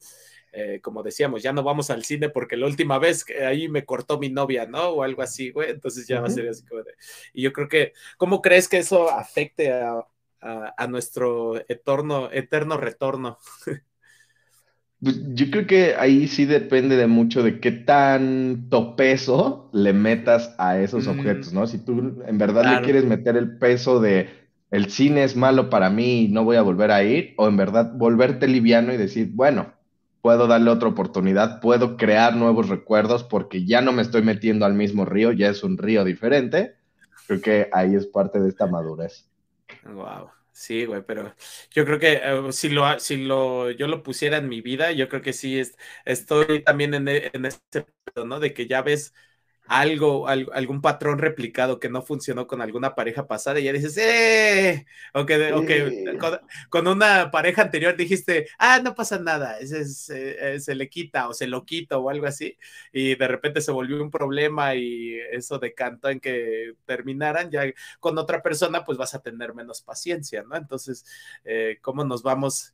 eh, 0.51 0.81
como 0.81 1.01
decíamos, 1.01 1.41
ya 1.41 1.53
no 1.53 1.63
vamos 1.63 1.89
al 1.91 2.03
cine 2.03 2.29
porque 2.29 2.57
la 2.57 2.65
última 2.67 2.99
vez 2.99 3.23
que 3.23 3.45
ahí 3.45 3.69
me 3.69 3.85
cortó 3.85 4.19
mi 4.19 4.29
novia, 4.29 4.65
¿no? 4.65 4.89
O 4.89 5.03
algo 5.03 5.21
así, 5.21 5.51
güey. 5.51 5.69
Entonces 5.71 6.05
ya 6.05 6.19
va 6.19 6.27
a 6.27 6.31
ser 6.31 6.49
así 6.49 6.65
como 6.65 6.83
de... 6.83 6.93
Y 7.33 7.43
yo 7.43 7.53
creo 7.53 7.69
que, 7.69 7.93
¿cómo 8.17 8.41
crees 8.41 8.67
que 8.67 8.79
eso 8.79 9.09
afecte 9.09 9.71
a, 9.71 10.05
a 10.41 10.87
nuestro 10.87 11.57
eterno, 11.69 12.29
eterno 12.31 12.77
retorno? 12.77 13.37
Pues, 15.01 15.21
yo 15.33 15.49
creo 15.49 15.65
que 15.65 15.95
ahí 15.97 16.27
sí 16.27 16.45
depende 16.45 16.97
de 16.97 17.07
mucho 17.07 17.41
de 17.41 17.59
qué 17.59 17.71
tanto 17.71 18.95
peso 18.95 19.69
le 19.71 19.93
metas 19.93 20.53
a 20.57 20.77
esos 20.79 21.07
mm. 21.07 21.09
objetos, 21.09 21.53
¿no? 21.53 21.67
Si 21.67 21.77
tú 21.77 22.21
en 22.25 22.37
verdad 22.37 22.79
le 22.79 22.83
quieres 22.83 23.05
meter 23.05 23.37
el 23.37 23.57
peso 23.57 24.01
de 24.01 24.29
el 24.71 24.91
cine 24.91 25.23
es 25.23 25.35
malo 25.35 25.69
para 25.69 25.89
mí 25.89 26.25
y 26.25 26.27
no 26.27 26.43
voy 26.43 26.57
a 26.57 26.61
volver 26.61 26.91
a 26.91 27.03
ir, 27.03 27.33
o 27.37 27.47
en 27.47 27.57
verdad 27.57 27.91
volverte 27.95 28.47
liviano 28.47 28.93
y 28.93 28.97
decir, 28.97 29.31
bueno, 29.33 29.73
puedo 30.21 30.47
darle 30.47 30.69
otra 30.69 30.89
oportunidad, 30.89 31.59
puedo 31.59 31.97
crear 31.97 32.35
nuevos 32.35 32.69
recuerdos 32.69 33.23
porque 33.23 33.65
ya 33.65 33.81
no 33.81 33.93
me 33.93 34.01
estoy 34.01 34.21
metiendo 34.21 34.65
al 34.65 34.73
mismo 34.73 35.05
río, 35.05 35.31
ya 35.31 35.49
es 35.49 35.63
un 35.63 35.77
río 35.77 36.03
diferente. 36.03 36.75
Creo 37.25 37.41
que 37.41 37.69
ahí 37.71 37.95
es 37.95 38.05
parte 38.05 38.39
de 38.39 38.49
esta 38.49 38.67
madurez. 38.67 39.27
Wow. 39.85 40.29
Sí, 40.61 40.83
güey, 40.85 41.01
pero 41.05 41.33
yo 41.71 41.85
creo 41.85 41.99
que 41.99 42.13
eh, 42.21 42.51
si 42.51 42.67
lo 42.67 42.99
si 42.99 43.15
lo 43.15 43.71
yo 43.71 43.87
lo 43.87 44.03
pusiera 44.03 44.37
en 44.37 44.49
mi 44.49 44.59
vida, 44.59 44.91
yo 44.91 45.07
creo 45.07 45.21
que 45.21 45.31
sí 45.31 45.57
es, 45.57 45.77
estoy 46.03 46.63
también 46.63 46.93
en, 46.93 47.07
en 47.07 47.45
ese 47.45 47.59
punto, 47.71 48.25
¿no? 48.25 48.39
De 48.41 48.53
que 48.53 48.67
ya 48.67 48.81
ves 48.81 49.13
algo, 49.69 50.27
algún 50.27 50.81
patrón 50.81 51.19
replicado 51.19 51.79
que 51.79 51.89
no 51.89 52.01
funcionó 52.01 52.47
con 52.47 52.61
alguna 52.61 52.95
pareja 52.95 53.27
pasada 53.27 53.59
y 53.59 53.65
ya 53.65 53.73
dices, 53.73 53.95
¡eh! 53.97 54.87
O 55.13 55.25
que, 55.27 56.17
con, 56.69 56.87
una 56.87 57.29
pareja 57.29 57.61
anterior 57.61 57.95
dijiste, 57.95 58.47
ah, 58.57 58.81
no 58.83 58.95
pasa 58.95 59.19
nada, 59.19 59.59
ese 59.59 59.83
eh, 60.09 60.59
se 60.59 60.73
le 60.75 60.89
quita 60.89 61.29
o 61.29 61.33
se 61.33 61.45
lo 61.45 61.65
quita 61.65 61.99
o 61.99 62.09
algo 62.09 62.25
así, 62.25 62.57
y 62.91 63.15
de 63.15 63.27
repente 63.27 63.61
se 63.61 63.71
volvió 63.71 64.01
un 64.01 64.09
problema 64.09 64.73
y 64.73 65.19
eso 65.31 65.59
decantó 65.59 66.09
en 66.09 66.19
que 66.19 66.73
terminaran, 66.85 67.51
ya 67.51 67.63
con 67.99 68.17
otra 68.17 68.41
persona 68.41 68.83
pues 68.83 68.97
vas 68.97 69.13
a 69.13 69.21
tener 69.21 69.53
menos 69.53 69.83
paciencia, 69.83 70.43
¿no? 70.43 70.55
Entonces, 70.55 71.05
eh, 71.45 71.77
¿cómo 71.81 72.03
nos 72.03 72.23
vamos? 72.23 72.73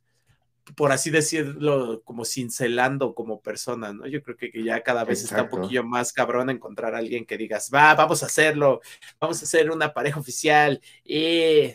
Por 0.74 0.92
así 0.92 1.10
decirlo, 1.10 2.02
como 2.04 2.24
cincelando 2.24 3.14
como 3.14 3.40
persona, 3.40 3.92
¿no? 3.92 4.06
Yo 4.06 4.22
creo 4.22 4.36
que, 4.36 4.50
ya 4.64 4.82
cada 4.82 5.04
vez 5.04 5.22
está 5.22 5.44
un 5.44 5.48
poquillo 5.48 5.84
más 5.84 6.12
cabrón 6.12 6.50
encontrar 6.50 6.94
a 6.94 6.98
alguien 6.98 7.24
que 7.24 7.36
digas, 7.36 7.70
va, 7.72 7.94
vamos 7.94 8.22
a 8.22 8.26
hacerlo, 8.26 8.80
vamos 9.20 9.40
a 9.40 9.44
hacer 9.44 9.70
una 9.70 9.92
pareja 9.92 10.18
oficial. 10.18 10.80
y 11.04 11.72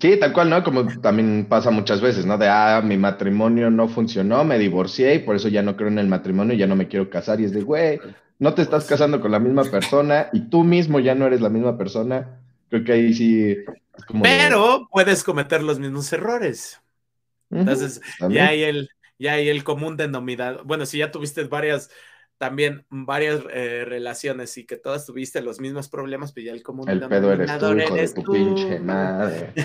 Sí, 0.00 0.18
tal 0.18 0.32
cual, 0.32 0.50
¿no? 0.50 0.64
Como 0.64 0.84
también 1.00 1.46
pasa 1.48 1.70
muchas 1.70 2.00
veces, 2.00 2.26
¿no? 2.26 2.36
De, 2.36 2.48
ah, 2.48 2.82
mi 2.84 2.96
matrimonio 2.96 3.70
no 3.70 3.88
funcionó, 3.88 4.42
me 4.42 4.58
divorcié 4.58 5.14
y 5.14 5.18
por 5.20 5.36
eso 5.36 5.46
ya 5.46 5.62
no 5.62 5.76
creo 5.76 5.88
en 5.88 5.98
el 6.00 6.08
matrimonio 6.08 6.56
ya 6.56 6.66
no 6.66 6.74
me 6.74 6.88
quiero 6.88 7.08
casar. 7.08 7.40
Y 7.40 7.44
es 7.44 7.52
de, 7.52 7.62
güey, 7.62 8.00
no 8.40 8.52
te 8.52 8.62
estás 8.62 8.84
casando 8.86 9.20
con 9.20 9.30
la 9.30 9.38
misma 9.38 9.62
persona 9.70 10.28
y 10.32 10.48
tú 10.48 10.64
mismo 10.64 10.98
ya 10.98 11.14
no 11.14 11.26
eres 11.26 11.40
la 11.40 11.50
misma 11.50 11.78
persona. 11.78 12.40
Creo 12.68 12.82
que 12.82 12.92
ahí 12.92 13.14
sí. 13.14 13.56
Pero 14.22 14.88
puedes 14.90 15.22
cometer 15.22 15.62
los 15.62 15.78
mismos 15.78 16.12
errores. 16.12 16.80
Entonces, 17.52 18.00
ya 18.30 18.48
hay 18.48 18.62
el, 18.64 18.88
ya 19.18 19.34
hay 19.34 19.48
el 19.48 19.62
común 19.62 19.96
denominador. 19.96 20.64
Bueno, 20.64 20.86
si 20.86 20.98
ya 20.98 21.10
tuviste 21.10 21.44
varias, 21.44 21.90
también 22.38 22.84
varias 22.88 23.40
eh, 23.52 23.84
relaciones 23.86 24.56
y 24.58 24.66
que 24.66 24.76
todas 24.76 25.06
tuviste 25.06 25.42
los 25.42 25.60
mismos 25.60 25.88
problemas, 25.88 26.32
pues 26.32 26.46
ya 26.46 26.52
el 26.52 26.62
común 26.62 26.88
el 26.88 27.00
denominador 27.00 27.76
pedo 27.76 27.92
eres 27.92 28.14
tú, 28.14 28.22
hijo 28.22 28.22
de 28.22 28.22
tu 28.22 28.32
pinche 28.32 28.78
madre. 28.80 29.52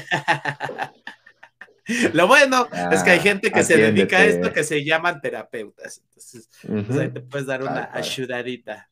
Lo 2.13 2.27
bueno 2.27 2.67
es 2.91 3.01
que 3.01 3.11
hay 3.11 3.19
gente 3.19 3.49
que 3.49 3.63
se 3.63 3.77
dedica 3.77 4.17
a 4.17 4.25
esto 4.25 4.51
que 4.51 4.63
se 4.63 4.83
llaman 4.83 5.21
terapeutas. 5.21 6.01
Entonces, 6.03 6.49
pues 6.61 6.99
ahí 6.99 7.09
te 7.09 7.21
puedes 7.21 7.47
dar 7.47 7.61
una 7.61 7.89
ayudadita, 7.93 8.89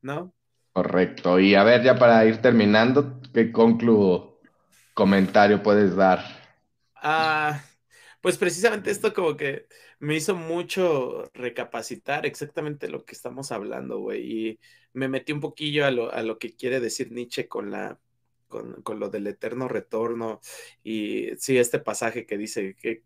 ¿no? 0.00 0.32
Correcto. 0.72 1.40
Y 1.40 1.54
a 1.56 1.64
ver, 1.64 1.82
ya 1.82 1.98
para 1.98 2.24
ir 2.24 2.36
terminando, 2.36 3.20
¿qué 3.34 3.50
conclu 3.50 4.38
comentario 4.94 5.60
puedes 5.62 5.96
dar? 5.96 6.24
Ah, 6.94 7.60
pues 8.26 8.38
precisamente 8.38 8.90
esto 8.90 9.14
como 9.14 9.36
que 9.36 9.68
me 10.00 10.16
hizo 10.16 10.34
mucho 10.34 11.30
recapacitar 11.32 12.26
exactamente 12.26 12.88
lo 12.88 13.04
que 13.04 13.14
estamos 13.14 13.52
hablando, 13.52 14.00
güey, 14.00 14.48
y 14.48 14.60
me 14.94 15.06
metí 15.06 15.30
un 15.30 15.38
poquillo 15.38 15.86
a 15.86 15.92
lo, 15.92 16.12
a 16.12 16.24
lo 16.24 16.36
que 16.36 16.56
quiere 16.56 16.80
decir 16.80 17.12
Nietzsche 17.12 17.46
con 17.46 17.70
la, 17.70 18.00
con, 18.48 18.82
con, 18.82 18.98
lo 18.98 19.10
del 19.10 19.28
eterno 19.28 19.68
retorno 19.68 20.40
y 20.82 21.28
sí, 21.38 21.56
este 21.56 21.78
pasaje 21.78 22.26
que 22.26 22.36
dice, 22.36 22.74
¿qué, 22.74 23.04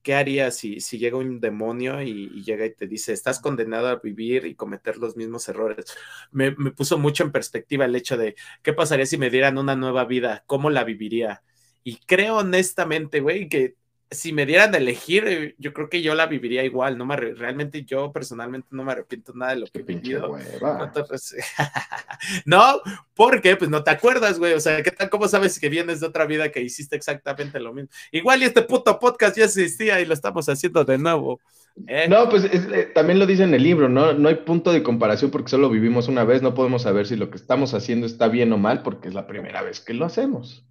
qué 0.00 0.14
harías 0.14 0.56
si, 0.56 0.80
si 0.80 0.96
llega 0.96 1.18
un 1.18 1.38
demonio 1.38 2.00
y, 2.00 2.42
llega 2.42 2.64
y 2.64 2.74
te 2.74 2.86
dice, 2.86 3.12
estás 3.12 3.40
condenado 3.40 3.88
a 3.88 3.96
vivir 3.96 4.46
y 4.46 4.54
cometer 4.54 4.96
los 4.96 5.18
mismos 5.18 5.46
errores? 5.50 5.84
Me, 6.30 6.52
me 6.52 6.70
puso 6.70 6.96
mucho 6.96 7.24
en 7.24 7.32
perspectiva 7.32 7.84
el 7.84 7.94
hecho 7.94 8.16
de, 8.16 8.36
¿qué 8.62 8.72
pasaría 8.72 9.04
si 9.04 9.18
me 9.18 9.28
dieran 9.28 9.58
una 9.58 9.76
nueva 9.76 10.06
vida? 10.06 10.44
¿Cómo 10.46 10.70
la 10.70 10.84
viviría? 10.84 11.42
Y 11.84 11.98
creo 12.06 12.38
honestamente, 12.38 13.20
güey, 13.20 13.50
que 13.50 13.76
si 14.12 14.32
me 14.32 14.46
dieran 14.46 14.70
de 14.70 14.78
elegir, 14.78 15.24
eh, 15.26 15.54
yo 15.58 15.72
creo 15.72 15.88
que 15.88 16.02
yo 16.02 16.14
la 16.14 16.26
viviría 16.26 16.64
igual. 16.64 16.96
No 16.96 17.06
me 17.06 17.16
realmente 17.16 17.84
yo 17.84 18.12
personalmente 18.12 18.68
no 18.70 18.84
me 18.84 18.92
arrepiento 18.92 19.32
nada 19.34 19.54
de 19.54 19.60
lo 19.60 19.66
que 19.66 19.80
he 19.80 19.82
vivido. 19.82 20.36
no, 22.44 22.80
porque 23.14 23.56
pues 23.56 23.70
no 23.70 23.82
te 23.82 23.90
acuerdas, 23.90 24.38
güey. 24.38 24.54
O 24.54 24.60
sea, 24.60 24.82
¿qué 24.82 24.90
tal? 24.90 25.10
¿Cómo 25.10 25.28
sabes 25.28 25.58
que 25.58 25.68
vienes 25.68 26.00
de 26.00 26.06
otra 26.06 26.26
vida 26.26 26.50
que 26.50 26.62
hiciste 26.62 26.96
exactamente 26.96 27.60
lo 27.60 27.72
mismo? 27.72 27.90
Igual 28.10 28.42
y 28.42 28.46
este 28.46 28.62
puto 28.62 28.98
podcast 28.98 29.36
ya 29.36 29.44
existía 29.44 30.00
y 30.00 30.06
lo 30.06 30.14
estamos 30.14 30.48
haciendo 30.48 30.84
de 30.84 30.98
nuevo. 30.98 31.40
¿eh? 31.86 32.06
No, 32.08 32.28
pues 32.28 32.44
eh, 32.44 32.90
también 32.94 33.18
lo 33.18 33.26
dice 33.26 33.44
en 33.44 33.54
el 33.54 33.62
libro, 33.62 33.88
¿no? 33.88 34.12
No 34.12 34.28
hay 34.28 34.36
punto 34.36 34.72
de 34.72 34.82
comparación 34.82 35.30
porque 35.30 35.50
solo 35.50 35.70
vivimos 35.70 36.08
una 36.08 36.24
vez. 36.24 36.42
No 36.42 36.54
podemos 36.54 36.82
saber 36.82 37.06
si 37.06 37.16
lo 37.16 37.30
que 37.30 37.36
estamos 37.36 37.74
haciendo 37.74 38.06
está 38.06 38.28
bien 38.28 38.52
o 38.52 38.58
mal 38.58 38.82
porque 38.82 39.08
es 39.08 39.14
la 39.14 39.26
primera 39.26 39.62
vez 39.62 39.80
que 39.80 39.94
lo 39.94 40.04
hacemos. 40.04 40.64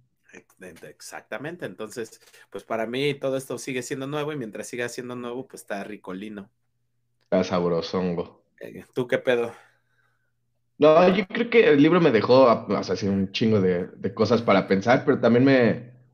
Exactamente, 0.68 1.66
entonces, 1.66 2.20
pues 2.50 2.64
para 2.64 2.86
mí 2.86 3.14
todo 3.14 3.36
esto 3.36 3.58
sigue 3.58 3.82
siendo 3.82 4.06
nuevo 4.06 4.32
y 4.32 4.36
mientras 4.36 4.66
siga 4.66 4.88
siendo 4.88 5.16
nuevo, 5.16 5.46
pues 5.46 5.62
está 5.62 5.82
ricolino. 5.84 6.50
Está 7.24 7.44
sabrosongo. 7.44 8.42
Eh, 8.60 8.84
¿Tú 8.94 9.06
qué 9.06 9.18
pedo? 9.18 9.52
No, 10.78 11.08
yo 11.14 11.26
creo 11.26 11.50
que 11.50 11.68
el 11.70 11.82
libro 11.82 12.00
me 12.00 12.10
dejó 12.10 12.48
así 12.48 13.06
un 13.06 13.30
chingo 13.32 13.60
de, 13.60 13.88
cosas 14.14 14.42
para 14.42 14.66
pensar, 14.66 15.04
pero 15.04 15.20
también 15.20 15.44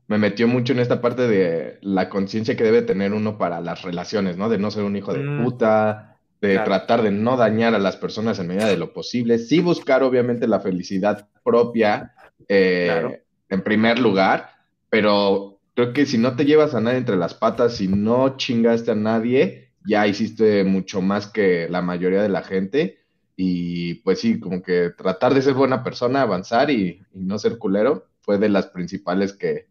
me, 0.07 0.17
metió 0.17 0.47
mucho 0.47 0.73
en 0.73 0.79
esta 0.79 1.01
parte 1.01 1.27
de 1.27 1.79
la 1.81 2.09
conciencia 2.09 2.55
que 2.55 2.63
debe 2.63 2.81
tener 2.81 3.13
uno 3.13 3.37
para 3.37 3.61
las 3.61 3.81
relaciones, 3.81 4.37
¿no? 4.37 4.49
De 4.49 4.57
no 4.57 4.69
ser 4.69 4.83
un 4.83 4.95
hijo 4.95 5.13
de 5.13 5.23
mm, 5.23 5.43
puta, 5.43 6.17
de 6.41 6.59
tratar 6.59 7.01
de 7.01 7.11
no 7.11 7.35
dañar 7.35 7.73
a 7.73 7.79
las 7.79 7.97
personas 7.97 8.37
en 8.39 8.47
medida 8.47 8.67
de 8.67 8.77
lo 8.77 8.93
posible, 8.93 9.39
sí 9.39 9.59
buscar 9.59 10.03
obviamente 10.03 10.47
la 10.47 10.59
felicidad 10.59 11.27
propia. 11.43 12.13
Eh, 12.47 12.85
claro 12.91 13.28
en 13.49 13.63
primer 13.63 13.99
lugar, 13.99 14.51
pero 14.89 15.59
creo 15.75 15.93
que 15.93 16.05
si 16.05 16.17
no 16.17 16.35
te 16.35 16.45
llevas 16.45 16.73
a 16.75 16.81
nadie 16.81 16.97
entre 16.97 17.17
las 17.17 17.33
patas, 17.33 17.75
si 17.75 17.87
no 17.87 18.37
chingaste 18.37 18.91
a 18.91 18.95
nadie, 18.95 19.71
ya 19.85 20.07
hiciste 20.07 20.63
mucho 20.63 21.01
más 21.01 21.27
que 21.27 21.67
la 21.69 21.81
mayoría 21.81 22.21
de 22.21 22.29
la 22.29 22.43
gente. 22.43 22.99
Y 23.35 23.95
pues 23.95 24.19
sí, 24.19 24.39
como 24.39 24.61
que 24.61 24.91
tratar 24.97 25.33
de 25.33 25.41
ser 25.41 25.53
buena 25.53 25.83
persona, 25.83 26.21
avanzar 26.21 26.69
y, 26.69 27.01
no 27.13 27.39
ser 27.39 27.57
culero, 27.57 28.07
fue 28.21 28.37
de 28.37 28.49
las 28.49 28.67
principales 28.67 29.33
que, 29.33 29.67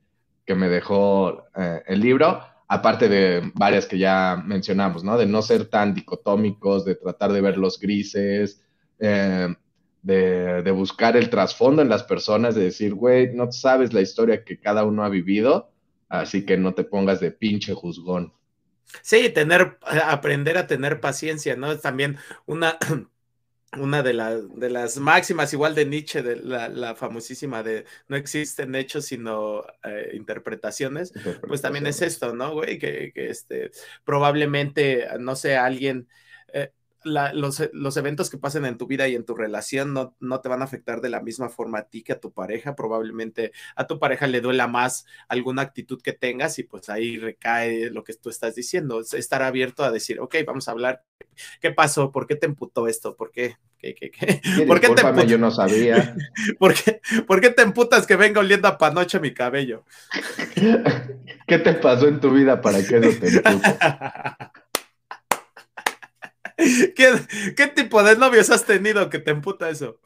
me 0.57 0.70
dejó 0.70 1.45
eh, 1.55 1.83
el 1.89 2.01
libro, 2.01 2.41
aparte 2.68 3.11
de 3.11 3.53
varias 3.55 3.85
que 3.85 3.99
ya 3.99 4.43
mencionamos, 4.47 5.05
¿no? 5.05 5.18
De 5.18 5.26
no 5.26 5.43
ser 5.43 5.66
tan 5.66 5.93
dicotómicos, 5.93 6.87
de 6.87 6.95
tratar 6.95 7.35
de 7.35 7.43
ver 7.43 7.59
los 7.59 7.79
grises, 7.79 8.64
eh, 8.99 9.55
de, 10.09 10.70
buscar 10.70 11.16
el 11.16 11.28
trasfondo 11.28 11.82
en 11.82 11.88
las 11.88 12.02
personas, 12.02 12.54
de 12.54 12.64
decir, 12.64 12.94
güey, 12.94 13.34
no 13.34 13.52
sabes 13.52 13.92
la 13.92 14.00
historia 14.00 14.42
que 14.42 14.59
cada 14.59 14.84
uno 14.84 15.04
ha 15.04 15.09
vivido, 15.09 15.70
así 16.09 16.46
que 16.46 16.56
no 16.56 16.74
te 16.74 16.84
pongas 16.84 17.20
de 17.20 17.30
pinche 17.30 17.74
juzgón. 17.74 18.32
Sí, 19.02 19.28
tener, 19.28 19.78
aprender 19.82 20.56
a 20.56 20.66
tener 20.66 21.00
paciencia, 21.00 21.56
¿no? 21.56 21.72
Es 21.72 21.82
también 21.82 22.16
una, 22.46 22.78
una 23.78 24.02
de, 24.02 24.14
de 24.54 24.70
las 24.70 24.96
máximas, 24.96 25.52
igual 25.52 25.74
de 25.74 25.84
Nietzsche, 25.84 26.22
de 26.22 26.36
la, 26.36 26.94
famosísima 26.94 27.62
de 27.62 27.84
no 28.09 28.16
existen 28.16 28.74
hechos 28.74 29.04
sino 29.04 29.62
eh, 29.84 30.12
interpretaciones, 30.14 31.12
pues 31.46 31.61
también 31.61 31.86
es 31.86 32.00
esto, 32.00 32.34
¿no, 32.34 32.54
güey? 32.54 32.78
Que, 32.78 33.12
que 33.14 33.28
este, 33.28 33.72
probablemente, 34.04 35.06
no 35.20 35.36
sé, 35.36 35.56
alguien... 35.56 36.09
Eh, 36.54 36.72
los, 37.05 37.96
eventos 37.96 38.30
que 38.30 38.38
pasen 38.38 38.64
en 38.64 38.78
tu 38.78 38.86
vida 38.86 39.09
y 39.09 39.14
en 39.14 39.24
tu 39.24 39.34
relación 39.34 39.92
no, 39.92 40.16
no, 40.20 40.40
te 40.40 40.49
van 40.49 40.62
a 40.62 40.64
afectar 40.64 41.01
de 41.01 41.09
la 41.09 41.20
misma 41.20 41.49
forma 41.49 41.78
a 41.78 41.88
ti 41.88 42.03
que 42.03 42.12
a 42.12 42.20
tu 42.20 42.32
pareja. 42.32 42.74
Probablemente 42.74 43.53
a 43.76 43.86
tu 43.86 43.99
pareja 43.99 44.26
le 44.26 44.40
duela 44.40 44.66
más 44.66 45.07
alguna 45.28 45.62
actitud 45.62 46.01
que 46.03 46.12
tengas 46.12 46.59
y 46.59 46.64
pues 46.64 46.88
ahí 46.88 47.18
recae 47.18 47.90
lo 47.90 48.05
que 48.05 48.14
tú 48.14 48.30
estás 48.30 48.55
diciendo. 48.55 49.01
Estar 49.01 49.42
abierto 49.42 49.84
a 49.84 49.90
decir, 49.90 50.20
ok, 50.20 50.36
vamos 50.46 50.68
a 50.68 50.72
hablar. 50.72 51.05
¿Qué 51.61 51.70
pasó? 51.70 52.11
¿Por 52.11 52.26
qué 52.26 52.36
te 52.36 52.46
emputó 52.46 52.88
esto? 52.88 53.16
¿Por 53.16 53.30
qué? 53.30 53.57
¿Qué, 53.78 53.94
qué, 53.94 54.11
qué? 54.11 54.40
¿Por 54.66 54.80
qué 54.80 54.88
te 54.88 55.26
Yo 55.26 55.38
no 55.38 55.53
sabía. 55.53 56.16
¿Por 56.59 56.74
qué, 56.74 57.01
¿Por 57.26 57.40
qué 57.40 57.51
te 57.51 57.62
emputas 57.62 58.07
que 58.07 58.16
venga 58.16 58.40
oliendo 58.40 58.66
a 58.66 58.76
panoche 58.76 59.20
mi 59.20 59.32
cabello? 59.32 59.84
¿Qué 61.46 61.59
te 61.59 61.74
pasó 61.74 62.09
en 62.09 62.18
tu 62.20 62.30
vida 62.30 62.61
para 62.61 62.84
que 62.84 62.96
eso 62.96 63.20
te 63.20 63.28
empute? 63.28 63.78
¿Qué, 66.96 67.66
tipo 67.74 68.02
de 68.02 68.16
novios 68.16 68.50
has 68.50 68.64
tenido 68.64 69.09
que 69.09 69.20
te 69.20 69.30
emputa 69.30 69.70
eso? 69.70 70.00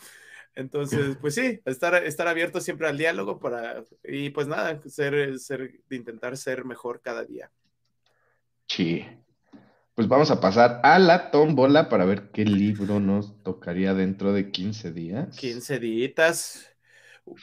Entonces, 0.55 1.17
pues 1.21 1.35
sí, 1.35 1.61
estar, 1.65 1.95
estar 2.05 2.29
abierto 2.29 2.61
siempre 2.61 2.89
al 2.89 2.99
diálogo 2.99 3.41
para, 3.41 3.85
y 4.05 4.31
pues 4.31 4.47
nada, 4.47 4.81
ser, 4.87 5.39
ser, 5.39 5.81
intentar 5.91 6.37
ser 6.37 6.65
mejor 6.65 7.01
cada 7.01 7.25
día. 7.25 7.51
Sí. 8.69 9.07
Pues 9.95 10.09
vamos 10.09 10.31
a 10.31 10.41
pasar 10.41 10.81
a 10.83 10.99
la 10.99 11.31
tómbola 11.31 11.89
para 11.89 12.05
ver 12.05 12.31
qué 12.31 12.45
libro 12.45 12.99
nos 13.01 13.43
tocaría 13.43 13.93
dentro 13.95 14.33
de 14.33 14.51
15 14.51 14.93
días. 14.93 15.37
15 15.37 15.79
días, 15.79 16.75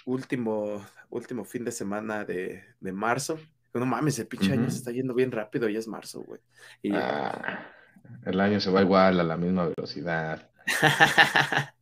último, 0.05 0.84
último 1.10 1.45
fin 1.45 1.64
de 1.64 1.72
semana 1.72 2.26
de, 2.26 2.64
marzo. 2.82 3.39
No 3.74 3.86
mames, 3.86 4.18
el 4.18 4.28
pinche 4.28 4.51
año 4.51 4.70
se 4.70 4.78
está 4.78 4.91
yendo 4.91 5.14
bien 5.14 5.32
rápido, 5.32 5.70
ya 5.70 5.78
es 5.78 5.88
marzo, 5.88 6.22
güey. 6.22 6.41
Y, 6.82 6.91
ah. 6.95 7.72
El 8.26 8.39
año 8.39 8.60
se 8.60 8.72
va 8.72 8.82
igual 8.82 9.20
a 9.20 9.24
la 9.24 9.38
misma 9.38 9.68
velocidad. 9.68 10.49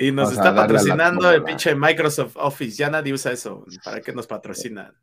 Y 0.00 0.12
nos 0.12 0.32
está 0.32 0.54
patrocinando 0.54 1.28
el 1.32 1.42
pinche 1.42 1.74
Microsoft 1.74 2.36
Office. 2.36 2.76
Ya 2.76 2.88
nadie 2.88 3.12
usa 3.12 3.32
eso. 3.32 3.64
¿Para 3.84 4.00
qué 4.00 4.12
nos 4.12 4.28
patrocinan? 4.28 4.94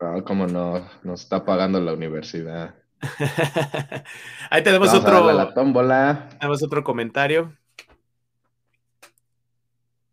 No, 0.00 0.24
cómo 0.24 0.48
no, 0.48 0.84
nos 1.04 1.22
está 1.22 1.44
pagando 1.44 1.80
la 1.80 1.92
universidad. 1.92 2.74
Ahí 4.50 4.64
tenemos 4.64 4.92
otro. 4.92 5.32
la 5.32 5.54
tómbola. 5.54 6.28
Tenemos 6.40 6.60
otro 6.60 6.82
comentario. 6.82 7.56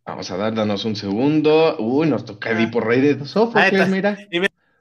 Vamos 0.06 0.30
a 0.30 0.38
darnos 0.38 0.86
un 0.86 0.96
segundo. 0.96 1.78
Uy, 1.80 2.08
nos 2.08 2.24
toca 2.24 2.52
Edipo 2.52 2.82
Rey 2.82 3.02
de 3.02 3.26
Sófocles, 3.26 3.90
mira. 3.90 4.16
Y 4.30 4.40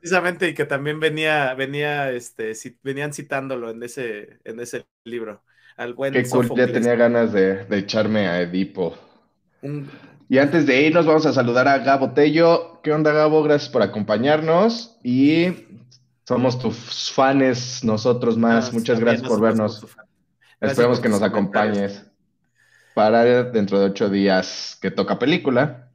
precisamente, 0.08 0.48
y 0.48 0.54
que 0.54 0.64
también 0.64 1.00
venía, 1.00 1.54
venía, 1.54 2.10
este, 2.10 2.52
venían 2.82 3.12
citándolo 3.12 3.70
en 3.70 3.82
ese, 3.82 4.38
en 4.44 4.60
ese 4.60 4.86
libro. 5.04 5.42
Al 5.76 5.94
buen 5.94 6.12
Qué 6.12 6.24
cool, 6.28 6.48
ya 6.56 6.66
tenía 6.66 6.96
ganas 6.96 7.32
de, 7.32 7.66
echarme 7.70 8.26
a 8.26 8.40
Edipo. 8.40 8.96
Y 10.28 10.38
antes 10.38 10.66
de 10.66 10.82
irnos, 10.82 11.06
vamos 11.06 11.26
a 11.26 11.32
saludar 11.32 11.68
a 11.68 11.78
Gabo 11.78 12.12
Tello. 12.12 12.80
¿Qué 12.82 12.92
onda, 12.92 13.12
Gabo? 13.12 13.42
Gracias 13.42 13.70
por 13.70 13.82
acompañarnos. 13.82 14.98
Y 15.04 15.66
somos 16.24 16.58
tus 16.58 17.12
fans, 17.12 17.84
nosotros 17.84 18.36
más. 18.36 18.72
Muchas 18.72 18.98
gracias 18.98 19.28
por 19.28 19.40
vernos. 19.40 19.86
Esperemos 20.60 21.00
que 21.00 21.08
nos 21.08 21.22
acompañes 21.22 22.04
para 22.94 23.44
dentro 23.44 23.78
de 23.78 23.86
ocho 23.86 24.08
días 24.08 24.76
que 24.82 24.90
toca 24.90 25.20
película, 25.20 25.87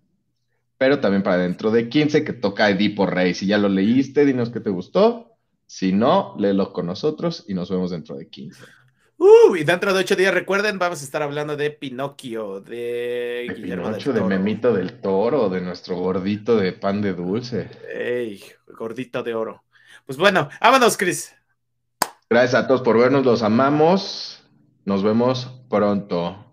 pero 0.83 0.99
también 0.99 1.23
para 1.23 1.37
dentro 1.37 1.71
de 1.71 1.87
15 1.87 2.25
que 2.25 2.33
toca 2.33 2.69
Edipo 2.69 3.05
Rey. 3.05 3.33
Si 3.33 3.47
ya 3.47 3.57
lo 3.57 3.69
leíste, 3.69 4.25
dinos 4.25 4.49
qué 4.49 4.59
te 4.59 4.69
gustó. 4.69 5.37
Si 5.65 5.93
no, 5.93 6.35
léelo 6.37 6.73
con 6.73 6.87
nosotros 6.87 7.45
y 7.47 7.53
nos 7.53 7.71
vemos 7.71 7.91
dentro 7.91 8.17
de 8.17 8.27
15. 8.27 8.65
Uh, 9.17 9.55
y 9.55 9.63
dentro 9.63 9.93
de 9.93 10.01
ocho 10.01 10.17
días, 10.17 10.33
recuerden, 10.33 10.79
vamos 10.79 10.99
a 10.99 11.05
estar 11.05 11.21
hablando 11.21 11.55
de 11.55 11.71
Pinocchio, 11.71 12.59
de, 12.59 13.45
de 13.47 13.53
Guillermo 13.55 13.93
de 13.93 14.21
Memito 14.23 14.73
del 14.73 14.99
Toro, 14.99 15.47
de 15.47 15.61
nuestro 15.61 15.95
gordito 15.95 16.57
de 16.57 16.73
pan 16.73 17.01
de 17.01 17.13
dulce. 17.13 17.69
Ey, 17.89 18.43
gordito 18.77 19.23
de 19.23 19.35
oro. 19.35 19.63
Pues 20.05 20.17
bueno, 20.17 20.49
vámonos, 20.59 20.97
Chris. 20.97 21.33
Gracias 22.29 22.61
a 22.61 22.67
todos 22.67 22.81
por 22.81 22.99
vernos, 22.99 23.23
los 23.23 23.41
amamos. 23.41 24.43
Nos 24.83 25.01
vemos 25.01 25.49
pronto. 25.69 26.52